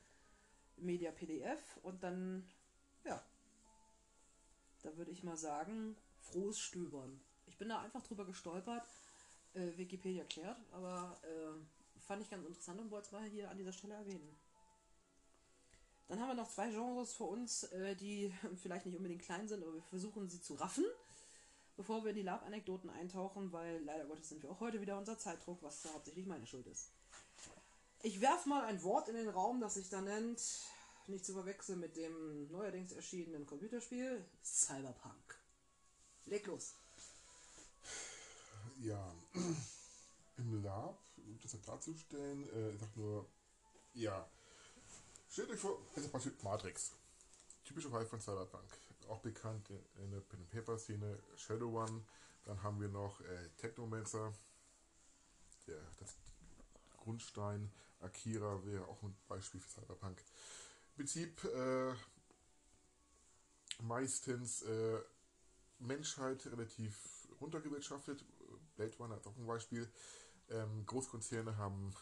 [0.76, 2.46] Media PDF und dann,
[3.04, 3.22] ja,
[4.82, 7.20] da würde ich mal sagen, frohes Stöbern.
[7.46, 8.86] Ich bin da einfach drüber gestolpert,
[9.54, 13.58] äh, Wikipedia klärt, aber äh, fand ich ganz interessant und wollte es mal hier an
[13.58, 14.36] dieser Stelle erwähnen.
[16.08, 18.32] Dann haben wir noch zwei Genres für uns, äh, die
[18.62, 20.84] vielleicht nicht unbedingt klein sind, aber wir versuchen sie zu raffen,
[21.78, 25.16] bevor wir in die Lab-Anekdoten eintauchen, weil leider Gottes sind wir auch heute wieder unser
[25.16, 26.90] Zeitdruck, was hauptsächlich meine Schuld ist.
[28.02, 30.40] Ich werfe mal ein Wort in den Raum, das sich da nennt,
[31.06, 35.38] nicht zu verwechseln mit dem neuerdings erschienenen Computerspiel Cyberpunk.
[36.26, 36.74] Leg los.
[38.80, 39.10] Ja,
[40.36, 43.24] im Lab, um das klarzustellen, äh, ich sag nur,
[43.94, 44.28] ja,
[45.30, 46.92] Stellt euch vor, es ist praktisch Matrix.
[47.64, 48.64] Typischer Fall von Cyberpunk.
[49.08, 52.04] Auch bekannt in der Pen Paper Szene Shadow One.
[52.44, 54.32] Dann haben wir noch äh, Technomancer.
[55.66, 56.16] Der, das
[56.98, 57.70] Grundstein.
[58.00, 60.18] Akira wäre auch ein Beispiel für Cyberpunk.
[60.20, 61.94] Im Prinzip äh,
[63.82, 65.00] meistens äh,
[65.78, 68.24] Menschheit relativ runtergewirtschaftet.
[68.76, 69.90] Blade Runner ist auch ein Beispiel.
[70.50, 71.94] Ähm, Großkonzerne haben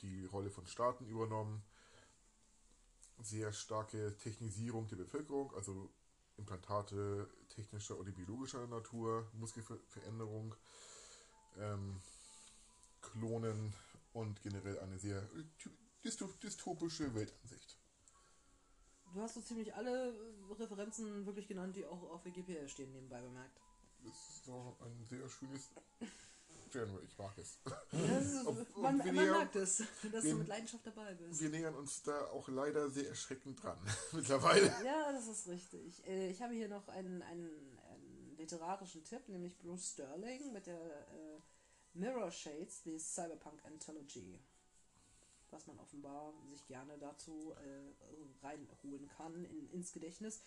[0.00, 1.62] die Rolle von Staaten übernommen
[3.20, 5.90] sehr starke Technisierung der Bevölkerung, also
[6.36, 10.54] Implantate technischer oder biologischer Natur, Muskelveränderung,
[11.58, 12.00] ähm,
[13.00, 13.74] Klonen
[14.12, 15.28] und generell eine sehr
[16.04, 17.76] dystopische Weltansicht.
[19.12, 20.14] Du hast so ziemlich alle
[20.58, 23.60] Referenzen wirklich genannt, die auch auf Wikipedia stehen, nebenbei bemerkt.
[24.04, 25.68] Das ist so ein sehr schönes
[26.72, 27.58] Genre, ich mag es.
[27.92, 31.40] Ist, Ob, man, man nähern, merkt es, dass wir, du mit Leidenschaft dabei bist.
[31.40, 33.78] Wir nähern uns da auch leider sehr erschreckend dran,
[34.12, 34.66] mittlerweile.
[34.84, 36.06] Ja, das ist richtig.
[36.06, 40.80] Äh, ich habe hier noch einen, einen, einen literarischen Tipp, nämlich Bruce Sterling mit der
[40.80, 41.40] äh,
[41.92, 44.40] Mirror Shades, die Cyberpunk Anthology.
[45.50, 50.40] Was man offenbar sich gerne dazu äh, reinholen kann in, ins Gedächtnis.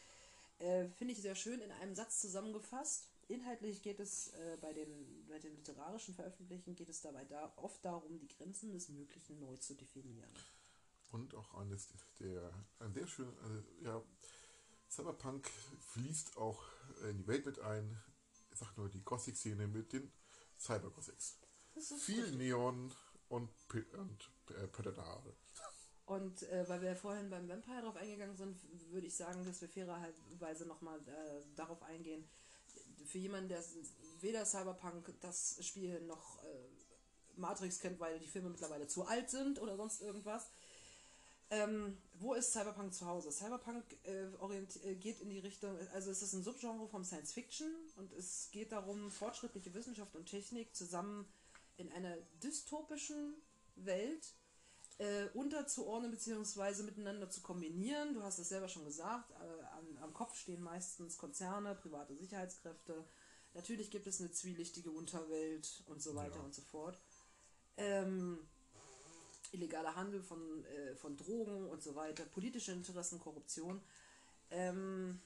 [0.58, 5.26] Äh, Finde ich sehr schön in einem Satz zusammengefasst Inhaltlich geht es äh, bei, den,
[5.28, 9.58] bei den literarischen Veröffentlichungen geht es dabei da, oft darum, die Grenzen des Möglichen neu
[9.58, 10.30] zu definieren.
[11.12, 11.90] Und auch eines
[12.20, 14.04] der, ein sehr schön, also, ja,
[14.90, 15.50] Cyberpunk
[15.80, 16.62] fließt auch
[17.10, 18.00] in die Welt mit ein.
[18.52, 20.12] Ich sag nur die Gothic-Szene mit den
[20.60, 21.38] Cyber-Gothics.
[22.00, 22.38] Viel richtig.
[22.38, 22.94] Neon
[23.30, 23.50] und,
[23.94, 25.36] und äh, Prädatare.
[26.06, 28.60] Und äh, weil wir vorhin beim Vampire darauf eingegangen sind,
[28.92, 32.30] würde ich sagen, dass wir fairerweise nochmal äh, darauf eingehen,
[33.06, 33.64] für jemanden, der
[34.22, 39.62] weder Cyberpunk das Spiel noch äh, Matrix kennt, weil die Filme mittlerweile zu alt sind
[39.62, 40.48] oder sonst irgendwas.
[41.52, 43.32] Ähm, wo ist Cyberpunk zu Hause?
[43.32, 47.68] Cyberpunk äh, äh, geht in die Richtung, also es ist ein Subgenre vom Science Fiction
[47.98, 51.28] und es geht darum, fortschrittliche Wissenschaft und Technik zusammen
[51.78, 53.36] in einer dystopischen
[53.76, 54.34] Welt
[54.98, 56.84] äh, unterzuordnen bzw.
[56.84, 58.14] miteinander zu kombinieren.
[58.14, 59.75] Du hast es selber schon gesagt, äh,
[60.06, 63.06] am, Kopf stehen meistens Konzerne, private Sicherheitskräfte.
[63.54, 66.42] Natürlich gibt es eine zwielichtige Unterwelt und so weiter ja.
[66.42, 67.02] und so fort.
[67.78, 68.40] Ähm,
[69.52, 73.82] illegaler Handel von, äh, von Drogen und so weiter, politische Interessen, Korruption.
[74.50, 75.22] Ähm,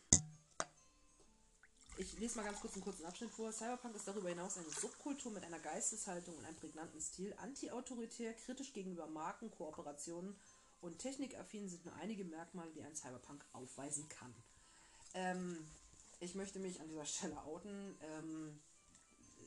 [1.97, 3.51] ich lese mal ganz kurz einen kurzen Abschnitt vor.
[3.51, 7.34] Cyberpunk ist darüber hinaus eine Subkultur mit einer Geisteshaltung und einem prägnanten Stil.
[7.38, 10.39] Anti-autoritär, kritisch gegenüber Marken, Kooperationen
[10.80, 14.34] und technikaffin sind nur einige Merkmale, die ein Cyberpunk aufweisen kann.
[15.14, 15.57] Ähm,
[16.19, 17.98] ich möchte mich an dieser Stelle outen.
[18.02, 18.60] Ähm,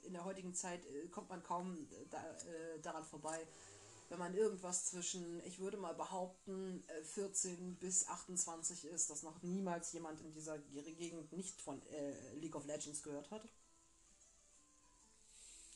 [0.04, 3.46] in der heutigen Zeit äh, kommt man kaum äh, da, äh, daran vorbei,
[4.08, 6.84] wenn man irgendwas zwischen, ich würde mal behaupten,
[7.14, 12.34] 14 äh, bis 28 ist, dass noch niemals jemand in dieser Gegend nicht von äh,
[12.34, 13.42] League of Legends gehört hat.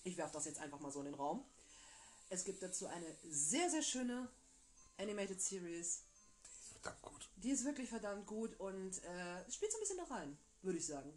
[0.05, 1.45] Ich werfe das jetzt einfach mal so in den Raum.
[2.29, 4.29] Es gibt dazu eine sehr, sehr schöne
[4.99, 6.03] Animated Series.
[6.87, 7.31] Verdammt gut.
[7.37, 10.87] Die ist wirklich verdammt gut und äh, spielt so ein bisschen da rein, würde ich
[10.87, 11.13] sagen.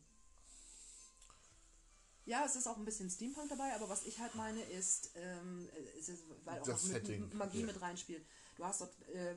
[2.26, 5.68] Ja, es ist auch ein bisschen Steampunk dabei, aber was ich halt meine ist, ähm,
[5.98, 6.12] ist
[6.46, 7.66] weil auch Das noch mit Magie ja.
[7.66, 8.24] mit reinspielt.
[8.56, 9.36] Du hast dort, äh,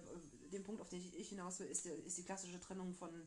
[0.53, 3.27] den Punkt, auf den ich, hinaus will, ist, ist die klassische Trennung von,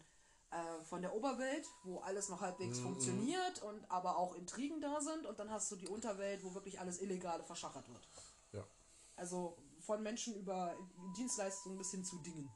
[0.52, 5.26] äh, von der Oberwelt, wo alles noch halbwegs funktioniert und aber auch Intrigen da sind
[5.26, 8.08] und dann hast du die Unterwelt, wo wirklich alles Illegale verschachert wird.
[8.52, 8.68] Ja.
[9.16, 10.78] Also von Menschen über
[11.18, 12.52] Dienstleistungen bis hin zu Dingen.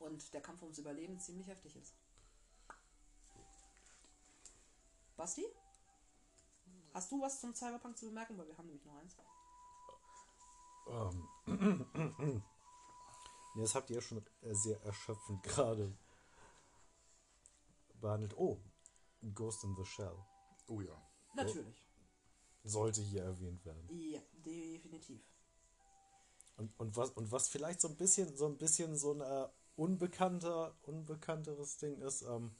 [0.00, 1.94] Und der Kampf ums Überleben ziemlich heftig ist.
[5.16, 5.46] Basti?
[6.92, 8.36] Hast du was zum Cyberpunk zu bemerken?
[8.38, 9.16] Weil wir haben nämlich noch eins.
[11.46, 12.42] Ähm.
[13.56, 15.96] Das habt ihr ja schon äh, sehr erschöpfend gerade
[18.00, 18.36] behandelt.
[18.36, 18.58] Oh,
[19.32, 20.16] Ghost in the Shell
[20.66, 21.00] Oh ja.
[21.34, 21.86] Natürlich.
[22.62, 23.88] sollte hier erwähnt werden.
[23.90, 25.20] Ja, definitiv.
[26.56, 29.48] Und, und, was, und was vielleicht so ein bisschen so ein bisschen so ein äh,
[29.76, 32.54] unbekannter, unbekannteres Ding ist, ähm,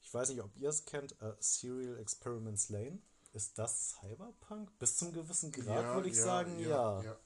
[0.00, 3.00] ich weiß nicht, ob ihr es kennt, äh, Serial Experiments Lane.
[3.32, 4.78] Ist das Cyberpunk?
[4.78, 7.02] Bis zum gewissen Grad würde ich sagen, ja.
[7.02, 7.16] ja.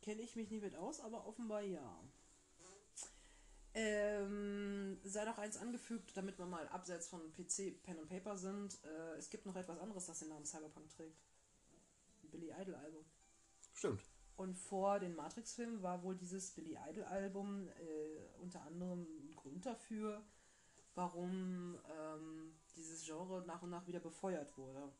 [0.00, 2.00] Kenne ich mich nicht mit aus, aber offenbar ja.
[3.74, 8.78] Ähm, sei noch eins angefügt, damit wir mal abseits von PC, Pen und Paper sind.
[8.84, 11.18] Äh, es gibt noch etwas anderes, das den Namen Cyberpunk trägt.
[12.22, 13.04] Ein Billy Idol Album.
[13.72, 14.02] Stimmt.
[14.36, 20.24] Und vor den Matrix-Filmen war wohl dieses Billy Idol-Album äh, unter anderem ein Grund dafür,
[20.94, 24.92] warum ähm, dieses Genre nach und nach wieder befeuert wurde.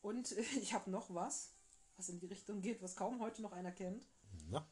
[0.00, 1.54] Und ich habe noch was,
[1.96, 4.08] was in die Richtung geht, was kaum heute noch einer kennt.
[4.48, 4.66] Na,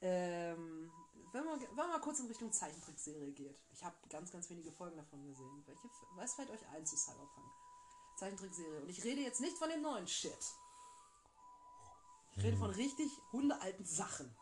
[0.00, 0.90] Ähm,
[1.32, 3.58] wenn, man, wenn man mal kurz in Richtung Zeichentrickserie geht.
[3.72, 5.62] Ich habe ganz, ganz wenige Folgen davon gesehen.
[5.66, 7.50] Welche, was fällt euch ein zu Cyberpunk?
[8.16, 8.82] Zeichentrickserie.
[8.82, 10.38] Und ich rede jetzt nicht von dem neuen Shit.
[12.36, 14.34] Ich rede von richtig hundealten Sachen.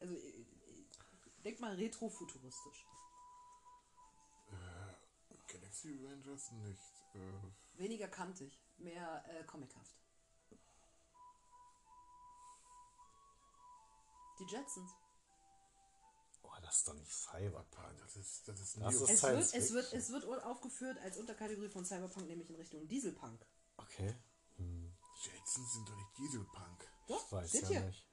[0.00, 0.46] Also, äh, äh,
[1.44, 2.86] denk mal retrofuturistisch.
[5.48, 7.04] Galaxy Rangers nicht.
[7.14, 9.96] Äh, Weniger kantig, mehr äh, comichaft.
[14.38, 14.94] Die Jetsons.
[16.50, 17.98] Oh, das ist doch nicht Cyberpunk.
[17.98, 21.68] das ist, das ist Das ist- Es wird, es, wird, es wird aufgeführt als Unterkategorie
[21.68, 23.44] von Cyberpunk, nämlich in Richtung Dieselpunk.
[23.76, 24.14] Okay.
[24.56, 24.92] Hm,
[25.22, 26.88] Jetsons sind doch nicht Dieselpunk.
[27.08, 27.86] Doch, ich weiß steht ja hier.
[27.86, 28.04] nicht.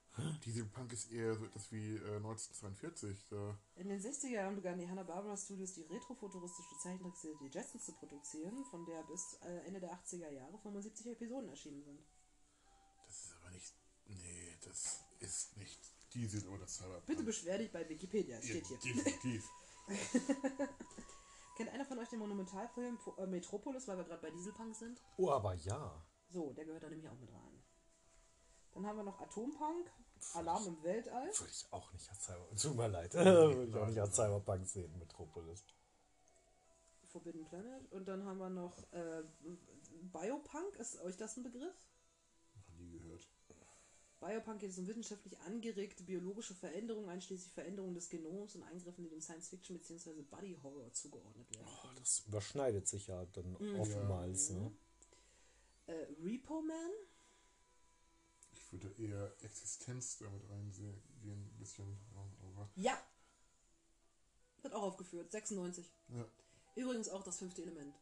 [0.46, 3.28] Dieselpunk ist eher so etwas wie äh, 1942.
[3.30, 3.60] Da.
[3.76, 8.64] In den 60er Jahren begannen die Hanna-Barbera Studios die retrofuturistische Zeichentrickserie Die Jetsons zu produzieren,
[8.72, 12.00] von der bis äh, Ende der 80er Jahre 75 Episoden erschienen sind.
[13.08, 13.74] Das ist aber nicht.
[14.08, 15.85] Nee, das ist nicht
[16.16, 17.06] Diesel oder Cyberpunk.
[17.06, 18.96] Bitte beschwer dich bei Wikipedia, es Ja, steht hier.
[18.96, 19.50] Definitiv.
[21.58, 25.02] Kennt einer von euch den Monumentalfilm äh, Metropolis, weil wir gerade bei Dieselpunk sind?
[25.18, 26.04] Oh, aber ja.
[26.30, 27.64] So, der gehört da nämlich auch mit rein.
[28.74, 29.90] Dann haben wir noch Atompunk,
[30.34, 31.28] Alarm im Weltall.
[31.28, 32.60] Würde ich auch nicht als Cyberpunk.
[32.60, 33.14] Tut mir leid.
[33.16, 35.66] Würde ich auch nicht als Cyberpunk sehen, Metropolis.
[37.12, 37.92] Forbidden Planet.
[37.92, 39.24] Und dann haben wir noch äh,
[40.12, 40.76] Biopunk.
[40.78, 41.88] Ist euch das ein Begriff?
[42.54, 43.30] Noch nie gehört.
[44.26, 49.10] Biopunk geht es um wissenschaftlich angeregte biologische Veränderungen, einschließlich Veränderungen des Genoms und Eingriffen, die
[49.10, 50.22] dem Science-Fiction bzw.
[50.24, 51.68] Body-Horror zugeordnet werden.
[51.68, 54.50] Oh, das überschneidet sich ja dann oftmals.
[54.50, 54.72] Ne?
[55.88, 56.92] Äh, Repo Man?
[58.52, 62.00] Ich würde eher Existenz damit reinsehen, ein bisschen.
[62.14, 63.04] ja, Aber, Ja!
[64.64, 65.92] Wird auch aufgeführt, 96.
[66.10, 66.28] ja.
[66.76, 67.96] Übrigens auch das fünfte Element.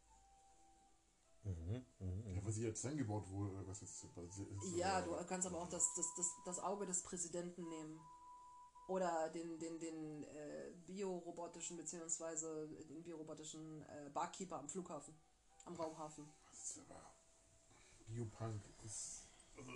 [1.44, 2.36] Mhm, mhm.
[2.36, 4.76] ja, was hier jetzt eingebaut wurde, oder was jetzt basiert ist.
[4.76, 8.00] Ja, du kannst aber auch das, das, das, das Auge des Präsidenten nehmen.
[8.88, 15.14] Oder den, den, den äh, biorobotischen, beziehungsweise den biorobotischen äh, Barkeeper am Flughafen,
[15.66, 16.28] am Raumhafen.
[16.50, 17.02] Das ist aber.
[18.08, 19.24] Biopunk ist.
[19.58, 19.72] Also,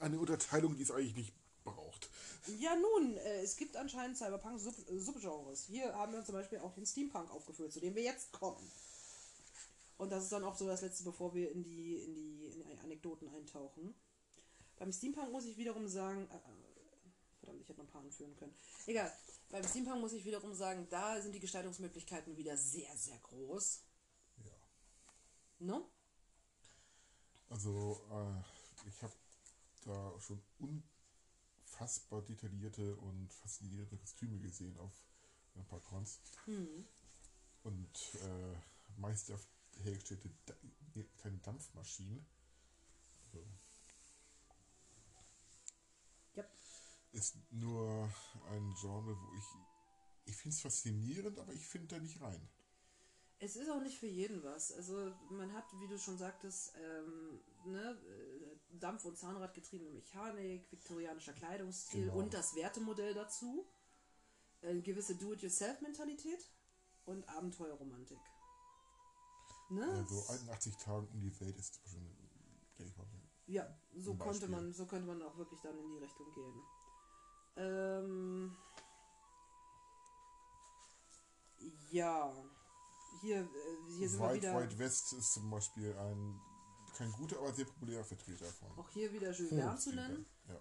[0.00, 1.32] eine Unterteilung, die es eigentlich nicht
[1.64, 2.08] braucht.
[2.58, 5.66] Ja, nun, äh, es gibt anscheinend Cyberpunk-Subgenres.
[5.66, 8.70] Hier haben wir zum Beispiel auch den Steampunk aufgeführt, zu dem wir jetzt kommen.
[9.98, 12.52] Und das ist dann auch so das letzte, bevor wir in die, in die, in
[12.52, 13.94] die Anekdoten eintauchen.
[14.76, 16.40] Beim Steampunk muss ich wiederum sagen, äh, äh,
[17.40, 18.54] verdammt, ich hätte noch ein paar anführen können.
[18.86, 19.12] Egal,
[19.50, 23.82] beim Steampunk muss ich wiederum sagen, da sind die Gestaltungsmöglichkeiten wieder sehr, sehr groß.
[24.44, 24.52] Ja.
[25.58, 25.84] Ne?
[27.50, 29.14] Also, äh, ich habe
[29.84, 34.92] da schon unfassbar detaillierte und faszinierte Kostüme gesehen auf
[35.56, 36.20] ein paar Cons.
[36.44, 36.86] Hm.
[37.64, 39.44] Und äh, meist auf
[39.82, 40.30] hergestellte
[41.18, 42.26] kleine Dampfmaschinen.
[43.32, 43.46] So.
[46.34, 46.44] Ja.
[47.12, 48.10] Ist nur
[48.50, 49.44] ein Genre, wo ich
[50.28, 52.48] ich finde es faszinierend, aber ich finde da nicht rein.
[53.38, 54.72] Es ist auch nicht für jeden was.
[54.72, 61.32] Also man hat, wie du schon sagtest, ähm, ne, äh, Dampf- und Zahnradgetriebene Mechanik, viktorianischer
[61.32, 62.18] Kleidungsstil Genau.
[62.18, 63.66] und das Wertemodell dazu.
[64.60, 66.50] Eine gewisse Do-it-yourself-Mentalität
[67.06, 68.18] und Abenteuerromantik.
[69.70, 69.86] Ne?
[69.90, 71.80] Also 81 Tage um die Welt ist
[72.96, 73.06] mal,
[73.46, 73.66] Ja,
[73.96, 76.62] so konnte man, so könnte man auch wirklich dann in die Richtung gehen.
[77.56, 78.56] Ähm,
[81.90, 82.32] ja,
[83.20, 84.54] hier, äh, hier sind wir Weit, wieder.
[84.54, 86.40] Weit West ist zum Beispiel ein
[86.96, 88.76] kein guter, aber sehr populärer Vertreter von.
[88.76, 90.26] Auch hier wieder Jules Verne zu nennen.
[90.48, 90.60] Ja.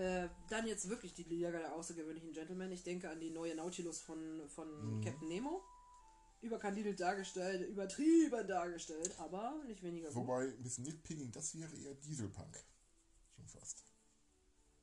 [0.00, 2.70] Äh, dann jetzt wirklich die Liga der außergewöhnlichen Gentlemen.
[2.72, 5.04] Ich denke an die neue Nautilus von, von Mhm.
[5.04, 5.62] Captain Nemo.
[6.42, 10.16] Überkandidelt dargestellt, übertrieben dargestellt, aber nicht weniger gut.
[10.16, 12.62] Wobei, ein bisschen Nitpicking, das wäre eher Dieselpunk.
[13.36, 13.84] Schon fast.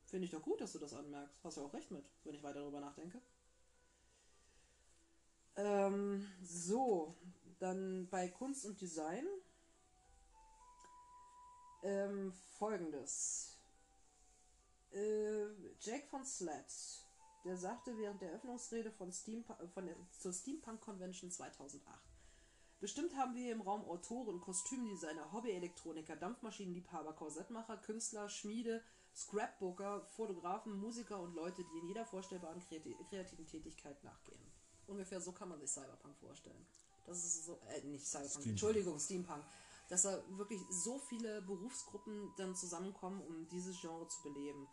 [0.06, 1.36] Finde ich doch gut, dass du das anmerkst.
[1.44, 3.20] Hast du auch recht mit, wenn ich weiter darüber nachdenke.
[5.56, 7.14] Ähm, so,
[7.58, 9.26] dann bei Kunst und Design
[11.82, 13.58] ähm, folgendes.
[14.92, 15.46] Äh,
[15.80, 17.06] Jake von Slats,
[17.44, 21.84] der sagte während der Eröffnungsrede von, Steampu von der, zur Steampunk Convention 2008.
[22.80, 28.82] Bestimmt haben wir im Raum Autoren, Kostümdesigner, Hobbyelektroniker, Dampfmaschinenliebhaber, Korsettmacher, Künstler, Schmiede,
[29.14, 34.40] Scrapbooker, Fotografen, Musiker und Leute, die in jeder vorstellbaren kreati kreativen Tätigkeit nachgehen.
[34.86, 36.66] Ungefähr so kann man sich Cyberpunk vorstellen.
[37.06, 38.46] Das ist so, äh, nicht Cyberpunk, Steampunk.
[38.46, 39.44] Entschuldigung, Steampunk.
[39.88, 44.68] Dass da wirklich so viele Berufsgruppen dann zusammenkommen, um dieses Genre zu beleben.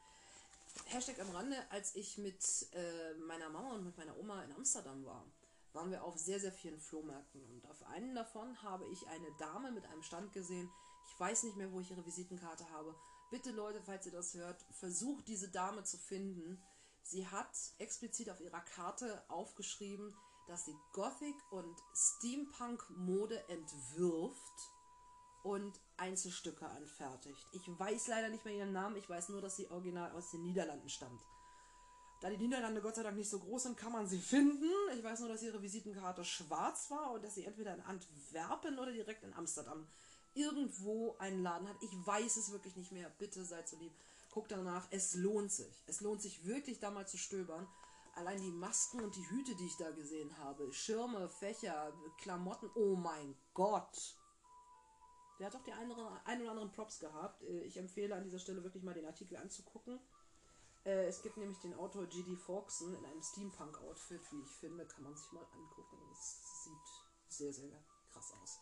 [0.86, 5.06] Hashtag am Rande, als ich mit äh, meiner Mama und mit meiner Oma in Amsterdam
[5.06, 5.26] war,
[5.74, 9.72] waren wir auf sehr, sehr vielen Flohmärkten und auf einen davon habe ich eine Dame
[9.72, 10.72] mit einem Stand gesehen.
[11.06, 12.96] Ich weiß nicht mehr, wo ich ihre Visitenkarte habe.
[13.30, 16.62] Bitte Leute, falls ihr das hört, versucht diese Dame zu finden.
[17.04, 20.16] Sie hat explizit auf ihrer Karte aufgeschrieben,
[20.48, 24.72] dass sie Gothic und Steampunk-Mode entwirft
[25.48, 27.48] und Einzelstücke anfertigt.
[27.54, 30.44] Ich weiß leider nicht mehr ihren Namen, ich weiß nur, dass sie original aus den
[30.44, 31.22] Niederlanden stammt.
[32.20, 34.70] Da die Niederlande Gott sei Dank nicht so groß sind, kann man sie finden.
[34.98, 38.92] Ich weiß nur, dass ihre Visitenkarte schwarz war und dass sie entweder in Antwerpen oder
[38.92, 39.88] direkt in Amsterdam
[40.34, 41.78] irgendwo einen Laden hat.
[41.82, 43.10] Ich weiß es wirklich nicht mehr.
[43.18, 43.94] Bitte seid so lieb.
[44.32, 44.88] Guckt danach.
[44.92, 45.84] Es lohnt sich.
[45.86, 47.68] Es lohnt sich wirklich da mal zu stöbern.
[48.16, 50.74] Allein die Masken und die Hüte, die ich da gesehen habe.
[50.74, 52.70] Schirme, Fächer, Klamotten.
[52.74, 54.18] Oh mein Gott.
[55.40, 57.44] Der hat doch die oder, ein oder anderen Props gehabt.
[57.44, 60.00] Äh, Ich empfehle an dieser Stelle wirklich mal den Artikel anzugucken.
[60.86, 62.36] Äh, Es gibt nämlich den Autor G.D.
[62.36, 65.98] Fawkson in einem Steampunk-Outfit, wie ich finde, kann man sich mal angucken.
[66.12, 68.60] Es sieht sehr, sehr krass aus.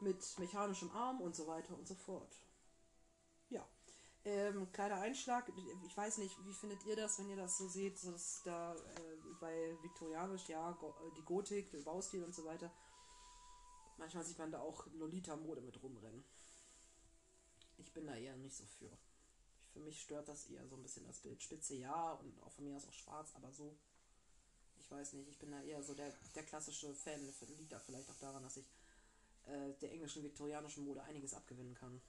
[0.00, 2.34] Mit mechanischem Arm und so weiter und so fort.
[3.48, 3.66] Ja.
[4.24, 5.52] Ähm, kleiner Einschlag.
[5.86, 9.16] Ich weiß nicht, wie findet ihr das, wenn ihr das so seht, dass da äh,
[9.38, 10.76] bei Viktorianisch, ja,
[11.16, 12.72] die Gotik, der Baustil und so weiter.
[13.96, 16.24] Manchmal sieht man da auch Lolita-Mode mit rumrennen.
[17.78, 18.90] Ich bin da eher nicht so für.
[19.72, 21.42] Für mich stört das eher so ein bisschen das Bild.
[21.42, 23.76] Spitze ja und auch von mir aus auch schwarz, aber so.
[24.80, 27.20] Ich weiß nicht, ich bin da eher so der, der klassische Fan.
[27.56, 28.66] Liegt da vielleicht auch daran, dass ich
[29.46, 32.00] äh, der englischen viktorianischen Mode einiges abgewinnen kann.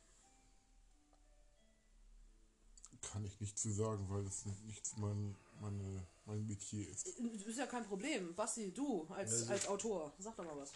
[3.11, 7.07] Kann ich nicht zu sagen, weil das nicht mein, meine, mein Metier ist.
[7.07, 8.33] Ist ja kein Problem.
[8.35, 10.71] Basti, du als, Also- als Autor, sag doch mal was.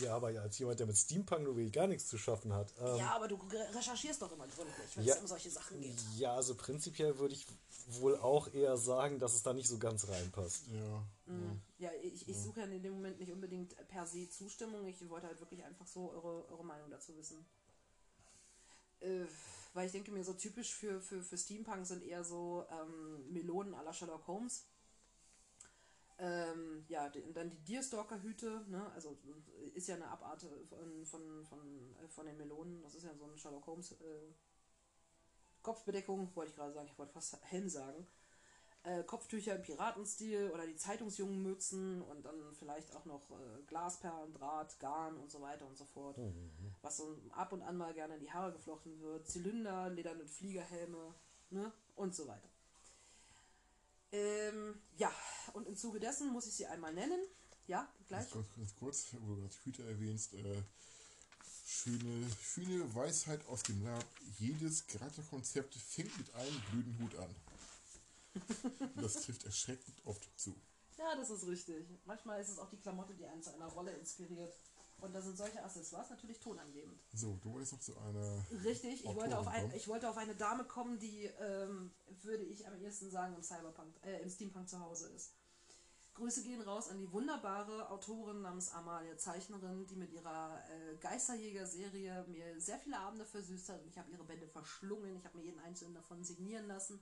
[0.00, 2.72] Ja, aber als jemand, der mit Steampunk nur gar nichts zu schaffen hat.
[2.80, 5.14] Ähm, Ja, aber du re- recherchierst doch immer gründlich, wenn Ja.
[5.14, 5.96] es um solche Sachen geht.
[6.16, 7.46] ja, also prinzipiell würde ich
[8.00, 10.64] wohl auch eher sagen, dass es da nicht so ganz reinpasst.
[10.68, 11.02] Ja.
[11.26, 11.60] Mhm.
[11.78, 14.86] Ja, ich, ich suche ja in dem Moment nicht unbedingt per se Zustimmung.
[14.86, 17.44] Ich wollte halt wirklich einfach so eure, eure Meinung dazu wissen.
[19.00, 19.24] Äh,
[19.72, 23.74] weil ich denke mir, so typisch für, für, für Steampunk sind eher so ähm, Melonen
[23.74, 24.66] à la Sherlock Holmes.
[26.20, 28.90] Ähm, ja, dann die Deerstalker-Hüte, ne?
[28.92, 29.16] also
[29.74, 32.82] ist ja eine Abart von, von, von, äh, von den Melonen.
[32.82, 34.32] Das ist ja so ein Sherlock Holmes äh,
[35.62, 38.06] Kopfbedeckung, wollte ich gerade sagen, ich wollte fast Helm sagen
[38.84, 44.78] äh, Kopftücher im Piratenstil oder die Zeitungsjungenmützen und dann vielleicht auch noch äh, Glasperlen, Draht,
[44.80, 46.18] Garn und so weiter und so fort.
[46.82, 49.28] Was so ab und an mal gerne in die Haare geflochten wird.
[49.28, 51.14] Zylinder, lederne Fliegerhelme
[51.50, 51.72] ne?
[51.96, 52.48] und so weiter.
[54.12, 55.12] Ähm, ja,
[55.52, 57.20] und im Zuge dessen muss ich sie einmal nennen.
[57.66, 58.30] Ja, gleich.
[58.30, 60.62] Ganz, ganz kurz, wo du gerade Hüte erwähnst, äh,
[61.66, 64.04] schöne, schöne Weisheit aus dem Lab.
[64.38, 67.34] Jedes Charakterkonzept fängt mit einem blöden Hut an.
[68.94, 70.54] Und das trifft erschreckend oft zu.
[70.96, 71.86] Ja, das ist richtig.
[72.04, 74.52] Manchmal ist es auch die Klamotte, die einen zu einer Rolle inspiriert.
[75.00, 77.00] Und da sind solche Accessoires natürlich tonangebend.
[77.12, 78.44] So, du wolltest noch zu einer.
[78.64, 81.92] Richtig, ich wollte, auf ein, ich wollte auf eine Dame kommen, die, ähm,
[82.22, 85.34] würde ich am ehesten sagen, im Cyberpunk, äh, im Steampunk zu Hause ist.
[86.14, 92.24] Grüße gehen raus an die wunderbare Autorin namens Amalia Zeichnerin, die mit ihrer äh, Geisterjäger-Serie
[92.26, 93.86] mir sehr viele Abende versüßt hat.
[93.86, 97.00] Ich habe ihre Bände verschlungen, ich habe mir jeden einzelnen davon signieren lassen.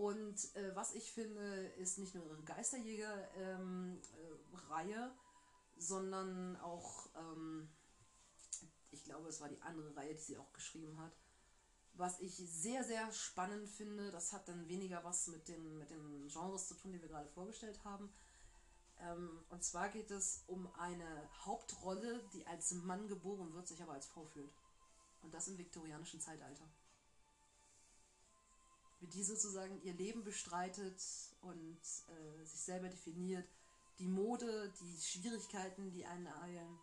[0.00, 5.10] Und äh, was ich finde, ist nicht nur ihre Geisterjäger-Reihe, ähm, äh,
[5.76, 7.68] sondern auch, ähm,
[8.92, 11.12] ich glaube, es war die andere Reihe, die sie auch geschrieben hat.
[11.92, 16.28] Was ich sehr, sehr spannend finde, das hat dann weniger was mit den, mit den
[16.28, 18.10] Genres zu tun, die wir gerade vorgestellt haben.
[19.00, 23.92] Ähm, und zwar geht es um eine Hauptrolle, die als Mann geboren wird, sich aber
[23.92, 24.54] als Frau fühlt.
[25.20, 26.70] Und das im viktorianischen Zeitalter
[29.00, 31.02] wie die sozusagen ihr Leben bestreitet
[31.40, 33.46] und äh, sich selber definiert,
[33.98, 36.78] die Mode, die Schwierigkeiten, die einen ereilen.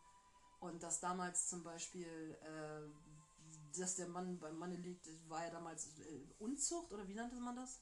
[0.59, 5.87] Und dass damals zum Beispiel, äh, dass der Mann beim Manne liegt, war ja damals
[5.99, 7.79] äh, Unzucht oder wie nannte man das?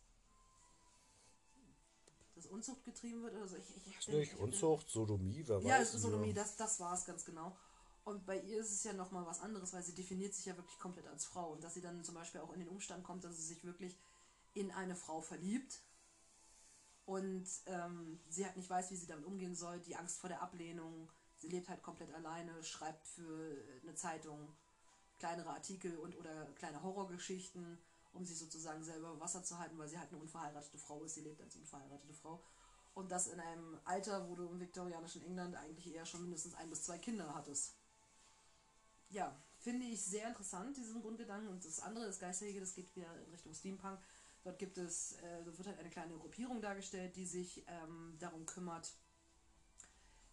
[2.36, 3.56] Dass Unzucht getrieben wird oder so.
[3.56, 5.94] Ich, ich, ich Nicht Unzucht, Sodomie, wer ja, weiß.
[5.94, 7.56] Ja, Sodomie, das, das war es ganz genau.
[8.04, 10.78] Und bei ihr ist es ja nochmal was anderes, weil sie definiert sich ja wirklich
[10.78, 11.54] komplett als Frau.
[11.54, 13.96] Und dass sie dann zum Beispiel auch in den Umstand kommt, dass sie sich wirklich
[14.56, 15.82] in eine Frau verliebt
[17.06, 20.42] und ähm, sie halt nicht weiß, wie sie damit umgehen soll, die Angst vor der
[20.42, 21.12] Ablehnung.
[21.38, 24.56] Sie lebt halt komplett alleine, schreibt für eine Zeitung
[25.20, 27.78] kleinere Artikel und oder kleine Horrorgeschichten,
[28.14, 31.16] um sich sozusagen selber über Wasser zu halten, weil sie halt eine unverheiratete Frau ist.
[31.16, 32.44] Sie lebt als unverheiratete Frau.
[32.96, 36.70] Und das in einem Alter, wo du im viktorianischen England eigentlich eher schon mindestens ein
[36.70, 37.76] bis zwei Kinder hattest.
[39.10, 41.50] Ja, finde ich sehr interessant, diesen Grundgedanken.
[41.50, 44.00] Und das andere, das Geisterjäger, das geht wieder in Richtung Steampunk.
[44.46, 48.46] Dort gibt es, äh, dort wird halt eine kleine Gruppierung dargestellt, die sich ähm, darum
[48.46, 48.94] kümmert,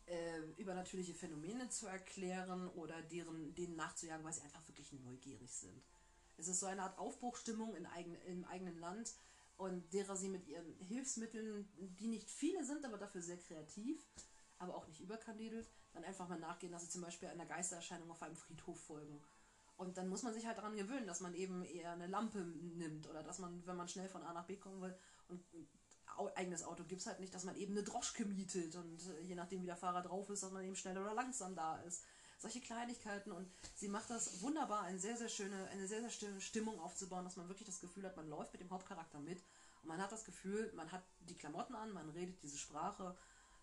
[0.04, 5.82] äh, übernatürliche Phänomene zu erklären oder deren, denen nachzujagen, weil sie einfach wirklich neugierig sind.
[6.36, 9.14] Es ist so eine Art Aufbruchstimmung in eigen, im eigenen Land
[9.56, 11.66] und derer sie mit ihren Hilfsmitteln,
[11.98, 14.06] die nicht viele sind, aber dafür sehr kreativ,
[14.58, 18.22] aber auch nicht überkandidelt, dann einfach mal nachgehen, dass sie zum Beispiel einer Geistererscheinung auf
[18.22, 19.22] einem Friedhof folgen
[19.76, 23.08] und dann muss man sich halt daran gewöhnen, dass man eben eher eine Lampe nimmt
[23.08, 24.94] oder dass man, wenn man schnell von A nach B kommen will
[25.28, 25.44] und
[26.34, 29.34] eigenes Auto gibt es halt nicht, dass man eben eine Droschke mietet und äh, je
[29.34, 32.04] nachdem wie der Fahrer drauf ist, dass man eben schnell oder langsam da ist.
[32.38, 36.40] Solche Kleinigkeiten und sie macht das wunderbar, eine sehr, sehr schöne, eine sehr, sehr schöne
[36.40, 39.42] Stimmung aufzubauen, dass man wirklich das Gefühl hat, man läuft mit dem Hauptcharakter mit
[39.82, 43.16] und man hat das Gefühl, man hat die Klamotten an, man redet diese Sprache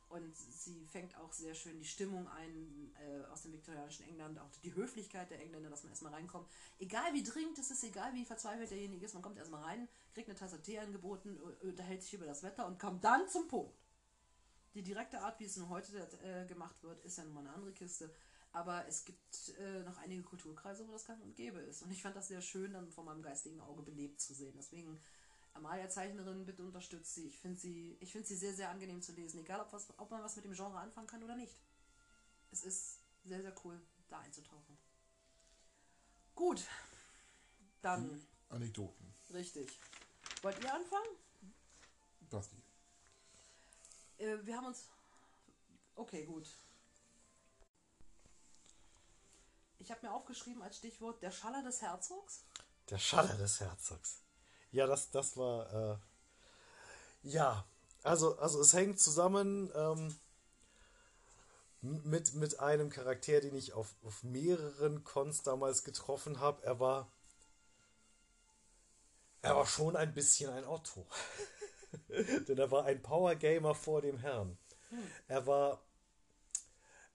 [0.09, 4.49] und sie fängt auch sehr schön die Stimmung ein äh, aus dem viktorianischen England, auch
[4.63, 6.49] die Höflichkeit der Engländer, dass man erstmal reinkommt.
[6.79, 10.29] Egal wie dringend es ist, egal wie verzweifelt derjenige ist, man kommt erstmal rein, kriegt
[10.29, 13.77] eine Tasse Tee angeboten, unterhält sich über das Wetter und kommt dann zum Punkt.
[14.73, 17.53] Die direkte Art, wie es nun heute äh, gemacht wird, ist ja nun mal eine
[17.53, 18.13] andere Kiste.
[18.51, 21.83] Aber es gibt äh, noch einige Kulturkreise, wo das gang und gäbe ist.
[21.83, 24.55] Und ich fand das sehr schön, dann von meinem geistigen Auge belebt zu sehen.
[24.57, 24.99] Deswegen
[25.53, 27.27] Amalia-Zeichnerin, bitte unterstützt sie.
[27.27, 30.23] Ich finde sie, find sie sehr, sehr angenehm zu lesen, egal ob, was, ob man
[30.23, 31.55] was mit dem Genre anfangen kann oder nicht.
[32.51, 34.77] Es ist sehr, sehr cool, da einzutauchen.
[36.35, 36.65] Gut,
[37.81, 38.09] dann.
[38.09, 39.13] Die Anekdoten.
[39.33, 39.69] Richtig.
[40.41, 41.09] Wollt ihr anfangen?
[42.29, 42.55] Basti.
[44.17, 44.85] Äh, wir haben uns.
[45.95, 46.47] Okay, gut.
[49.79, 52.43] Ich habe mir aufgeschrieben als Stichwort der Schaller des Herzogs.
[52.89, 54.21] Der Schaller des Herzogs.
[54.71, 55.73] Ja, das, das war.
[55.73, 55.97] Äh,
[57.23, 57.65] ja,
[58.03, 60.15] also, also es hängt zusammen ähm,
[61.81, 66.63] mit, mit einem Charakter, den ich auf, auf mehreren Cons damals getroffen habe.
[66.63, 67.11] Er war.
[69.41, 71.07] Er war schon ein bisschen ein Otto.
[72.47, 74.57] Denn er war ein Power Gamer vor dem Herrn.
[74.89, 75.11] Hm.
[75.27, 75.81] Er war.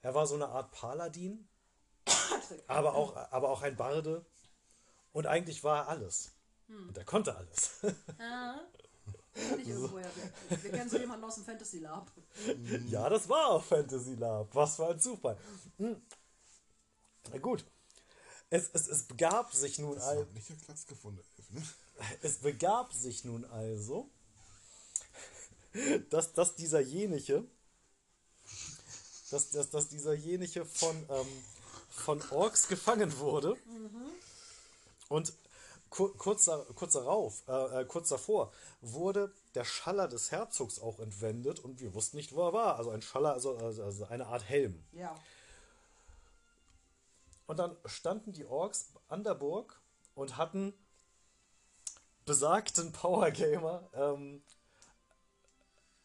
[0.01, 1.47] Er war so eine Art Paladin.
[2.67, 4.25] aber, auch, aber auch ein Barde.
[5.13, 6.34] Und eigentlich war er alles.
[6.67, 6.89] Hm.
[6.89, 7.71] Und er konnte alles.
[8.19, 8.61] Ja.
[9.57, 10.09] Ich irgendwo, ja.
[10.49, 12.09] wir, wir kennen so jemanden aus dem Fantasy Lab.
[12.87, 14.47] Ja, das war auch Fantasy Lab.
[14.55, 15.37] Was für ein Zufall.
[15.77, 16.01] Hm.
[17.31, 17.65] Na gut.
[18.49, 20.25] Es, es, es begab sich nun also.
[20.33, 21.21] Nicht der Platz gefunden.
[21.49, 21.61] Ne?
[22.21, 24.09] Es begab sich nun also,
[26.09, 27.45] dass, dass dieserjenige,
[29.31, 31.27] dass, dass, dass dieserjenige von, ähm,
[31.89, 33.55] von Orks gefangen wurde.
[33.65, 34.09] Mhm.
[35.07, 35.33] Und
[35.95, 38.51] kurz, kurz darauf, äh, äh, kurz davor,
[38.81, 42.75] wurde der Schaller des Herzogs auch entwendet und wir wussten nicht, wo er war.
[42.75, 44.83] Also ein Schaller, also, also, also eine Art Helm.
[44.91, 45.15] Ja.
[47.47, 49.79] Und dann standen die Orks an der Burg
[50.15, 50.73] und hatten
[52.25, 54.41] besagten Powergamer ähm,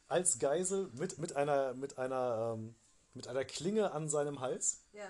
[0.06, 2.74] als Geisel mit, mit einer, mit einer, ähm,
[3.14, 4.82] mit einer Klinge an seinem Hals.
[4.92, 5.06] Ja.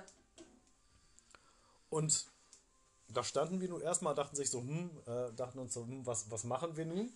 [1.90, 2.26] Und
[3.12, 6.30] da standen wir nun erstmal, dachten sich so, hm, äh, dachten uns so, hm, was,
[6.30, 7.10] was machen wir nun?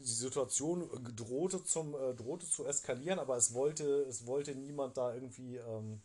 [0.00, 5.14] die Situation drohte, zum, äh, drohte zu eskalieren, aber es wollte, es wollte niemand da
[5.14, 6.00] irgendwie ähm,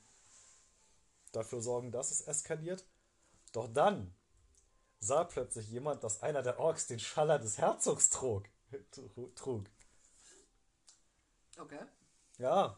[1.31, 2.85] dafür sorgen, dass es eskaliert.
[3.53, 4.13] Doch dann
[4.99, 8.43] sah plötzlich jemand, dass einer der Orks den Schaller des Herzogs trug.
[9.35, 9.65] trug.
[11.57, 11.79] Okay.
[12.37, 12.77] Ja,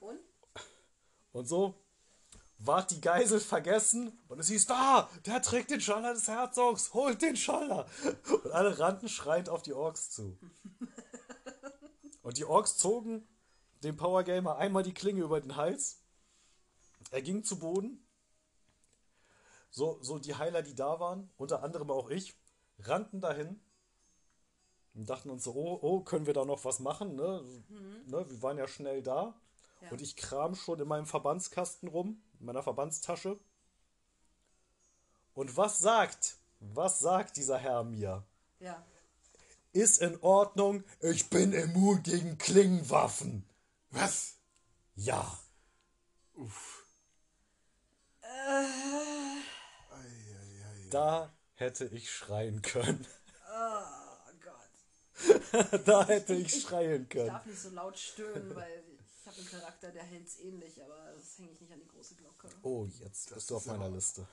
[0.00, 0.20] Und?
[1.32, 1.74] und so
[2.64, 7.22] ward die Geisel vergessen und es hieß, da, der trägt den Schaller des Herzogs, holt
[7.22, 7.86] den Schaller.
[8.44, 10.38] Und alle rannten schreiend auf die Orks zu.
[12.22, 13.26] Und die Orks zogen
[13.82, 16.00] dem Power Gamer einmal die Klinge über den Hals.
[17.10, 18.06] Er ging zu Boden.
[19.70, 22.36] So, so die Heiler, die da waren, unter anderem auch ich,
[22.78, 23.60] rannten dahin
[24.94, 27.16] und dachten uns so, oh, oh, können wir da noch was machen?
[27.16, 27.42] Ne?
[28.06, 29.34] Ne, wir waren ja schnell da.
[29.80, 29.90] Ja.
[29.90, 33.38] Und ich kram schon in meinem Verbandskasten rum, in meiner Verbandstasche.
[35.34, 38.24] Und was sagt, was sagt dieser Herr mir?
[38.58, 38.84] Ja.
[39.72, 43.48] Ist in Ordnung, ich bin immun gegen Klingenwaffen.
[43.90, 44.34] Was?
[44.96, 45.38] Ja.
[46.34, 46.84] Uff.
[48.20, 48.66] Äh.
[50.90, 53.06] Da hätte ich schreien können.
[53.50, 55.80] oh Gott.
[55.86, 57.28] da hätte ich schreien Ich können.
[57.28, 58.91] darf nicht so laut stöhnen, weil ich
[59.32, 62.48] habe einen Charakter, der hält's ähnlich, aber das hänge ich nicht an die große Glocke.
[62.62, 64.26] Oh, jetzt bist du auf meiner aber- Liste.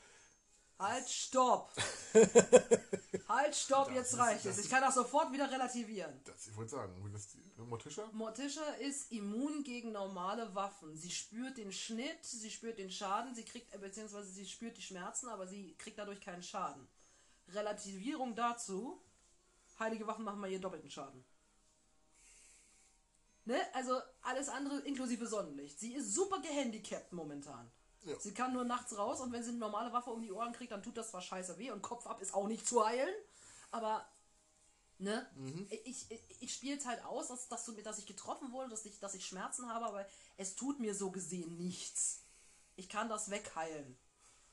[0.77, 1.73] Halt, stopp!
[3.27, 4.55] halt, stopp, jetzt ist- reicht es.
[4.55, 6.21] das Ich kann das sofort wieder relativieren.
[6.23, 7.27] Das, ich wollte sagen, das
[7.57, 8.07] Mortischer?
[8.13, 10.95] Morticia ist immun gegen normale Waffen.
[10.95, 14.81] Sie spürt den Schnitt, sie spürt den Schaden, sie kriegt, äh, beziehungsweise sie spürt die
[14.81, 16.87] Schmerzen, aber sie kriegt dadurch keinen Schaden.
[17.49, 19.01] Relativierung dazu,
[19.79, 21.25] heilige Waffen machen mal ihr doppelten Schaden.
[23.49, 23.59] Ne?
[23.73, 25.79] Also alles andere inklusive Sonnenlicht.
[25.79, 27.71] Sie ist super gehandicapt momentan.
[28.05, 28.19] Ja.
[28.19, 30.71] Sie kann nur nachts raus und wenn sie eine normale Waffe um die Ohren kriegt,
[30.71, 33.13] dann tut das zwar scheiße weh und Kopf ab ist auch nicht zu heilen,
[33.71, 34.07] aber
[34.99, 35.27] ne?
[35.83, 38.85] Ich, ich, ich spiele es halt aus, dass, dass, du, dass ich getroffen wurde, dass
[38.85, 40.05] ich, dass ich Schmerzen habe, aber
[40.37, 42.21] es tut mir so gesehen nichts.
[42.75, 43.97] Ich kann das wegheilen.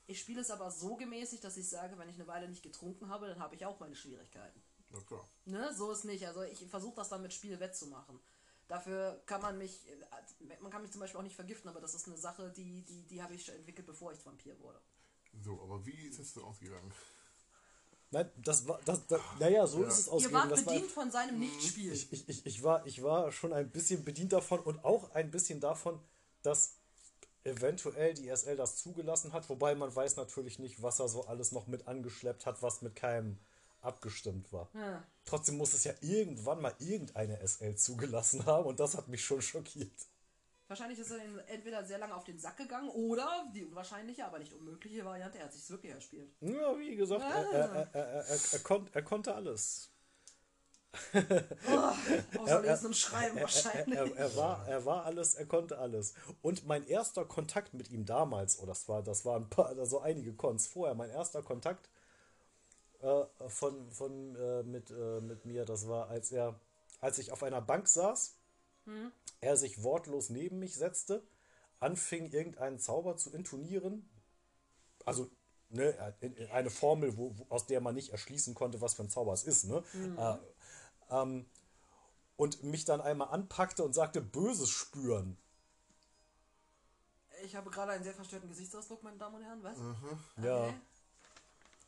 [0.07, 3.09] Ich spiele es aber so gemäßig, dass ich sage, wenn ich eine Weile nicht getrunken
[3.09, 4.59] habe, dann habe ich auch meine Schwierigkeiten.
[4.89, 5.29] Na klar.
[5.45, 5.71] Ne?
[5.75, 6.25] So ist nicht.
[6.25, 8.19] Also ich versuche das dann mit Spiel wettzumachen.
[8.67, 9.85] Dafür kann man mich,
[10.59, 13.03] man kann mich zum Beispiel auch nicht vergiften, aber das ist eine Sache, die, die,
[13.07, 14.79] die habe ich schon entwickelt, bevor ich Vampir wurde.
[15.41, 16.91] So, aber wie ist es denn ausgegangen?
[18.11, 19.87] Nein, das war, das, das, naja, so Ja.
[19.87, 20.49] ist es Ihr ausgegangen.
[20.49, 21.91] wart Das war, bedient von seinem Nichtspiel.
[21.93, 25.29] ich, ich, ich, ich, war, ich war schon ein bisschen bedient davon und auch ein
[25.31, 25.99] bisschen davon,
[26.41, 26.75] dass
[27.43, 31.51] eventuell die SL das zugelassen hat, wobei man weiß natürlich nicht, was er so alles
[31.51, 33.37] noch mit angeschleppt hat, was mit keinem
[33.81, 34.69] abgestimmt war.
[34.73, 35.03] Ja.
[35.25, 39.41] Trotzdem muss es ja irgendwann mal irgendeine SL zugelassen haben und das hat mich schon
[39.41, 39.91] schockiert.
[40.67, 44.53] Wahrscheinlich ist er entweder sehr lange auf den Sack gegangen oder die unwahrscheinliche, aber nicht
[44.53, 46.29] unmögliche Variante, er hat sich wirklich erspielt.
[46.41, 49.91] Ja, wie gesagt, er, er, er, er, er, er, kon, er konnte alles.
[52.37, 53.97] Außer Lesen und Schreiben Er, wahrscheinlich.
[53.97, 56.13] er, er, war, er war alles, er konnte alles.
[56.41, 60.01] Und mein erster Kontakt mit ihm damals, oh, das war, das war ein paar, also
[60.01, 61.89] einige Cons vorher, mein erster Kontakt
[63.07, 66.59] äh, von, von äh, mit, äh, mit mir, das war, als er,
[66.99, 68.35] als ich auf einer Bank saß,
[69.41, 71.21] er sich wortlos neben mich setzte,
[71.79, 74.09] anfing irgendeinen Zauber zu intonieren.
[75.05, 75.29] Also
[75.69, 79.09] ne, in- in eine Formel, wo, aus der man nicht erschließen konnte, was für ein
[79.09, 79.65] Zauber es ist.
[79.65, 79.83] Ne?
[80.17, 80.37] Äh,
[81.21, 81.45] ähm,
[82.37, 85.37] und mich dann einmal anpackte und sagte, Böses spüren.
[87.43, 89.77] Ich habe gerade einen sehr verstörten Gesichtsausdruck, meine Damen und Herren, was?
[90.43, 90.67] Ja.
[90.67, 90.79] Okay.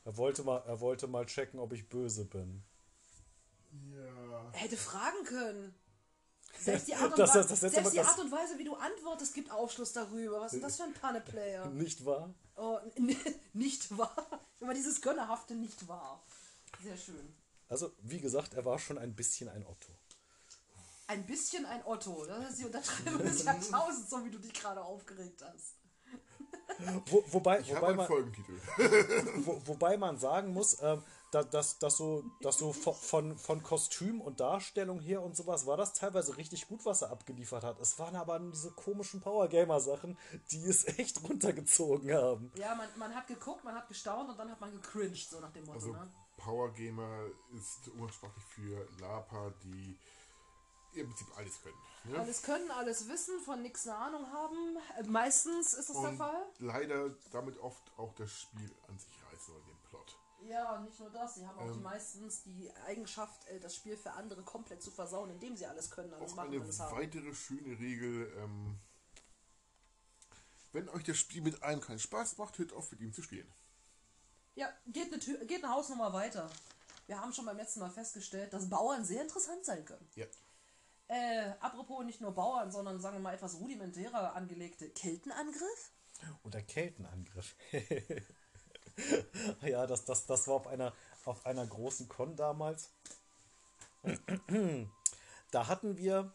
[0.09, 2.63] Er wollte mal, er wollte mal checken, ob ich böse bin.
[3.93, 4.49] Ja.
[4.53, 5.75] Er hätte fragen können.
[6.59, 8.31] Selbst die Art und, Das- Wei- das- das hätte selbst man- die das- Art und
[8.31, 10.41] Weise, wie du antwortest, gibt Aufschluss darüber.
[10.41, 11.65] Was ist denn das für ein Panne-Player?
[11.69, 12.33] Nicht wahr?
[12.55, 12.79] Oh,
[13.53, 14.27] nicht wahr?
[14.59, 16.23] Immer dieses Gönnerhafte nicht wahr.
[16.83, 17.35] Sehr schön.
[17.69, 19.93] Also, wie gesagt, er war schon ein bisschen ein Otto.
[21.05, 22.25] Ein bisschen ein Otto.
[22.25, 25.75] Das ist die Untertreibung des Jahrtausends, so wie du dich gerade aufgeregt hast.
[27.07, 28.53] Wo, wobei, Ich wobei, einen man, Folgentitel.
[29.45, 33.63] wo, wobei man sagen muss, ähm, da, dass, dass so, dass so von, von, von
[33.63, 37.79] Kostüm und Darstellung her und sowas war das teilweise richtig gut, was er abgeliefert hat.
[37.79, 40.17] Es waren aber diese komischen Power-Gamer-Sachen,
[40.51, 42.51] die es echt runtergezogen haben.
[42.55, 45.51] Ja, man, man hat geguckt, man hat gestaunt und dann hat man gecringed, so nach
[45.51, 45.77] dem Motto.
[45.77, 46.09] Also ne?
[46.37, 49.97] Power Gamer ist umgangssprachlich für Lapa, die
[50.93, 51.77] im Prinzip alles können.
[52.05, 52.19] Ne?
[52.19, 54.77] Alles können, alles wissen, von nichts eine Ahnung haben.
[54.97, 56.45] Äh, Meistens ist das der Und Fall.
[56.59, 60.15] leider damit oft auch das Spiel an sich reißen oder den Plot.
[60.47, 61.73] Ja, und nicht nur das, sie haben auch Ähm.
[61.73, 65.91] die meistens die Eigenschaft, äh, das Spiel für andere komplett zu versauen, indem sie alles
[65.91, 66.97] können, alles Auch machen, eine alles haben.
[66.97, 68.79] weitere schöne Regel, ähm,
[70.71, 73.51] wenn euch das Spiel mit einem keinen Spaß macht, hört auf mit ihm zu spielen.
[74.55, 76.49] Ja, geht eine, Tür, geht eine Hausnummer weiter.
[77.07, 80.07] wir haben schon beim letzten Mal festgestellt, dass Bauern sehr interessant sein können.
[80.15, 80.25] Ja.
[81.09, 85.91] Äh, apropos nicht nur Bauern, sondern sagen wir mal etwas rudimentärer angelegte Keltenangriff.
[86.43, 87.55] Oder Keltenangriff.
[89.63, 90.93] ja, das, das, das war auf einer,
[91.25, 92.91] auf einer großen Con damals.
[95.51, 96.31] da hatten wir.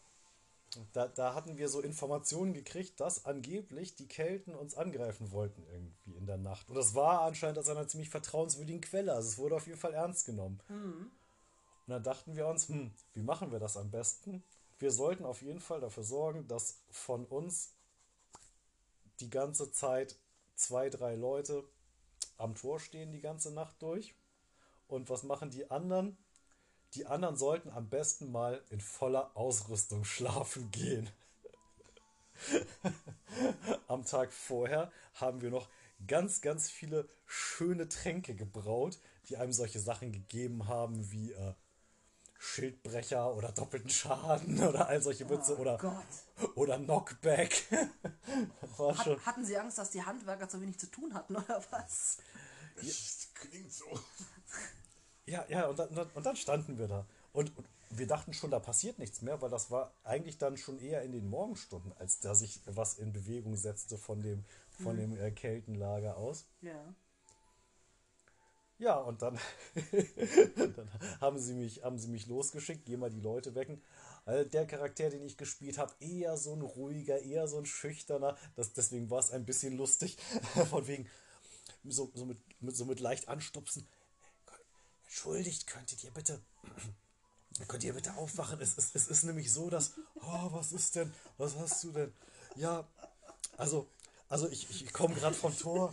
[0.91, 6.17] Da, da hatten wir so Informationen gekriegt, dass angeblich die Kelten uns angreifen wollten irgendwie
[6.17, 6.67] in der Nacht.
[6.67, 9.13] Und das war anscheinend aus einer ziemlich vertrauenswürdigen Quelle.
[9.13, 10.59] Also es wurde auf jeden Fall ernst genommen.
[11.87, 14.43] Und dann dachten wir uns, hm, wie machen wir das am besten?
[14.77, 17.73] Wir sollten auf jeden Fall dafür sorgen, dass von uns
[19.19, 20.17] die ganze Zeit
[20.55, 21.63] zwei, drei Leute
[22.37, 24.15] am Tor stehen die ganze Nacht durch.
[24.87, 26.17] Und was machen die anderen?
[26.93, 31.09] Die anderen sollten am besten mal in voller Ausrüstung schlafen gehen.
[33.87, 35.69] am Tag vorher haben wir noch
[36.05, 38.99] ganz, ganz viele schöne Tränke gebraut,
[39.29, 41.53] die einem solche Sachen gegeben haben wie äh,
[42.37, 46.53] Schildbrecher oder doppelten Schaden oder all solche Witze Oh oder, Gott.
[46.55, 47.63] oder Knockback.
[48.77, 52.17] Hat, hatten sie Angst, dass die Handwerker zu wenig zu tun hatten oder was?
[52.75, 53.85] Das klingt so.
[55.25, 57.05] Ja, ja, und dann, und dann- standen wir da.
[57.31, 60.79] Und, und wir dachten schon, da passiert nichts mehr, weil das war eigentlich dann schon
[60.79, 64.43] eher in den Morgenstunden, als da sich was in Bewegung setzte von dem,
[64.83, 66.45] von dem äh, Keltenlager aus.
[66.61, 66.93] Ja.
[68.77, 69.39] Ja, und dann,
[70.55, 70.91] dann
[71.21, 73.81] haben, sie mich, haben sie mich losgeschickt, geh mal die Leute wecken.
[74.25, 78.37] Also der Charakter, den ich gespielt habe, eher so ein ruhiger, eher so ein schüchterner.
[78.55, 80.17] Das, deswegen war es ein bisschen lustig.
[80.69, 81.07] Von wegen,
[81.85, 83.87] so, so, mit, mit, so mit leicht anstupsen.
[85.05, 86.41] Entschuldigt, könntet ihr bitte.
[87.69, 88.59] Könnt ihr bitte aufwachen?
[88.59, 89.93] Es, es, es ist nämlich so, dass.
[90.15, 91.13] Oh, was ist denn?
[91.37, 92.13] Was hast du denn?
[92.55, 92.85] Ja,
[93.55, 93.87] also,
[94.29, 95.91] also ich, ich komme gerade vom Tor.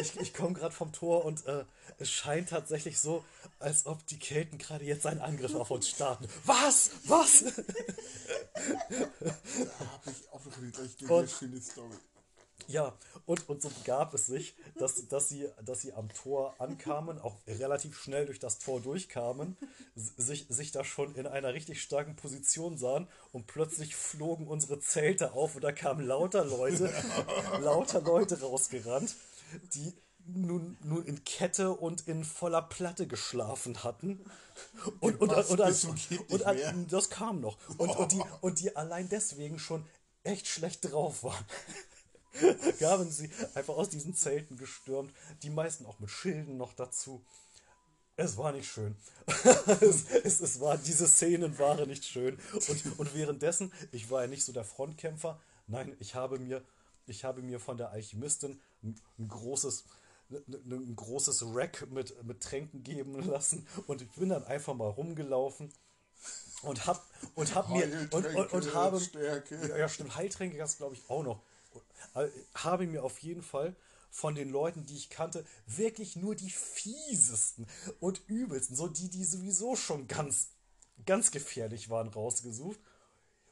[0.00, 1.64] Ich, ich komme gerade vom Tor und äh,
[1.98, 3.24] es scheint tatsächlich so,
[3.58, 6.28] als ob die Kelten gerade jetzt einen Angriff auf uns starten.
[6.44, 6.90] Was?
[7.06, 7.44] Was?
[7.44, 7.52] Da
[8.60, 11.94] habe ich auch noch eine gleich eine Und- schöne Story.
[12.68, 12.94] Ja,
[13.26, 17.36] und, und so begab es sich, dass, dass, sie, dass sie am Tor ankamen, auch
[17.46, 19.56] relativ schnell durch das Tor durchkamen,
[19.94, 25.32] sich, sich da schon in einer richtig starken Position sahen und plötzlich flogen unsere Zelte
[25.32, 26.92] auf und da kamen lauter Leute,
[27.60, 29.14] lauter Leute rausgerannt,
[29.74, 29.94] die
[30.26, 34.24] nun, nun in Kette und in voller Platte geschlafen hatten.
[35.00, 37.56] Und, und, und, und, und, das kam noch.
[37.78, 39.84] Und, und, die, und die allein deswegen schon
[40.22, 41.44] echt schlecht drauf waren
[42.80, 47.24] gaben sie einfach aus diesen Zelten gestürmt, die meisten auch mit Schilden noch dazu.
[48.16, 48.96] Es war nicht schön.
[49.80, 52.38] es, es, es war, diese Szenen waren nicht schön.
[52.52, 56.62] Und, und währenddessen, ich war ja nicht so der Frontkämpfer, nein, ich habe mir,
[57.06, 59.84] ich habe mir von der Alchemistin ein, ein großes,
[60.30, 64.90] ein, ein großes Rack mit, mit Tränken geben lassen und ich bin dann einfach mal
[64.90, 65.72] rumgelaufen
[66.62, 67.04] und hab,
[67.34, 69.00] und hab mir und, und, und habe
[69.68, 70.16] ja, ja, stimmt.
[70.16, 71.42] Heiltränke gab es, glaube ich, auch noch.
[72.14, 73.74] Äh, Habe mir auf jeden Fall
[74.10, 77.66] von den Leuten, die ich kannte, wirklich nur die fiesesten
[78.00, 80.48] und übelsten, so die, die sowieso schon ganz,
[81.06, 82.78] ganz gefährlich waren, rausgesucht.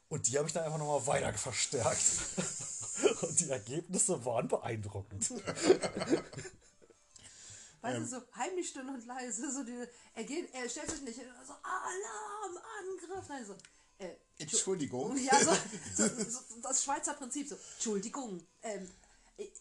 [0.09, 2.03] Und die habe ich dann einfach nochmal weiter verstärkt.
[3.23, 5.31] Und die Ergebnisse waren beeindruckend.
[7.81, 8.03] Weißt Ähm.
[8.03, 11.29] du, so heimlich still und leise, so die, er geht, er stellt sich nicht hin,
[11.47, 13.57] so Alarm, Angriff, nein, so,
[14.01, 15.17] äh, Entschuldigung.
[15.19, 15.39] Ja,
[15.95, 18.89] so, so, so das Schweizer Prinzip, so, Entschuldigung, ähm,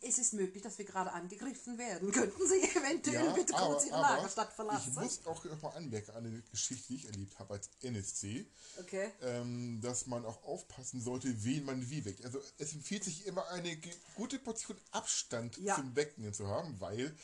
[0.01, 2.11] es ist möglich, dass wir gerade angegriffen werden.
[2.11, 4.91] Könnten Sie eventuell Ja, bitte kurz Ihre Lagerstadt verlassen?
[4.91, 8.45] ich muss auch nochmal anmerken, eine Geschichte, die ich erlebt habe als NSC,
[8.79, 9.09] Okay.
[9.21, 12.25] ähm, dass man auch aufpassen sollte, wen man wie weckt.
[12.25, 13.77] Also es empfiehlt sich immer eine
[14.15, 15.75] gute Portion Abstand Ja.
[15.75, 17.15] zum Wecken zu haben, weil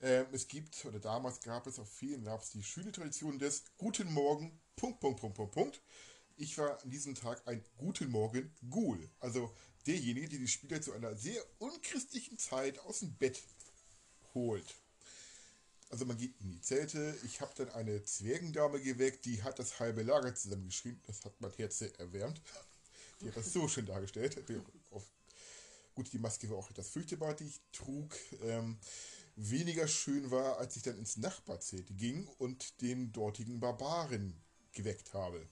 [0.00, 4.10] ähm, es gibt, oder damals gab es auf vielen Labs die schöne Tradition des Guten
[4.14, 5.82] Morgen, Punkt, Punkt, Punkt, Punkt, Punkt.
[6.40, 9.10] Ich war an diesem Tag ein Guten Morgen Ghoul.
[9.18, 9.52] Also
[9.88, 13.42] derjenige, der die Spieler zu einer sehr unchristlichen Zeit aus dem Bett
[14.34, 14.76] holt.
[15.90, 17.18] Also man geht in die Zelte.
[17.24, 21.02] Ich habe dann eine Zwergendame geweckt, die hat das halbe Lager zusammengeschrieben.
[21.08, 22.40] Das hat mein Herz sehr erwärmt.
[23.20, 24.40] Die hat das so schön dargestellt.
[25.96, 28.14] Gut, die Maske war auch etwas fürchterbar, die ich trug.
[28.44, 28.78] Ähm,
[29.34, 34.40] weniger schön war, als ich dann ins Nachbarzelt ging und den dortigen Barbaren
[34.70, 35.44] geweckt habe.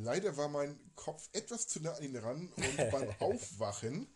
[0.00, 4.06] Leider war mein Kopf etwas zu nah an ihn ran und beim Aufwachen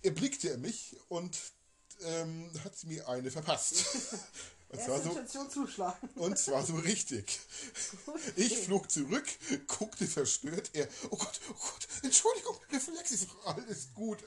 [0.00, 1.38] erblickte er mich und
[2.00, 3.84] ähm, hat mir eine verpasst.
[4.76, 6.08] Es war so, Intention zuschlagen.
[6.16, 7.38] und zwar so richtig.
[8.36, 9.24] Ich flog zurück,
[9.66, 10.70] guckte verstört.
[10.72, 14.18] Er, oh Gott, oh Gott, Entschuldigung, Reflex ist doch alles gut.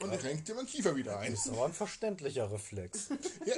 [0.00, 1.32] Und renkte mein Kiefer wieder ein.
[1.32, 3.08] Das ist aber ein verständlicher Reflex.
[3.44, 3.54] Ja,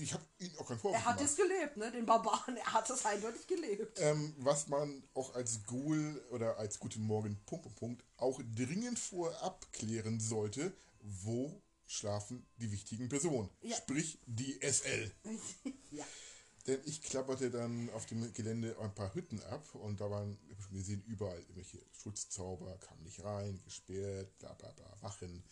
[0.00, 1.30] ich habe ihn auch keinen Vorwurf Er hat gemacht.
[1.30, 1.90] es gelebt, ne?
[1.90, 3.98] Den Barbaren, er hat es eindeutig gelebt.
[4.00, 8.98] Ähm, was man auch als Ghoul oder als Guten Morgen Punkt, Punkt, Punkt auch dringend
[8.98, 13.50] vorab klären sollte, wo schlafen die wichtigen Personen.
[13.62, 13.76] Ja.
[13.76, 15.12] Sprich die SL.
[15.90, 16.04] ja.
[16.66, 20.52] Denn ich klapperte dann auf dem Gelände ein paar Hütten ab und da waren, ich
[20.52, 25.44] habe schon gesehen, überall irgendwelche Schutzzauber, kam nicht rein, gesperrt, bla bla bla, Wachen.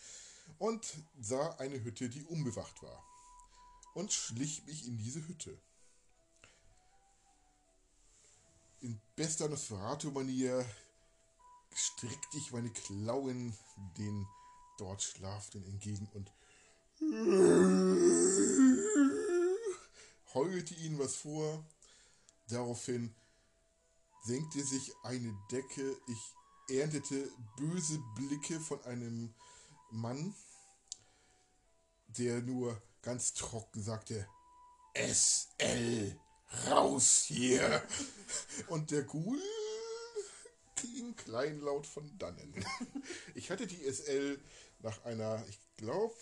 [0.58, 0.86] Und
[1.20, 3.04] sah eine Hütte, die unbewacht war.
[3.94, 5.58] Und schlich mich in diese Hütte.
[8.80, 10.64] In bester Nosferatu-Manier
[11.74, 13.54] streckte ich meine Klauen
[13.98, 14.26] den
[14.82, 16.32] dort Schlafenden entgegen und
[20.34, 21.64] heulte ihnen was vor.
[22.48, 23.14] Daraufhin
[24.24, 25.96] senkte sich eine Decke.
[26.08, 29.32] Ich erntete böse Blicke von einem
[29.90, 30.34] Mann,
[32.18, 34.26] der nur ganz trocken sagte,
[34.94, 36.18] SL,
[36.66, 37.86] raus hier.
[38.66, 39.40] Und der Ghoul
[40.74, 42.52] ging kleinlaut von dannen.
[43.34, 44.40] Ich hatte die SL
[44.82, 46.14] nach einer, ich glaube,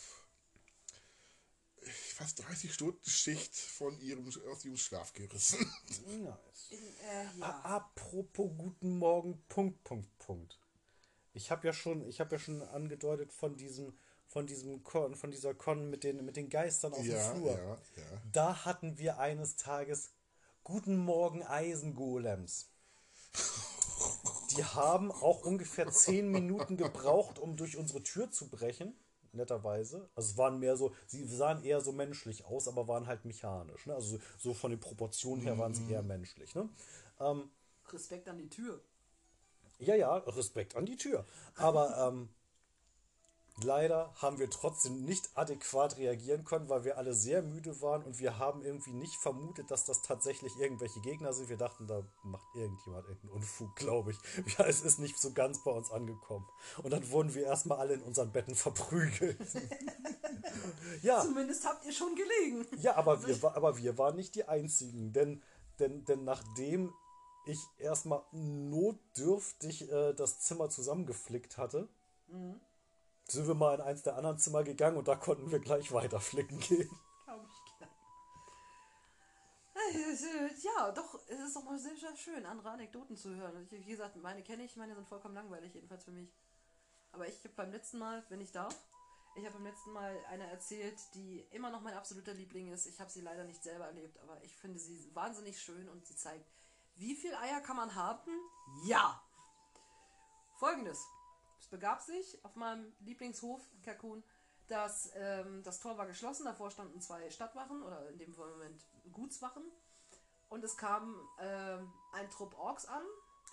[2.15, 5.59] fast 30 Stunden Schicht von ihrem, aus ihrem Schlaf gerissen.
[6.23, 6.71] Nice.
[6.71, 7.47] Äh, ja.
[7.47, 10.59] A- Apropos guten Morgen, Punkt, Punkt, Punkt.
[11.33, 13.97] Ich habe ja schon, ich habe ja schon angedeutet von diesem,
[14.27, 17.53] von diesem Con, von dieser Con mit den, mit den Geistern auf Ja, dem Flur.
[17.53, 18.23] ja, ja.
[18.33, 20.11] Da hatten wir eines Tages
[20.65, 22.69] Guten Morgen Eisengolems.
[24.61, 28.95] Die haben auch ungefähr zehn Minuten gebraucht, um durch unsere Tür zu brechen.
[29.33, 30.11] Netterweise.
[30.15, 33.87] Also es waren mehr so, sie sahen eher so menschlich aus, aber waren halt mechanisch.
[33.87, 33.95] Ne?
[33.95, 36.55] Also so von den Proportionen her waren sie eher menschlich.
[36.55, 36.69] Ne?
[37.91, 38.83] Respekt an die Tür.
[39.79, 41.25] Ja, ja, Respekt an die Tür.
[41.55, 42.29] Aber ähm,
[43.65, 48.19] leider haben wir trotzdem nicht adäquat reagieren können, weil wir alle sehr müde waren und
[48.19, 51.49] wir haben irgendwie nicht vermutet, dass das tatsächlich irgendwelche Gegner sind.
[51.49, 54.19] Wir dachten, da macht irgendjemand irgendeinen Unfug, glaube ich.
[54.59, 56.47] Ja, es ist nicht so ganz bei uns angekommen.
[56.83, 59.39] Und dann wurden wir erstmal alle in unseren Betten verprügelt.
[61.03, 62.67] ja, Zumindest habt ihr schon gelegen.
[62.83, 65.43] ja, aber wir, wa- aber wir waren nicht die Einzigen, denn,
[65.79, 66.93] denn, denn nachdem
[67.47, 71.89] ich erstmal notdürftig äh, das Zimmer zusammengeflickt hatte,
[73.31, 76.21] sind wir mal in eins der anderen Zimmer gegangen und da konnten wir gleich weiter
[76.21, 76.91] flicken gehen.
[77.25, 77.91] Glaube ich gern.
[79.75, 83.63] Äh, Ja, doch, es ist doch mal sehr, sehr schön, andere Anekdoten zu hören.
[83.63, 86.33] Ich, wie gesagt, meine kenne ich, meine sind vollkommen langweilig, jedenfalls für mich.
[87.13, 88.75] Aber ich habe beim letzten Mal, wenn ich darf,
[89.37, 92.87] ich habe beim letzten Mal eine erzählt, die immer noch mein absoluter Liebling ist.
[92.87, 96.17] Ich habe sie leider nicht selber erlebt, aber ich finde sie wahnsinnig schön und sie
[96.17, 96.51] zeigt,
[96.97, 98.31] wie viel Eier kann man haben?
[98.85, 99.23] Ja!
[100.59, 101.07] Folgendes.
[101.61, 104.25] Es begab sich auf meinem Lieblingshof, Kakun,
[104.67, 108.83] dass ähm, das Tor war geschlossen, davor standen zwei Stadtwachen oder in dem Moment
[109.13, 109.65] Gutswachen.
[110.49, 113.03] Und es kam ähm, ein Trupp Orks an,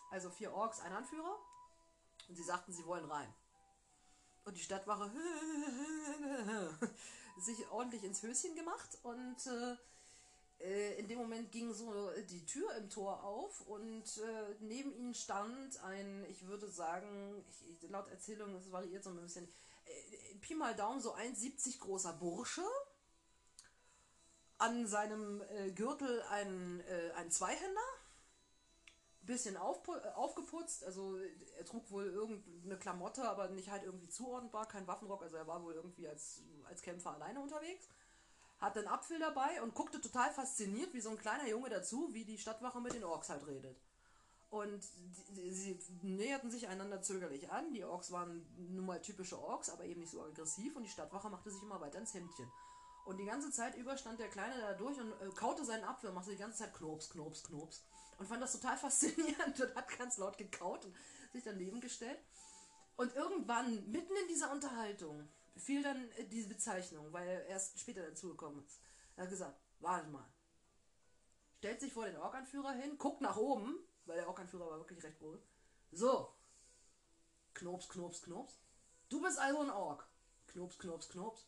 [0.10, 1.38] also vier Orks, ein Anführer.
[2.30, 3.32] Und sie sagten, sie wollen rein.
[4.46, 5.12] Und die Stadtwache
[7.38, 9.76] sich ordentlich ins Höschen gemacht und äh,
[10.60, 11.94] in dem Moment ging so
[12.30, 17.90] die Tür im Tor auf und äh, neben ihnen stand ein, ich würde sagen, ich,
[17.90, 19.48] laut Erzählung, es variiert so ein bisschen,
[19.86, 22.64] äh, Pi mal Daumen, so 1,70 großer Bursche.
[24.58, 27.82] An seinem äh, Gürtel ein, äh, ein Zweihänder.
[29.22, 31.30] Bisschen äh, aufgeputzt, also äh,
[31.60, 35.64] er trug wohl irgendeine Klamotte, aber nicht halt irgendwie zuordnenbar, kein Waffenrock, also er war
[35.64, 37.88] wohl irgendwie als, als Kämpfer alleine unterwegs
[38.60, 42.26] hat einen Apfel dabei und guckte total fasziniert, wie so ein kleiner Junge dazu, wie
[42.26, 43.78] die Stadtwache mit den Orks halt redet.
[44.50, 44.82] Und
[45.34, 47.74] sie näherten sich einander zögerlich an.
[47.74, 50.76] Die Orks waren nun mal typische Orks, aber eben nicht so aggressiv.
[50.76, 52.50] Und die Stadtwache machte sich immer weiter ins Hemdchen.
[53.06, 56.10] Und die ganze Zeit über stand der Kleine da durch und äh, kaute seinen Apfel
[56.10, 57.84] und machte die ganze Zeit Knops, Knops, Knops.
[58.18, 60.96] Und fand das total faszinierend und hat ganz laut gekaut und
[61.32, 62.20] sich daneben gestellt.
[62.96, 65.30] Und irgendwann, mitten in dieser Unterhaltung,
[65.60, 68.80] fiel dann äh, diese Bezeichnung, weil er erst später dazugekommen ist.
[69.16, 70.28] Er hat gesagt, warte mal.
[71.58, 73.76] Stellt sich vor den Orkanführer hin, guckt nach oben,
[74.06, 75.40] weil der Orkanführer war wirklich recht groß.
[75.92, 76.34] So.
[77.54, 78.60] Knops, Knops, Knops.
[79.10, 80.08] Du bist also ein Ork.
[80.48, 81.48] Knops, Knops, Knops.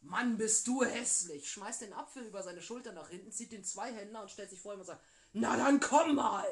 [0.00, 1.50] Mann, bist du hässlich.
[1.50, 4.74] Schmeißt den Apfel über seine Schulter nach hinten, zieht den Zweihänder und stellt sich vor
[4.74, 5.02] ihm und sagt,
[5.32, 6.46] na dann komm mal.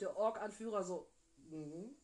[0.00, 1.10] Der Ork-Anführer so,
[1.50, 1.94] mhm.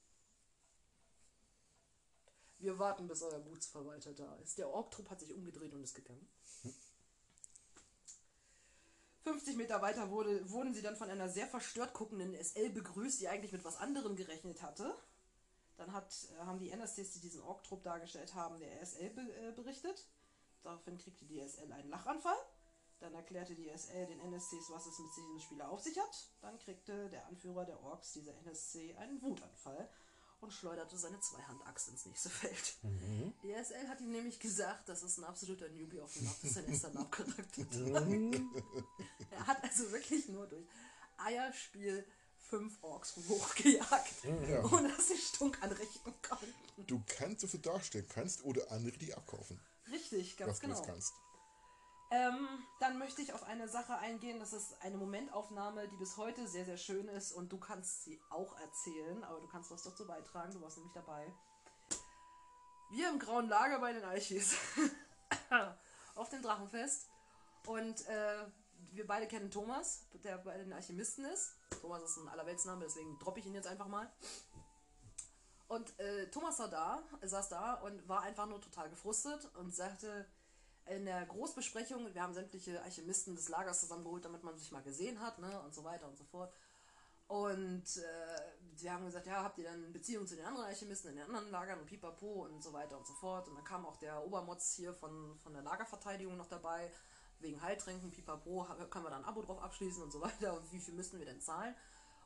[2.58, 4.58] Wir warten, bis euer Gutsverwalter da ist.
[4.58, 6.28] Der Ork-Trupp hat sich umgedreht und ist gegangen.
[9.22, 13.28] 50 Meter weiter wurde, wurden sie dann von einer sehr verstört guckenden SL begrüßt, die
[13.28, 14.96] eigentlich mit was anderem gerechnet hatte.
[15.76, 19.52] Dann hat, äh, haben die NSCs, die diesen Ork-Trupp dargestellt haben, der SL be äh,
[19.52, 20.08] berichtet.
[20.62, 22.38] Daraufhin kriegte die SL einen Lachanfall.
[22.98, 26.28] Dann erklärte die SL den NSCs, was es mit diesem Spieler auf sich hat.
[26.40, 29.88] Dann kriegte der Anführer der Orks, dieser NSC, einen Wutanfall
[30.40, 32.76] und schleuderte seine Zweihand-Axt ins nächste Feld.
[32.82, 33.32] Mhm.
[33.42, 36.50] Die SL hat ihm nämlich gesagt, das ist ein absoluter Newbie auf dem Lab, das
[36.50, 37.66] ist sein erster Lab-Charakter.
[39.30, 40.66] er hat also wirklich nur durch
[41.16, 42.06] Eierspiel
[42.48, 44.64] fünf Orks hochgejagt, ja.
[44.64, 46.86] ohne dass sie Stunk anrichten konnten.
[46.86, 49.60] Du kannst so viel darstellen kannst oder andere die abkaufen.
[49.90, 50.80] Richtig, ganz was genau.
[50.80, 51.12] Du kannst.
[52.10, 52.48] Ähm,
[52.80, 56.64] dann möchte ich auf eine Sache eingehen, das ist eine Momentaufnahme, die bis heute sehr,
[56.64, 60.52] sehr schön ist und du kannst sie auch erzählen, aber du kannst was dazu beitragen,
[60.52, 61.30] du warst nämlich dabei.
[62.90, 64.56] Wir im grauen Lager bei den Eichis
[66.14, 67.10] auf dem Drachenfest
[67.66, 68.46] und äh,
[68.92, 71.56] wir beide kennen Thomas, der bei den Alchemisten ist.
[71.82, 74.10] Thomas ist ein Allerweltsname, deswegen droppe ich ihn jetzt einfach mal.
[75.68, 80.26] Und äh, Thomas war da, saß da und war einfach nur total gefrustet und sagte,
[80.90, 85.20] in der Großbesprechung, wir haben sämtliche Alchemisten des Lagers zusammengeholt, damit man sich mal gesehen
[85.20, 86.52] hat, ne, und so weiter und so fort.
[87.28, 88.40] Und äh,
[88.74, 91.50] sie haben gesagt, ja, habt ihr dann Beziehungen zu den anderen Alchemisten in den anderen
[91.50, 93.48] Lagern und pipapo und so weiter und so fort.
[93.48, 96.90] Und dann kam auch der Obermotz hier von, von der Lagerverteidigung noch dabei,
[97.40, 100.54] wegen Heiltränken, pipapo, können wir da ein Abo drauf abschließen und so weiter.
[100.54, 101.74] Und wie viel müssten wir denn zahlen?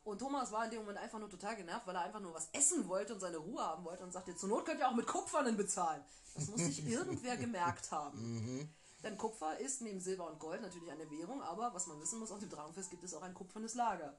[0.05, 2.49] Und Thomas war in dem Moment einfach nur total genervt, weil er einfach nur was
[2.53, 5.07] essen wollte und seine Ruhe haben wollte und sagte, zur Not könnt ihr auch mit
[5.07, 6.03] Kupfernen bezahlen.
[6.35, 8.19] Das muss sich irgendwer gemerkt haben.
[8.19, 8.69] Mhm.
[9.05, 12.31] Denn Kupfer ist neben Silber und Gold natürlich eine Währung, aber was man wissen muss,
[12.31, 14.17] auf dem Drachenfest gibt es auch ein kupfernes Lager.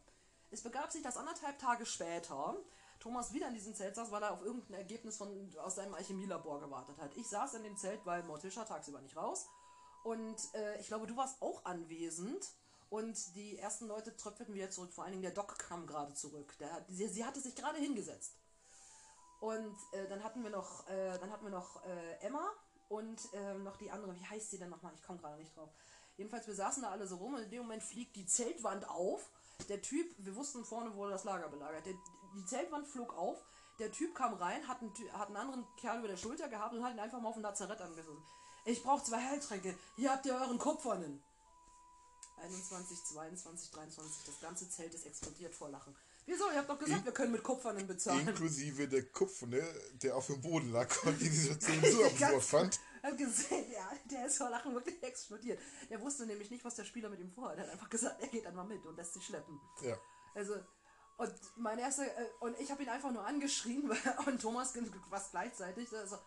[0.52, 2.58] Es begab sich, dass anderthalb Tage später
[3.00, 6.60] Thomas wieder in diesem Zelt saß, weil er auf irgendein Ergebnis von, aus seinem Alchemielabor
[6.60, 7.16] gewartet hat.
[7.18, 9.48] Ich saß in dem Zelt, weil Mortisha tagsüber nicht raus.
[10.04, 12.46] Und äh, ich glaube, du warst auch anwesend.
[12.94, 14.94] Und die ersten Leute tröpfelten wieder zurück.
[14.94, 16.56] Vor allen Dingen der Doc kam gerade zurück.
[16.60, 18.36] Der, sie, sie hatte sich gerade hingesetzt.
[19.40, 22.52] Und äh, dann hatten wir noch, äh, dann hatten wir noch äh, Emma
[22.90, 24.16] und ähm, noch die andere.
[24.16, 24.94] Wie heißt sie denn nochmal?
[24.94, 25.72] Ich komme gerade nicht drauf.
[26.18, 29.28] Jedenfalls, wir saßen da alle so rum und in dem Moment fliegt die Zeltwand auf.
[29.70, 31.88] Der Typ, wir wussten vorne wurde das Lager belagert.
[31.88, 31.96] Der,
[32.36, 33.44] die Zeltwand flog auf.
[33.80, 36.84] Der Typ kam rein, hat einen, hat einen anderen Kerl über der Schulter gehabt und
[36.84, 38.22] hat ihn einfach mal auf dem Lazarett angesucht.
[38.66, 39.76] Ich brauche zwei Heiltränke.
[39.96, 41.24] Hier habt ihr euren Kupfernen.
[42.44, 44.26] 21, 22, 23.
[44.26, 45.96] Das ganze Zelt ist explodiert vor Lachen.
[46.26, 46.50] Wieso?
[46.52, 48.28] Ihr habt doch gesagt, In wir können mit Kupfernen bezahlen.
[48.28, 49.62] Inklusive der Kupferne,
[50.02, 52.80] der auf dem Boden lag und die Situation so absurd fand.
[53.04, 55.60] Hab gesehen, ja, der ist vor Lachen wirklich explodiert.
[55.90, 57.58] Der wusste nämlich nicht, was der Spieler mit ihm vorhat.
[57.58, 59.60] Er hat einfach gesagt, er geht einmal mit und lässt sich schleppen.
[59.82, 59.98] Ja.
[60.34, 60.56] Also,
[61.18, 63.92] und mein erster, äh, und ich habe ihn einfach nur angeschrien,
[64.26, 64.74] und Thomas
[65.10, 66.18] was gleichzeitig, also,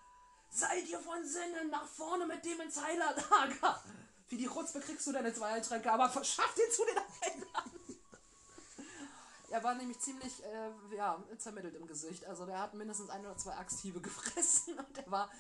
[0.51, 3.83] seid ihr von Sinnen nach vorne mit dem ins Heilerlager?
[4.29, 7.71] Wie die Rutz bekriegst du deine zwei Heiltränke, aber verschaff dir zu den Heilern.
[9.51, 12.27] Er war nämlich ziemlich äh, ja, zermittelt im Gesicht.
[12.27, 15.31] Also der hat mindestens ein oder zwei Axthiebe gefressen und er war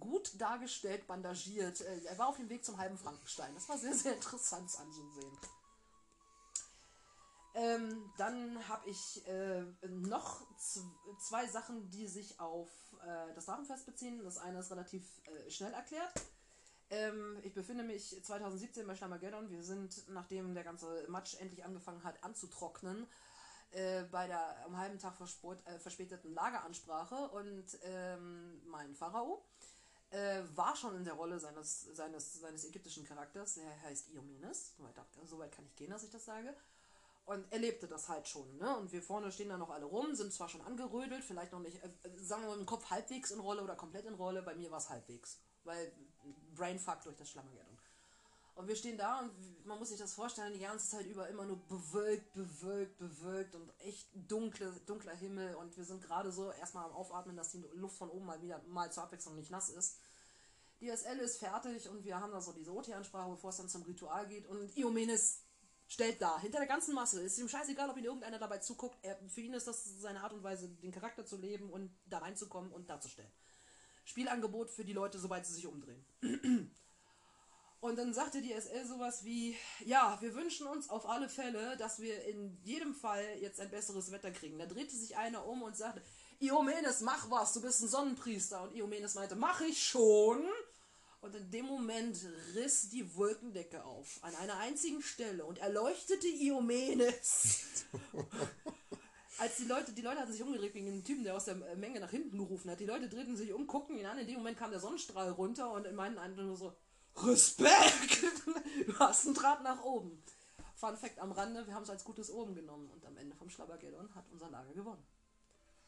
[0.00, 1.80] gut dargestellt, bandagiert.
[1.80, 3.54] Äh, er war auf dem Weg zum halben Frankenstein.
[3.54, 5.38] Das war sehr, sehr interessant anzusehen.
[7.54, 10.42] Ähm, dann habe ich äh, noch
[11.18, 12.70] zwei Sachen, die sich auf
[13.02, 14.22] äh, das Drachenfest beziehen.
[14.24, 16.12] Das eine ist relativ äh, schnell erklärt.
[16.92, 19.50] Ähm, ich befinde mich 2017 bei Schlamageddon.
[19.50, 23.06] Wir sind, nachdem der ganze Matsch endlich angefangen hat anzutrocknen,
[23.70, 29.42] äh, bei der am halben Tag äh, verspäteten Lageransprache und ähm, mein Pharao
[30.10, 34.94] äh, war schon in der Rolle seines, seines, seines ägyptischen Charakters, der heißt Iomenes, soweit,
[35.24, 36.54] soweit kann ich gehen, dass ich das sage.
[37.24, 38.76] Und er lebte das halt schon, ne?
[38.76, 41.82] Und wir vorne stehen da noch alle rum, sind zwar schon angerödelt, vielleicht noch nicht,
[41.82, 41.88] äh,
[42.18, 44.78] sagen wir mal im Kopf halbwegs in Rolle oder komplett in Rolle, bei mir war
[44.78, 45.38] es halbwegs.
[45.64, 45.90] Weil
[46.54, 47.78] Brainfuck durch das Schlammergeddon.
[48.54, 49.32] Und wir stehen da und
[49.64, 53.72] man muss sich das vorstellen, die ganze Zeit über immer nur bewölkt, bewölkt, bewölkt und
[53.80, 55.54] echt dunkle, dunkler Himmel.
[55.54, 58.60] Und wir sind gerade so erstmal am Aufatmen, dass die Luft von oben mal wieder
[58.68, 59.96] mal zur Abwechslung nicht nass ist.
[60.80, 63.82] Die SL ist fertig und wir haben da so diese OT-Ansprache, bevor es dann zum
[63.82, 64.46] Ritual geht.
[64.46, 65.38] Und Iomenes
[65.86, 67.22] stellt da, hinter der ganzen Masse.
[67.22, 68.98] Ist ihm scheißegal, ob ihn irgendeiner dabei zuguckt.
[69.02, 72.18] Er, für ihn ist das seine Art und Weise, den Charakter zu leben und da
[72.18, 73.30] reinzukommen und darzustellen.
[74.04, 76.04] Spielangebot für die Leute, sobald sie sich umdrehen.
[77.82, 82.00] Und dann sagte die SL sowas wie, ja, wir wünschen uns auf alle Fälle, dass
[82.00, 84.56] wir in jedem Fall jetzt ein besseres Wetter kriegen.
[84.56, 86.00] Da drehte sich einer um und sagte,
[86.38, 88.62] Iomenes, mach was, du bist ein Sonnenpriester.
[88.62, 90.44] Und Iomenes meinte, mach ich schon.
[91.22, 92.18] Und in dem Moment
[92.54, 97.84] riss die Wolkendecke auf, an einer einzigen Stelle und erleuchtete Iomenes.
[99.42, 101.98] Als die Leute, die Leute hatten sich umgedreht wegen dem Typen, der aus der Menge
[101.98, 102.78] nach hinten gerufen hat.
[102.78, 104.16] Die Leute drehten sich um, guckten ihn an.
[104.16, 106.76] In dem Moment kam der Sonnenstrahl runter und in meinen Eindruck nur so,
[107.16, 108.22] Respekt!
[108.86, 110.22] du hast einen Draht nach oben.
[110.76, 113.50] Fun Fact am Rande, wir haben es als gutes Oben genommen und am Ende vom
[113.50, 115.02] Schlabbergeddon hat unser Lager gewonnen.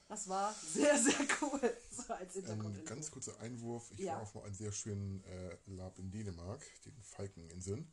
[0.08, 1.76] Das war sehr, sehr cool.
[1.92, 3.88] So als Ein ganz kurzer Einwurf.
[3.92, 4.14] Ich ja.
[4.14, 7.92] war auf einem sehr schönen äh, Lab in Dänemark, den Falkeninseln.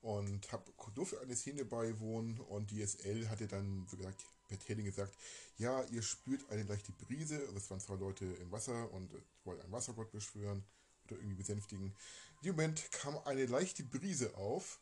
[0.00, 0.64] Und hab,
[0.94, 5.16] durfte eine Szene beiwohnen und die SL hatte dann so gesagt, per Training gesagt,
[5.56, 7.38] ja, ihr spürt eine leichte Brise.
[7.40, 9.10] Also es waren zwei Leute im Wasser und
[9.44, 10.62] wollten einen Wassergott beschwören
[11.06, 11.86] oder irgendwie besänftigen.
[11.86, 14.80] In dem Moment kam eine leichte Brise auf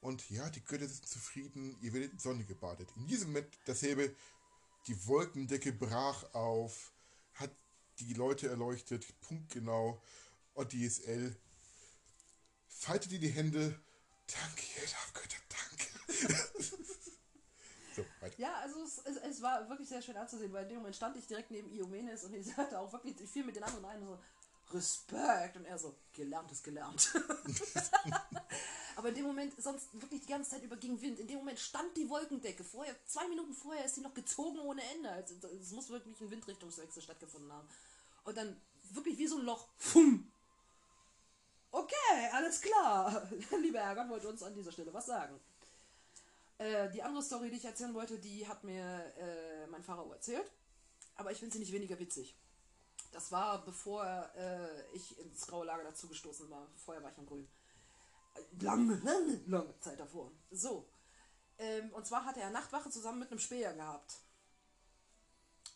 [0.00, 2.88] und ja, die Götter sind zufrieden, ihr werdet in Sonne gebadet.
[2.96, 4.14] In diesem Moment dasselbe,
[4.86, 6.92] die Wolkendecke brach auf,
[7.34, 7.50] hat
[7.98, 10.00] die Leute erleuchtet, punktgenau.
[10.54, 11.36] Und DSL
[12.68, 13.78] faltete die Hände.
[14.26, 16.82] Danke, jeder Götter, danke.
[17.96, 18.04] so,
[18.36, 21.16] ja, also es, es, es, war wirklich sehr schön anzusehen, weil in dem Moment stand
[21.16, 24.18] ich direkt neben Iomenes und ich hatte auch wirklich viel mit den anderen ein so,
[24.72, 25.56] Respekt.
[25.56, 27.12] Und er so, gelernt ist gelernt.
[28.96, 31.58] Aber in dem Moment, sonst wirklich die ganze Zeit über gegen Wind, in dem Moment
[31.58, 32.64] stand die Wolkendecke.
[32.64, 35.10] Vorher, zwei Minuten vorher ist sie noch gezogen ohne Ende.
[35.10, 37.68] Also, es muss wirklich ein Windrichtungswechsel stattgefunden haben.
[38.24, 38.56] Und dann
[38.92, 39.68] wirklich wie so ein Loch.
[39.76, 40.30] Fumm.
[41.70, 43.28] Okay, alles klar.
[43.60, 45.38] Lieber Ärger wollte uns an dieser Stelle was sagen.
[46.58, 48.82] Äh, die andere Story, die ich erzählen wollte, die hat mir
[49.16, 50.50] äh, mein Pharao erzählt.
[51.16, 52.36] Aber ich finde sie nicht weniger witzig.
[53.12, 54.04] Das war bevor
[54.36, 56.68] äh, ich ins graue Lager dazu gestoßen war.
[56.76, 57.48] Vorher war ich am Grün.
[58.60, 60.30] Lange, lange, lange Zeit davor.
[60.50, 60.88] So.
[61.58, 64.20] Ähm, und zwar hatte er Nachtwache zusammen mit einem Späher gehabt.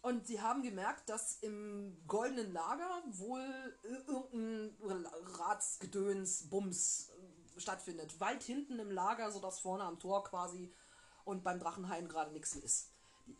[0.02, 5.06] Und sie haben gemerkt, dass im goldenen Lager wohl irgendein
[5.38, 7.19] Ratsgedöns, Bums äh,
[7.60, 8.18] stattfindet.
[8.20, 10.72] Weit hinten im Lager, sodass vorne am Tor quasi
[11.24, 12.90] und beim Drachenhain gerade nichts ist.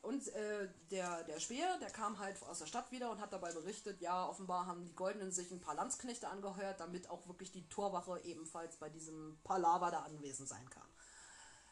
[0.03, 3.53] Und äh, der, der Speer, der kam halt aus der Stadt wieder und hat dabei
[3.53, 7.69] berichtet, ja, offenbar haben die Goldenen sich ein paar Landsknechte angeheuert, damit auch wirklich die
[7.69, 10.87] Torwache ebenfalls bei diesem Palaver da anwesend sein kann.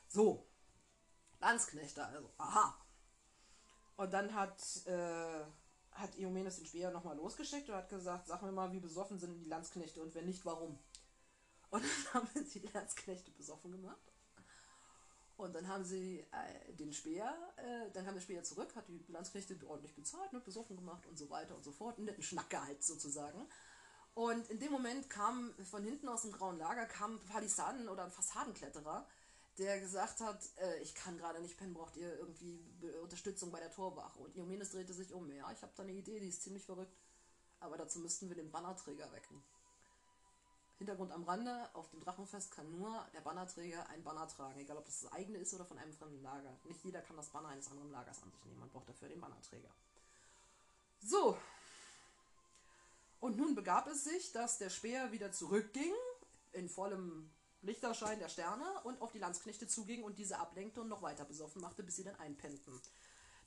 [0.08, 0.46] So,
[1.40, 2.76] Landsknechte, also, aha.
[3.96, 5.44] Und dann hat, äh,
[5.92, 9.38] hat Iomenes den Speer nochmal losgeschickt und hat gesagt, sag mir mal, wie besoffen sind
[9.38, 10.78] die Landsknechte und wenn nicht, warum?
[11.70, 14.12] Und dann haben sie die Landsknechte besoffen gemacht
[15.38, 18.98] und dann haben sie äh, den Speer, äh, dann kam der Speer zurück, hat die
[18.98, 22.50] Bilanzknechte ordentlich bezahlt, ne, besoffen gemacht und so weiter und so fort, einen netten Schnack
[22.50, 23.48] gehalten sozusagen.
[24.14, 28.02] Und in dem Moment kam von hinten aus dem grauen Lager kam ein Palisaden oder
[28.02, 29.06] ein Fassadenkletterer,
[29.58, 32.60] der gesagt hat, äh, ich kann gerade nicht pennen, braucht ihr irgendwie
[33.00, 34.18] Unterstützung bei der Torwache.
[34.18, 36.96] Und Iomenes drehte sich um, ja, ich habe da eine Idee, die ist ziemlich verrückt,
[37.60, 39.40] aber dazu müssten wir den Bannerträger wecken.
[40.78, 44.84] Hintergrund am Rande, auf dem Drachenfest kann nur der Bannerträger ein Banner tragen, egal ob
[44.84, 46.56] das das eigene ist oder von einem fremden Lager.
[46.64, 49.20] Nicht jeder kann das Banner eines anderen Lagers an sich nehmen, man braucht dafür den
[49.20, 49.70] Bannerträger.
[51.00, 51.36] So.
[53.20, 55.92] Und nun begab es sich, dass der Speer wieder zurückging,
[56.52, 57.28] in vollem
[57.62, 61.60] Lichterschein der Sterne, und auf die Landsknechte zuging und diese ablenkte und noch weiter besoffen
[61.60, 62.80] machte, bis sie dann einpennten.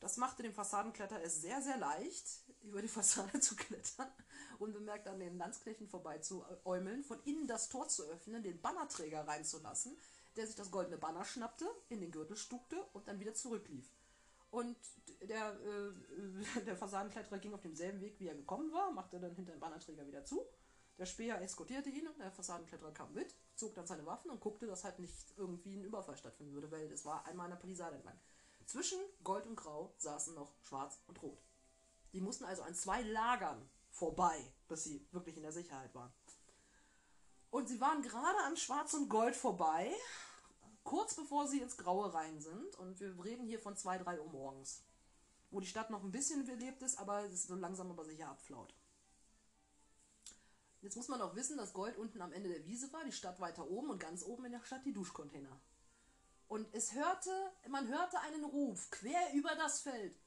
[0.02, 2.26] Das machte dem Fassadenkletter es sehr, sehr leicht,
[2.64, 4.12] über die Fassade zu klettern,
[4.60, 9.98] unbemerkt an den Landsknechten vorbei zu von innen das Tor zu öffnen, den Bannerträger reinzulassen,
[10.36, 13.90] der sich das goldene Banner schnappte, in den Gürtel stuckte und dann wieder zurücklief.
[14.50, 14.76] Und
[15.22, 19.54] der, äh, der Fassadenkletterer ging auf demselben Weg, wie er gekommen war, machte dann hinter
[19.54, 20.46] dem Bannerträger wieder zu.
[20.98, 24.68] Der Speer eskortierte ihn und der Fassadenkletterer kam mit, zog dann seine Waffen und guckte,
[24.68, 27.96] dass halt nicht irgendwie ein Überfall stattfinden würde, weil es war einmal an der Palisade
[27.96, 28.20] entlang.
[28.66, 31.42] Zwischen Gold und Grau saßen noch Schwarz und Rot.
[32.14, 36.12] Die mussten also an zwei Lagern vorbei, bis sie wirklich in der Sicherheit waren.
[37.50, 39.94] Und sie waren gerade an Schwarz und Gold vorbei,
[40.84, 42.76] kurz bevor sie ins Graue rein sind.
[42.78, 44.84] Und wir reden hier von 2, 3 Uhr morgens.
[45.50, 48.74] Wo die Stadt noch ein bisschen belebt ist, aber es so langsam aber sicher abflaut.
[50.82, 53.40] Jetzt muss man auch wissen, dass Gold unten am Ende der Wiese war, die Stadt
[53.40, 55.60] weiter oben und ganz oben in der Stadt die Duschcontainer.
[56.52, 57.30] Und es hörte,
[57.70, 60.20] man hörte einen Ruf quer über das Feld.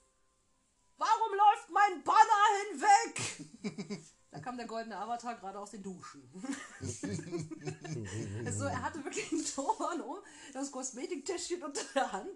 [0.96, 4.06] Warum läuft mein Banner hinweg?
[4.30, 6.26] da kam der goldene Avatar gerade aus den Duschen.
[8.46, 10.16] also er hatte wirklich einen Ton um,
[10.54, 12.30] das Kosmetiktäschchen unter der Hand,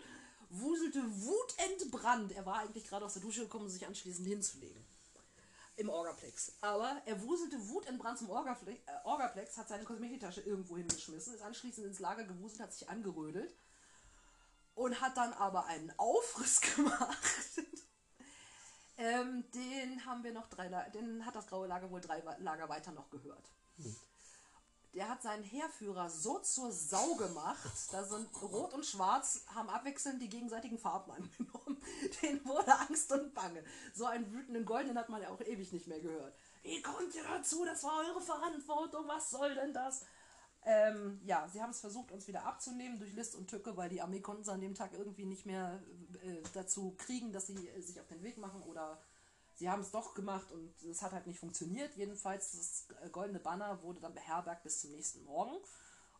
[0.51, 2.33] wuselte wutentbrannt.
[2.33, 4.85] Er war eigentlich gerade aus der Dusche gekommen, um sich anschließend hinzulegen.
[5.77, 6.59] Im Orgaplex.
[6.61, 11.87] Aber er wuselte wutentbrannt zum Orgaplex, äh, Orgaplex, hat seine Kosmetiktasche irgendwo hingeschmissen, ist anschließend
[11.87, 13.57] ins Lager gewuselt, hat sich angerödelt
[14.79, 17.19] und hat dann aber einen Aufriss gemacht
[18.99, 22.91] ähm, den haben wir noch drei, den hat das Graue Lager wohl drei Lager weiter
[22.91, 23.49] noch gehört.
[24.93, 30.21] Der hat seinen Heerführer so zur Sau gemacht, da sind Rot und Schwarz haben abwechselnd
[30.21, 31.81] die gegenseitigen Farben angenommen.
[32.23, 33.63] Den wurde Angst und Bange.
[33.95, 36.35] So einen wütenden Goldenen hat man ja auch ewig nicht mehr gehört.
[36.63, 37.65] Wie kommt ihr dazu?
[37.65, 39.07] Das war eure Verantwortung.
[39.07, 40.05] Was soll denn das?
[40.71, 44.03] Ähm, ja, sie haben es versucht, uns wieder abzunehmen durch List und Tücke, weil die
[44.03, 45.83] Armee konnten sie an dem Tag irgendwie nicht mehr
[46.23, 49.01] äh, dazu kriegen, dass sie äh, sich auf den Weg machen oder
[49.55, 51.97] sie haben es doch gemacht und es hat halt nicht funktioniert.
[51.97, 55.57] Jedenfalls, das äh, goldene Banner wurde dann beherbergt bis zum nächsten Morgen.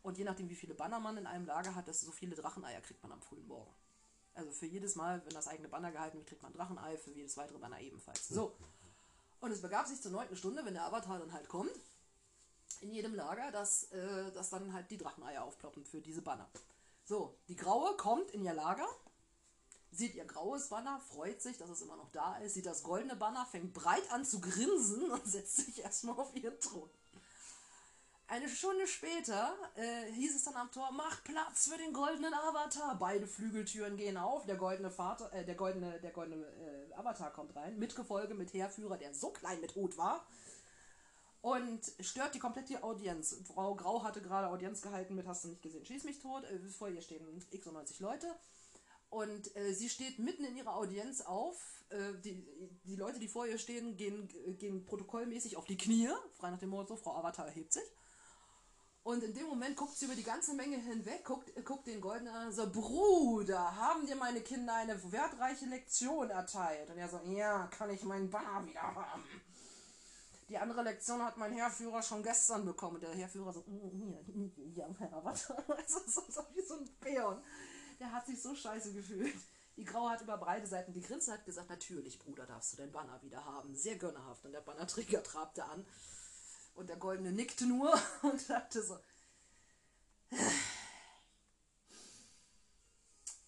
[0.01, 2.81] Und je nachdem, wie viele Banner man in einem Lager hat, desto so viele Dracheneier
[2.81, 3.71] kriegt man am frühen Morgen.
[4.33, 7.37] Also für jedes Mal, wenn das eigene Banner gehalten wird, kriegt man Drachenei, für jedes
[7.37, 8.29] weitere Banner ebenfalls.
[8.29, 8.55] So.
[9.41, 11.71] Und es begab sich zur neunten Stunde, wenn der Avatar dann halt kommt,
[12.81, 16.49] in jedem Lager, dass, äh, dass dann halt die Dracheneier aufploppen für diese Banner.
[17.05, 18.87] So, die Graue kommt in ihr Lager,
[19.91, 23.15] sieht ihr graues Banner, freut sich, dass es immer noch da ist, sieht das goldene
[23.15, 26.89] Banner, fängt breit an zu grinsen und setzt sich erstmal auf ihren Thron.
[28.27, 32.95] Eine Stunde später äh, hieß es dann am Tor, macht Platz für den goldenen Avatar.
[32.99, 37.55] Beide Flügeltüren gehen auf, der goldene Vater, äh, der goldene, der goldene äh, Avatar kommt
[37.55, 40.27] rein, mit Gefolge, mit Heerführer, der so klein mit Hut war.
[41.41, 43.35] Und stört die komplette Audienz.
[43.45, 46.43] Frau Grau hatte gerade Audienz gehalten mit Hast du nicht gesehen, schieß mich tot.
[46.43, 48.27] Äh, vor ihr stehen x 90 Leute.
[49.09, 51.83] Und äh, sie steht mitten in ihrer Audienz auf.
[51.89, 52.45] Äh, die,
[52.83, 56.09] die Leute, die vor ihr stehen, gehen, gehen protokollmäßig auf die Knie.
[56.33, 57.83] Frei nach dem Motto, Frau Avatar erhebt sich.
[59.01, 62.33] Und in dem Moment guckt sie über die ganze Menge hinweg, guckt, guckt den Goldenen
[62.33, 66.89] an und so, Bruder, haben dir meine Kinder eine wertreiche Lektion erteilt?
[66.91, 69.23] Und er so, ja, kann ich meinen Banner wieder haben?
[70.49, 72.95] Die andere Lektion hat mein Heerführer schon gestern bekommen.
[72.95, 73.63] Und der Heerführer so,
[74.73, 75.51] ja, Herr, was?
[75.51, 75.99] Also
[76.29, 77.41] so, wie so ein Peon.
[77.99, 79.35] Der hat sich so scheiße gefühlt.
[79.77, 82.91] Die Graue hat über beide Seiten die Grinse hat gesagt, natürlich, Bruder, darfst du dein
[82.91, 83.75] Banner wieder haben.
[83.75, 84.43] Sehr gönnerhaft.
[84.43, 85.85] Und der Bannerträger trabte an.
[86.73, 87.93] Und der Goldene nickte nur
[88.23, 88.99] und dachte so.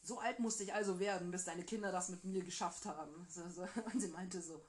[0.04, 3.28] So alt musste ich also werden, bis deine Kinder das mit mir geschafft haben.
[3.94, 4.64] Und sie meinte so,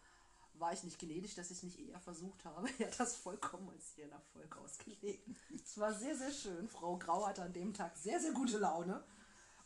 [0.62, 2.68] war ich nicht gnädig, dass ich es nicht eher versucht habe.
[2.78, 5.28] Er hat das vollkommen als ihren Erfolg ausgelegt.
[5.62, 6.68] Es war sehr, sehr schön.
[6.68, 9.04] Frau Grau hatte an dem Tag sehr, sehr gute Laune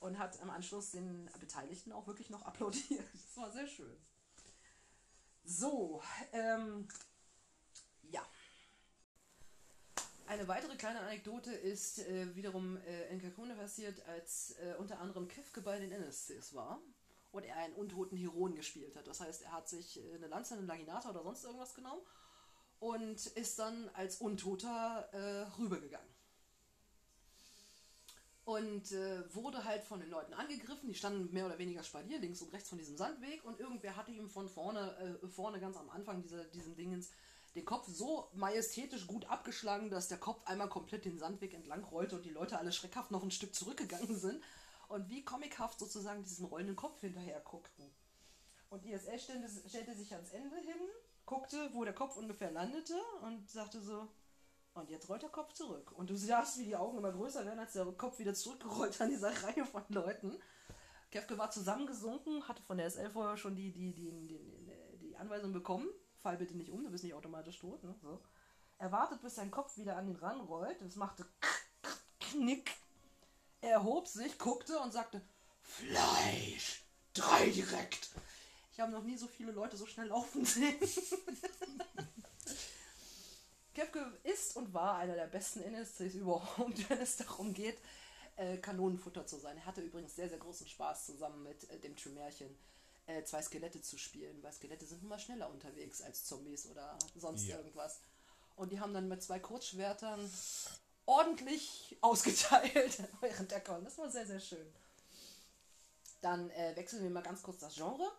[0.01, 3.05] und hat im Anschluss den Beteiligten auch wirklich noch applaudiert.
[3.13, 3.97] Das war sehr schön.
[5.45, 6.03] So,
[6.33, 6.89] ähm,
[8.03, 8.27] ja.
[10.27, 15.29] Eine weitere kleine Anekdote ist äh, wiederum äh, in Kakune passiert, als äh, unter anderem
[15.29, 16.81] Kefke bei den NSCs war
[17.37, 19.07] und er einen untoten Heron gespielt hat.
[19.07, 22.03] Das heißt, er hat sich äh, eine Lanze, einen Laginata oder sonst irgendwas genommen
[22.79, 26.09] und ist dann als Untoter äh, rübergegangen.
[28.45, 30.89] Und äh, wurde halt von den Leuten angegriffen.
[30.89, 34.13] Die standen mehr oder weniger spalier links und rechts von diesem Sandweg und irgendwer hatte
[34.13, 37.11] ihm von vorne, vorne ganz am Anfang dieser, diesem Dingens
[37.57, 42.17] den Kopf so majestätisch gut abgeschlagen, dass der Kopf einmal komplett den Sandweg entlang rollte
[42.17, 44.43] und die Leute alle schreckhaft noch ein Stück zurückgegangen sind
[44.89, 47.91] und wie comichaft sozusagen diesen rollenden Kopf hinterher guckten.
[48.69, 50.81] Und ISS stellte, stellte sich ans Ende hin,
[51.25, 54.09] guckte, wo der Kopf ungefähr landete und sagte so,
[54.75, 55.93] und jetzt rollt der Kopf zurück.
[55.93, 59.09] Und du sahst, wie die Augen immer größer werden, als der Kopf wieder zurückgerollt an
[59.09, 60.39] dieser Reihe von Leuten.
[61.11, 65.53] Kefke war zusammengesunken, hatte von der SL vorher schon die, die, die, die, die Anweisung
[65.53, 65.89] bekommen,
[66.21, 67.83] fall bitte nicht um, du bist nicht automatisch tot.
[67.85, 67.95] Ne?
[68.03, 68.21] So.
[68.79, 70.83] Er wartet, bis sein Kopf wieder an ihn ranrollt.
[70.83, 71.25] Es machte
[72.21, 72.71] Knick.
[73.61, 75.21] Er erhob sich, guckte und sagte:
[75.63, 76.83] Fleisch!
[77.15, 78.11] Drei direkt!
[78.73, 80.77] Ich habe noch nie so viele Leute so schnell laufen sehen.
[83.75, 87.79] Kepke ist und war einer der besten NSCs überhaupt, wenn es darum geht,
[88.37, 89.57] äh, Kanonenfutter zu sein.
[89.57, 92.55] Er hatte übrigens sehr, sehr großen Spaß zusammen mit äh, dem Tremärchen
[93.07, 97.47] äh, zwei Skelette zu spielen, weil Skelette sind immer schneller unterwegs als Zombies oder sonst
[97.47, 97.57] ja.
[97.57, 98.01] irgendwas.
[98.57, 100.31] Und die haben dann mit zwei Kurzschwertern
[101.07, 103.85] ordentlich ausgeteilt während der Con.
[103.85, 104.67] Das war sehr, sehr schön.
[106.21, 108.11] Dann äh, wechseln wir mal ganz kurz das Genre.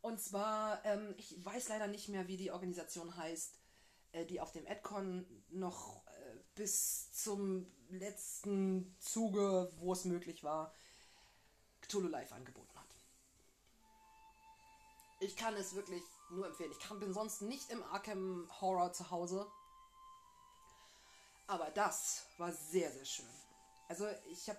[0.00, 3.54] Und zwar, ähm, ich weiß leider nicht mehr, wie die Organisation heißt,
[4.12, 10.74] äh, die auf dem Adcon noch äh, bis zum letzten Zuge, wo es möglich war,
[11.82, 12.72] Cthulhu Live angeboten
[15.22, 16.72] ich kann es wirklich nur empfehlen.
[16.72, 19.46] Ich kann, bin sonst nicht im Arkham Horror zu Hause.
[21.52, 23.28] Aber das war sehr, sehr schön.
[23.86, 24.58] Also ich habe...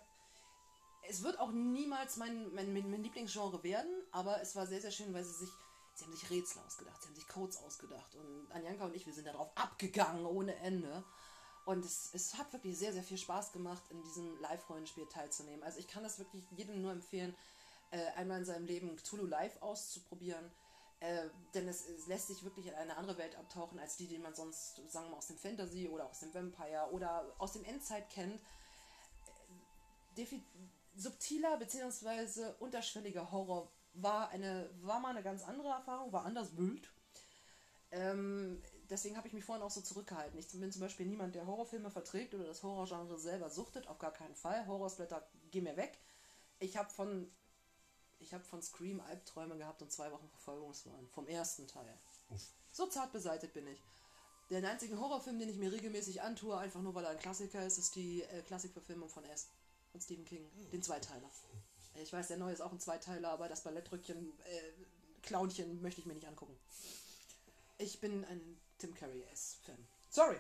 [1.10, 5.11] Es wird auch niemals mein, mein, mein Lieblingsgenre werden, aber es war sehr, sehr schön,
[5.11, 5.49] weil sie sich...
[5.95, 8.15] Sie haben sich Rätsel ausgedacht, sie haben sich Codes ausgedacht.
[8.15, 11.03] Und Anjanka und ich, wir sind darauf abgegangen ohne Ende.
[11.65, 15.64] Und es, es hat wirklich sehr, sehr viel Spaß gemacht, in diesem Live-Rollenspiel teilzunehmen.
[15.64, 17.36] Also ich kann das wirklich jedem nur empfehlen
[17.91, 20.52] äh, einmal in seinem Leben Cthulhu Live auszuprobieren.
[21.04, 24.18] Äh, denn es, es, lässt sich wirklich in eine andere Welt abtauchen, als die, die
[24.20, 27.66] man sonst, sagen wir mal, aus dem Fantasy oder aus dem Vampire oder aus dem
[27.66, 28.40] Endzeit kennt.
[30.16, 30.26] Äh,
[30.96, 32.54] subtiler bzw.
[32.60, 36.90] unterschwelliger Horror war, eine, war mal eine ganz andere Erfahrung, war anders wild.
[37.92, 40.40] Ähm, deswegen habe ich mich vorhin auch so zurückgehalten.
[40.40, 44.14] Ich bin zum Beispiel niemand, der Horrorfilme verträgt oder das Horrorgenre selber suchtet, auf gar
[44.14, 44.66] keinen Fall.
[44.68, 46.00] Horrorsblätter, geh mir weg.
[46.60, 47.30] Ich habe von
[48.24, 51.08] ich habe von Scream Albträume gehabt und zwei Wochen Verfolgungswahn.
[51.10, 51.98] Vom ersten Teil.
[52.30, 52.41] Uff.
[52.72, 53.84] So zart beseitigt bin ich.
[54.50, 57.78] Der einzige Horrorfilm, den ich mir regelmäßig antue, einfach nur weil er ein Klassiker ist,
[57.78, 59.48] ist die äh, Klassikverfilmung von S.
[59.91, 60.50] Von Stephen King.
[60.72, 61.30] Den Zweiteiler.
[62.02, 64.72] Ich weiß, der neue ist auch ein Zweiteiler, aber das Ballettrückchen, äh,
[65.22, 66.58] Clownchen möchte ich mir nicht angucken.
[67.78, 69.78] Ich bin ein Tim Curry S-Fan.
[70.10, 70.38] Sorry.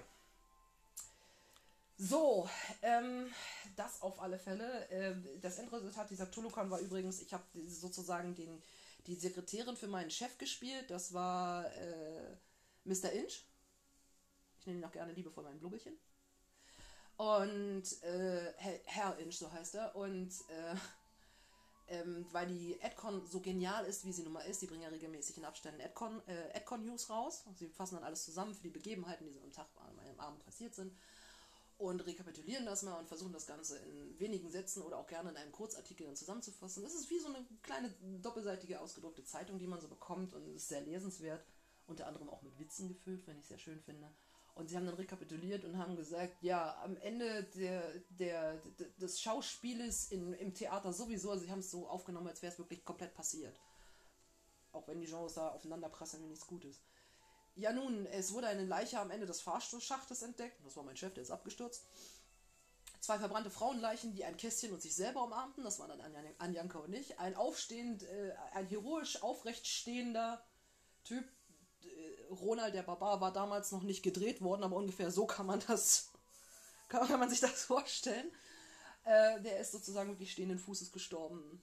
[1.97, 2.49] So,
[2.81, 3.31] ähm,
[3.75, 4.87] das auf alle Fälle.
[4.89, 8.61] Ähm, das Endresultat dieser Tulukan war übrigens, ich habe sozusagen den,
[9.05, 10.89] die Sekretärin für meinen Chef gespielt.
[10.89, 12.35] Das war äh,
[12.85, 13.11] Mr.
[13.11, 13.43] Inch.
[14.59, 15.93] Ich nenne ihn auch gerne liebevoll mein Blubbelchen.
[17.17, 18.53] Und äh,
[18.85, 19.95] Herr Inch, so heißt er.
[19.95, 20.75] Und äh,
[21.89, 24.89] ähm, weil die Adcon so genial ist, wie sie nun mal ist, die bringen ja
[24.89, 27.43] regelmäßig in Abständen Adcon, äh, Adcon News raus.
[27.55, 30.73] Sie fassen dann alles zusammen für die Begebenheiten, die so am Tag, am Abend passiert
[30.73, 30.91] sind
[31.77, 35.37] und rekapitulieren das mal und versuchen das Ganze in wenigen Sätzen oder auch gerne in
[35.37, 36.83] einem Kurzartikel dann zusammenzufassen.
[36.83, 40.69] Das ist wie so eine kleine doppelseitige ausgedruckte Zeitung, die man so bekommt und ist
[40.69, 41.43] sehr lesenswert,
[41.87, 44.09] unter anderem auch mit Witzen gefüllt, wenn ich sehr schön finde.
[44.55, 48.61] Und sie haben dann rekapituliert und haben gesagt, ja, am Ende der, der,
[49.01, 52.59] des Schauspieles in, im Theater sowieso, also sie haben es so aufgenommen, als wäre es
[52.59, 53.59] wirklich komplett passiert.
[54.71, 56.81] Auch wenn die Genres da aufeinander prasseln, wenn nichts Gutes.
[57.55, 60.57] Ja nun, es wurde eine Leiche am Ende des Fahrstuhlschachtes entdeckt.
[60.65, 61.83] Das war mein Chef, der ist abgestürzt.
[62.99, 65.63] Zwei verbrannte Frauenleichen, die ein Kästchen und sich selber umarmten.
[65.63, 66.01] Das war dann
[66.39, 67.19] Anjanka und ich.
[67.19, 70.43] Ein aufstehend, äh, ein heroisch aufrecht stehender
[71.03, 71.25] Typ.
[71.83, 75.61] Äh, Ronald der Barbar war damals noch nicht gedreht worden, aber ungefähr so kann man
[75.67, 76.11] das,
[76.87, 78.31] kann, kann man sich das vorstellen.
[79.03, 81.61] Äh, der ist sozusagen wirklich stehenden Fußes gestorben.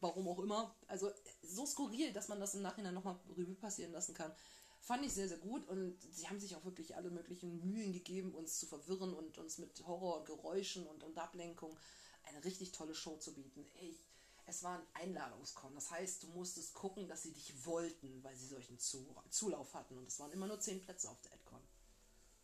[0.00, 0.74] Warum auch immer.
[0.86, 1.12] Also
[1.42, 4.34] so skurril, dass man das im Nachhinein nochmal Revue passieren lassen kann.
[4.80, 8.34] Fand ich sehr, sehr gut und sie haben sich auch wirklich alle möglichen Mühen gegeben,
[8.34, 11.76] uns zu verwirren und uns mit Horror und Geräuschen und, und Ablenkung
[12.24, 13.66] eine richtig tolle Show zu bieten.
[13.82, 14.08] Ich,
[14.46, 15.74] es war ein Einladungskon.
[15.74, 19.98] Das heißt, du musstest gucken, dass sie dich wollten, weil sie solchen zu Zulauf hatten.
[19.98, 21.60] Und es waren immer nur zehn Plätze auf der Adcon.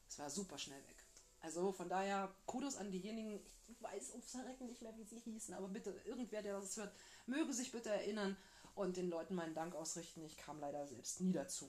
[0.08, 1.04] Es war super schnell weg.
[1.40, 5.54] Also von daher, Kudos an diejenigen, ich weiß ums Verrecken nicht mehr, wie sie hießen,
[5.54, 6.94] aber bitte, irgendwer, der das hört,
[7.26, 8.36] möge sich bitte erinnern
[8.74, 10.24] und den Leuten meinen Dank ausrichten.
[10.24, 11.68] Ich kam leider selbst nie dazu.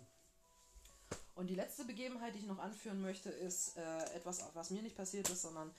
[1.38, 4.98] Und die letzte Begebenheit, die ich noch anführen möchte, ist äh, etwas, was mir nicht
[4.98, 5.72] passiert ist, sondern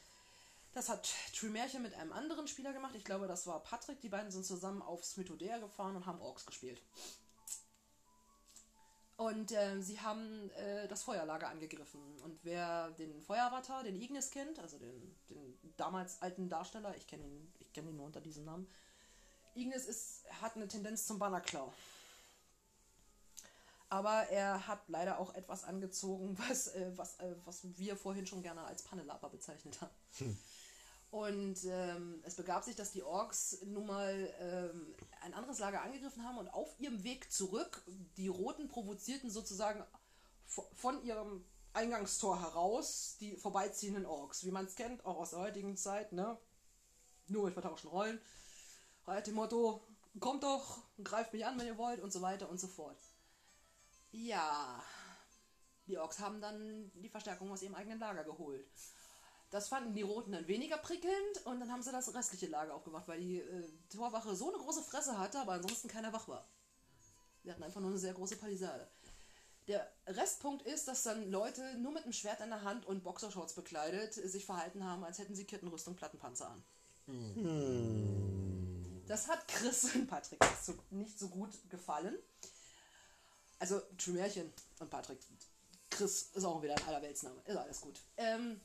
[0.73, 2.95] das hat Trimärchen mit einem anderen Spieler gemacht.
[2.95, 4.01] Ich glaube, das war Patrick.
[4.01, 6.81] Die beiden sind zusammen aufs Mythodea gefahren und haben Orks gespielt.
[9.17, 12.01] Und äh, sie haben äh, das Feuerlager angegriffen.
[12.23, 17.25] Und wer den Feueravatar, den Ignis kennt, also den, den damals alten Darsteller, ich kenne
[17.25, 18.69] ihn, kenn ihn nur unter diesem Namen,
[19.57, 21.73] Ignis ist, hat eine Tendenz zum Bannerklau.
[23.91, 28.43] Aber er hat leider auch etwas angezogen, was, äh, was, äh, was wir vorhin schon
[28.43, 29.95] gerne als Pannelaper bezeichnet haben.
[30.19, 30.39] Hm.
[31.11, 36.23] Und ähm, es begab sich, dass die Orks nun mal ähm, ein anderes Lager angegriffen
[36.23, 37.83] haben und auf ihrem Weg zurück
[38.19, 39.83] die Roten provozierten sozusagen
[40.75, 44.45] von ihrem Eingangstor heraus die vorbeiziehenden Orks.
[44.45, 46.37] Wie man es kennt, auch aus der heutigen Zeit, ne?
[47.27, 48.21] Nur mit vertauschten Rollen.
[49.07, 49.83] Halt dem Motto,
[50.21, 52.99] kommt doch, greift mich an, wenn ihr wollt und so weiter und so fort.
[54.11, 54.83] Ja,
[55.87, 58.67] die Orks haben dann die Verstärkung aus ihrem eigenen Lager geholt.
[59.51, 63.09] Das fanden die Roten dann weniger prickelnd und dann haben sie das restliche Lager aufgemacht,
[63.09, 66.47] weil die äh, Torwache so eine große Fresse hatte, aber ansonsten keiner wach war.
[67.43, 68.87] Sie hatten einfach nur eine sehr große Palisade.
[69.69, 73.55] Der Restpunkt ist, dass dann Leute nur mit einem Schwert in der Hand und Boxershorts
[73.55, 76.65] bekleidet sich verhalten haben, als hätten sie Kettenrüstung Plattenpanzer an.
[77.07, 79.05] Hm.
[79.07, 80.41] Das hat Chris und Patrick
[80.91, 82.19] nicht so gut gefallen.
[83.59, 85.19] Also Trümärchen und Patrick.
[85.91, 87.41] Chris ist auch wieder ein Allerweltsname.
[87.45, 88.01] Ist alles gut.
[88.17, 88.61] Ähm,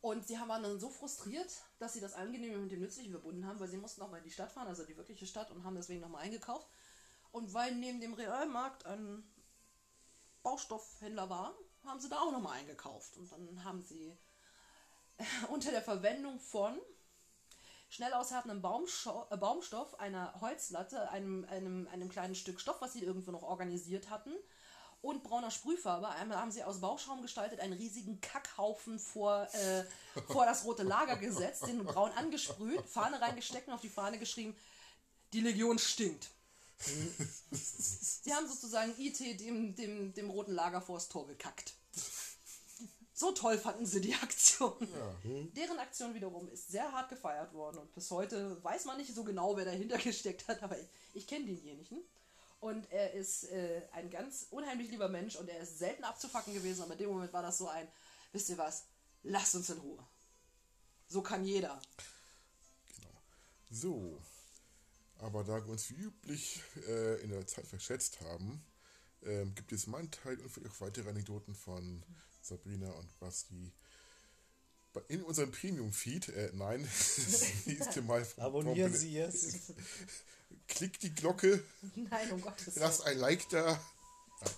[0.00, 3.60] und sie waren dann so frustriert, dass sie das Angenehme mit dem Nützlichen verbunden haben,
[3.60, 6.00] weil sie mussten nochmal in die Stadt fahren, also die wirkliche Stadt, und haben deswegen
[6.00, 6.66] nochmal eingekauft.
[7.30, 9.22] Und weil neben dem Realmarkt ein
[10.42, 11.54] Baustoffhändler war,
[11.84, 13.16] haben sie da auch nochmal eingekauft.
[13.16, 14.16] Und dann haben sie
[15.50, 16.78] unter der Verwendung von
[17.92, 23.30] schnell aushärtendem äh, Baumstoff, einer Holzlatte, einem, einem, einem kleinen Stück Stoff, was sie irgendwo
[23.30, 24.32] noch organisiert hatten,
[25.02, 26.08] und brauner Sprühfarbe.
[26.08, 29.84] Einmal haben sie aus Bauschaum gestaltet einen riesigen Kackhaufen vor, äh,
[30.28, 34.56] vor das rote Lager gesetzt, den braun angesprüht, Fahne reingesteckt und auf die Fahne geschrieben,
[35.34, 36.30] die Legion stinkt.
[37.50, 41.74] sie haben sozusagen IT dem, dem, dem roten Lager vors Tor gekackt.
[43.22, 44.74] So toll fanden sie die Aktion.
[44.80, 45.14] Ja.
[45.22, 45.54] Hm.
[45.54, 49.22] Deren Aktion wiederum ist sehr hart gefeiert worden und bis heute weiß man nicht so
[49.22, 52.02] genau, wer dahinter gesteckt hat, aber ich, ich kenne denjenigen.
[52.58, 56.82] Und er ist äh, ein ganz unheimlich lieber Mensch und er ist selten abzufacken gewesen,
[56.82, 57.86] aber in dem Moment war das so ein,
[58.32, 58.86] wisst ihr was,
[59.22, 60.04] lasst uns in Ruhe.
[61.06, 61.80] So kann jeder.
[62.96, 63.20] Genau.
[63.70, 64.20] So.
[65.18, 68.64] Aber da wir uns wie üblich äh, in der Zeit verschätzt haben,
[69.22, 72.02] ähm, gibt es meinen Teil und vielleicht auch weitere Anekdoten von
[72.42, 73.72] Sabrina und Basti
[75.08, 76.28] in unserem Premium-Feed.
[76.30, 76.82] Äh, nein,
[77.16, 78.26] das nächste Mal.
[78.36, 79.72] Abonnieren Sie jetzt.
[80.68, 81.62] Klickt die Glocke,
[81.94, 83.16] Nein, um Gottes lasst Willen.
[83.16, 83.72] ein Like da.
[83.72, 84.50] Ja.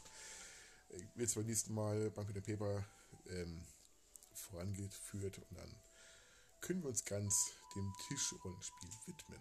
[1.14, 2.84] Wird beim nächsten Mal beim Peter Paper
[3.28, 3.62] ähm,
[4.32, 5.74] vorangeführt und dann
[6.60, 9.40] können wir uns ganz dem Tischrollenspiel widmen.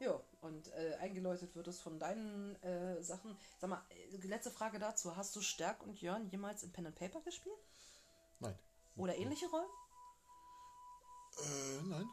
[0.00, 3.36] Ja, und äh, eingeläutet wird es von deinen äh, Sachen.
[3.60, 5.16] Sag mal, äh, letzte Frage dazu.
[5.16, 7.58] Hast du Stärk und Jörn jemals in Pen and Paper gespielt?
[8.38, 8.56] Nein.
[8.96, 9.70] Oder ähnliche Rollen?
[11.38, 12.08] Äh, nein.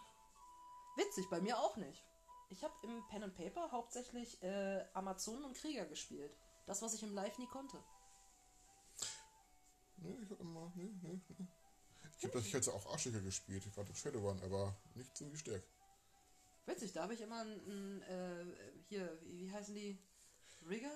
[0.95, 2.03] Witzig, bei mir auch nicht.
[2.49, 6.35] Ich habe im Pen and Paper hauptsächlich äh, Amazonen und Krieger gespielt.
[6.65, 7.77] Das, was ich im Live nie konnte.
[9.97, 10.71] Nee, ich hab immer.
[10.75, 11.47] Nee, nee, nee.
[12.17, 15.67] Ich habe das ich hatte auch Arschlöcher gespielt, gerade Shadowrun, aber nicht so gestärkt.
[16.65, 18.45] Witzig, da habe ich immer einen, äh,
[18.89, 19.97] hier, wie, wie heißen die?
[20.67, 20.91] Rigger?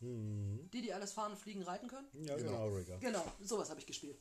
[0.00, 0.68] Hm.
[0.72, 2.06] Die, die alles fahren, fliegen, reiten können?
[2.24, 2.50] Ja, Genau.
[2.66, 2.98] genau, Rigger.
[2.98, 4.18] Genau, sowas habe ich gespielt.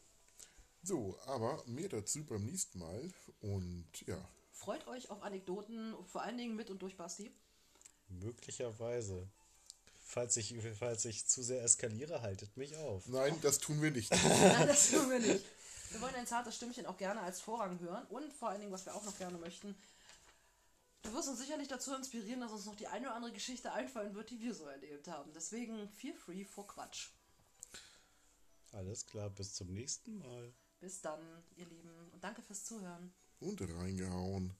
[0.81, 3.11] So, aber mehr dazu beim nächsten Mal.
[3.41, 4.18] Und ja,
[4.53, 7.31] Freut euch auf Anekdoten, vor allen Dingen mit und durch Basti.
[8.10, 9.27] Möglicherweise.
[10.03, 13.07] Falls ich, falls ich zu sehr eskaliere, haltet mich auf.
[13.07, 14.10] nein, das tun wir nicht.
[14.41, 15.45] Nein, das tun wir nicht.
[15.91, 18.85] Wir wollen ein zartes Stimmchen auch gerne als Vorrang hören und vor allen Dingen, was
[18.85, 19.76] wir auch noch gerne möchten,
[21.03, 24.15] du wirst uns sicherlich dazu inspirieren, dass uns noch die eine oder andere Geschichte einfallen
[24.15, 25.32] wird, die wir so erlebt haben.
[25.34, 27.10] Deswegen feel free for Quatsch.
[28.72, 30.53] Alles klar, bis zum nächsten Mal.
[30.80, 31.22] Bis dann,
[31.56, 33.14] ihr Lieben, und danke fürs Zuhören.
[33.40, 34.56] Und reingehauen.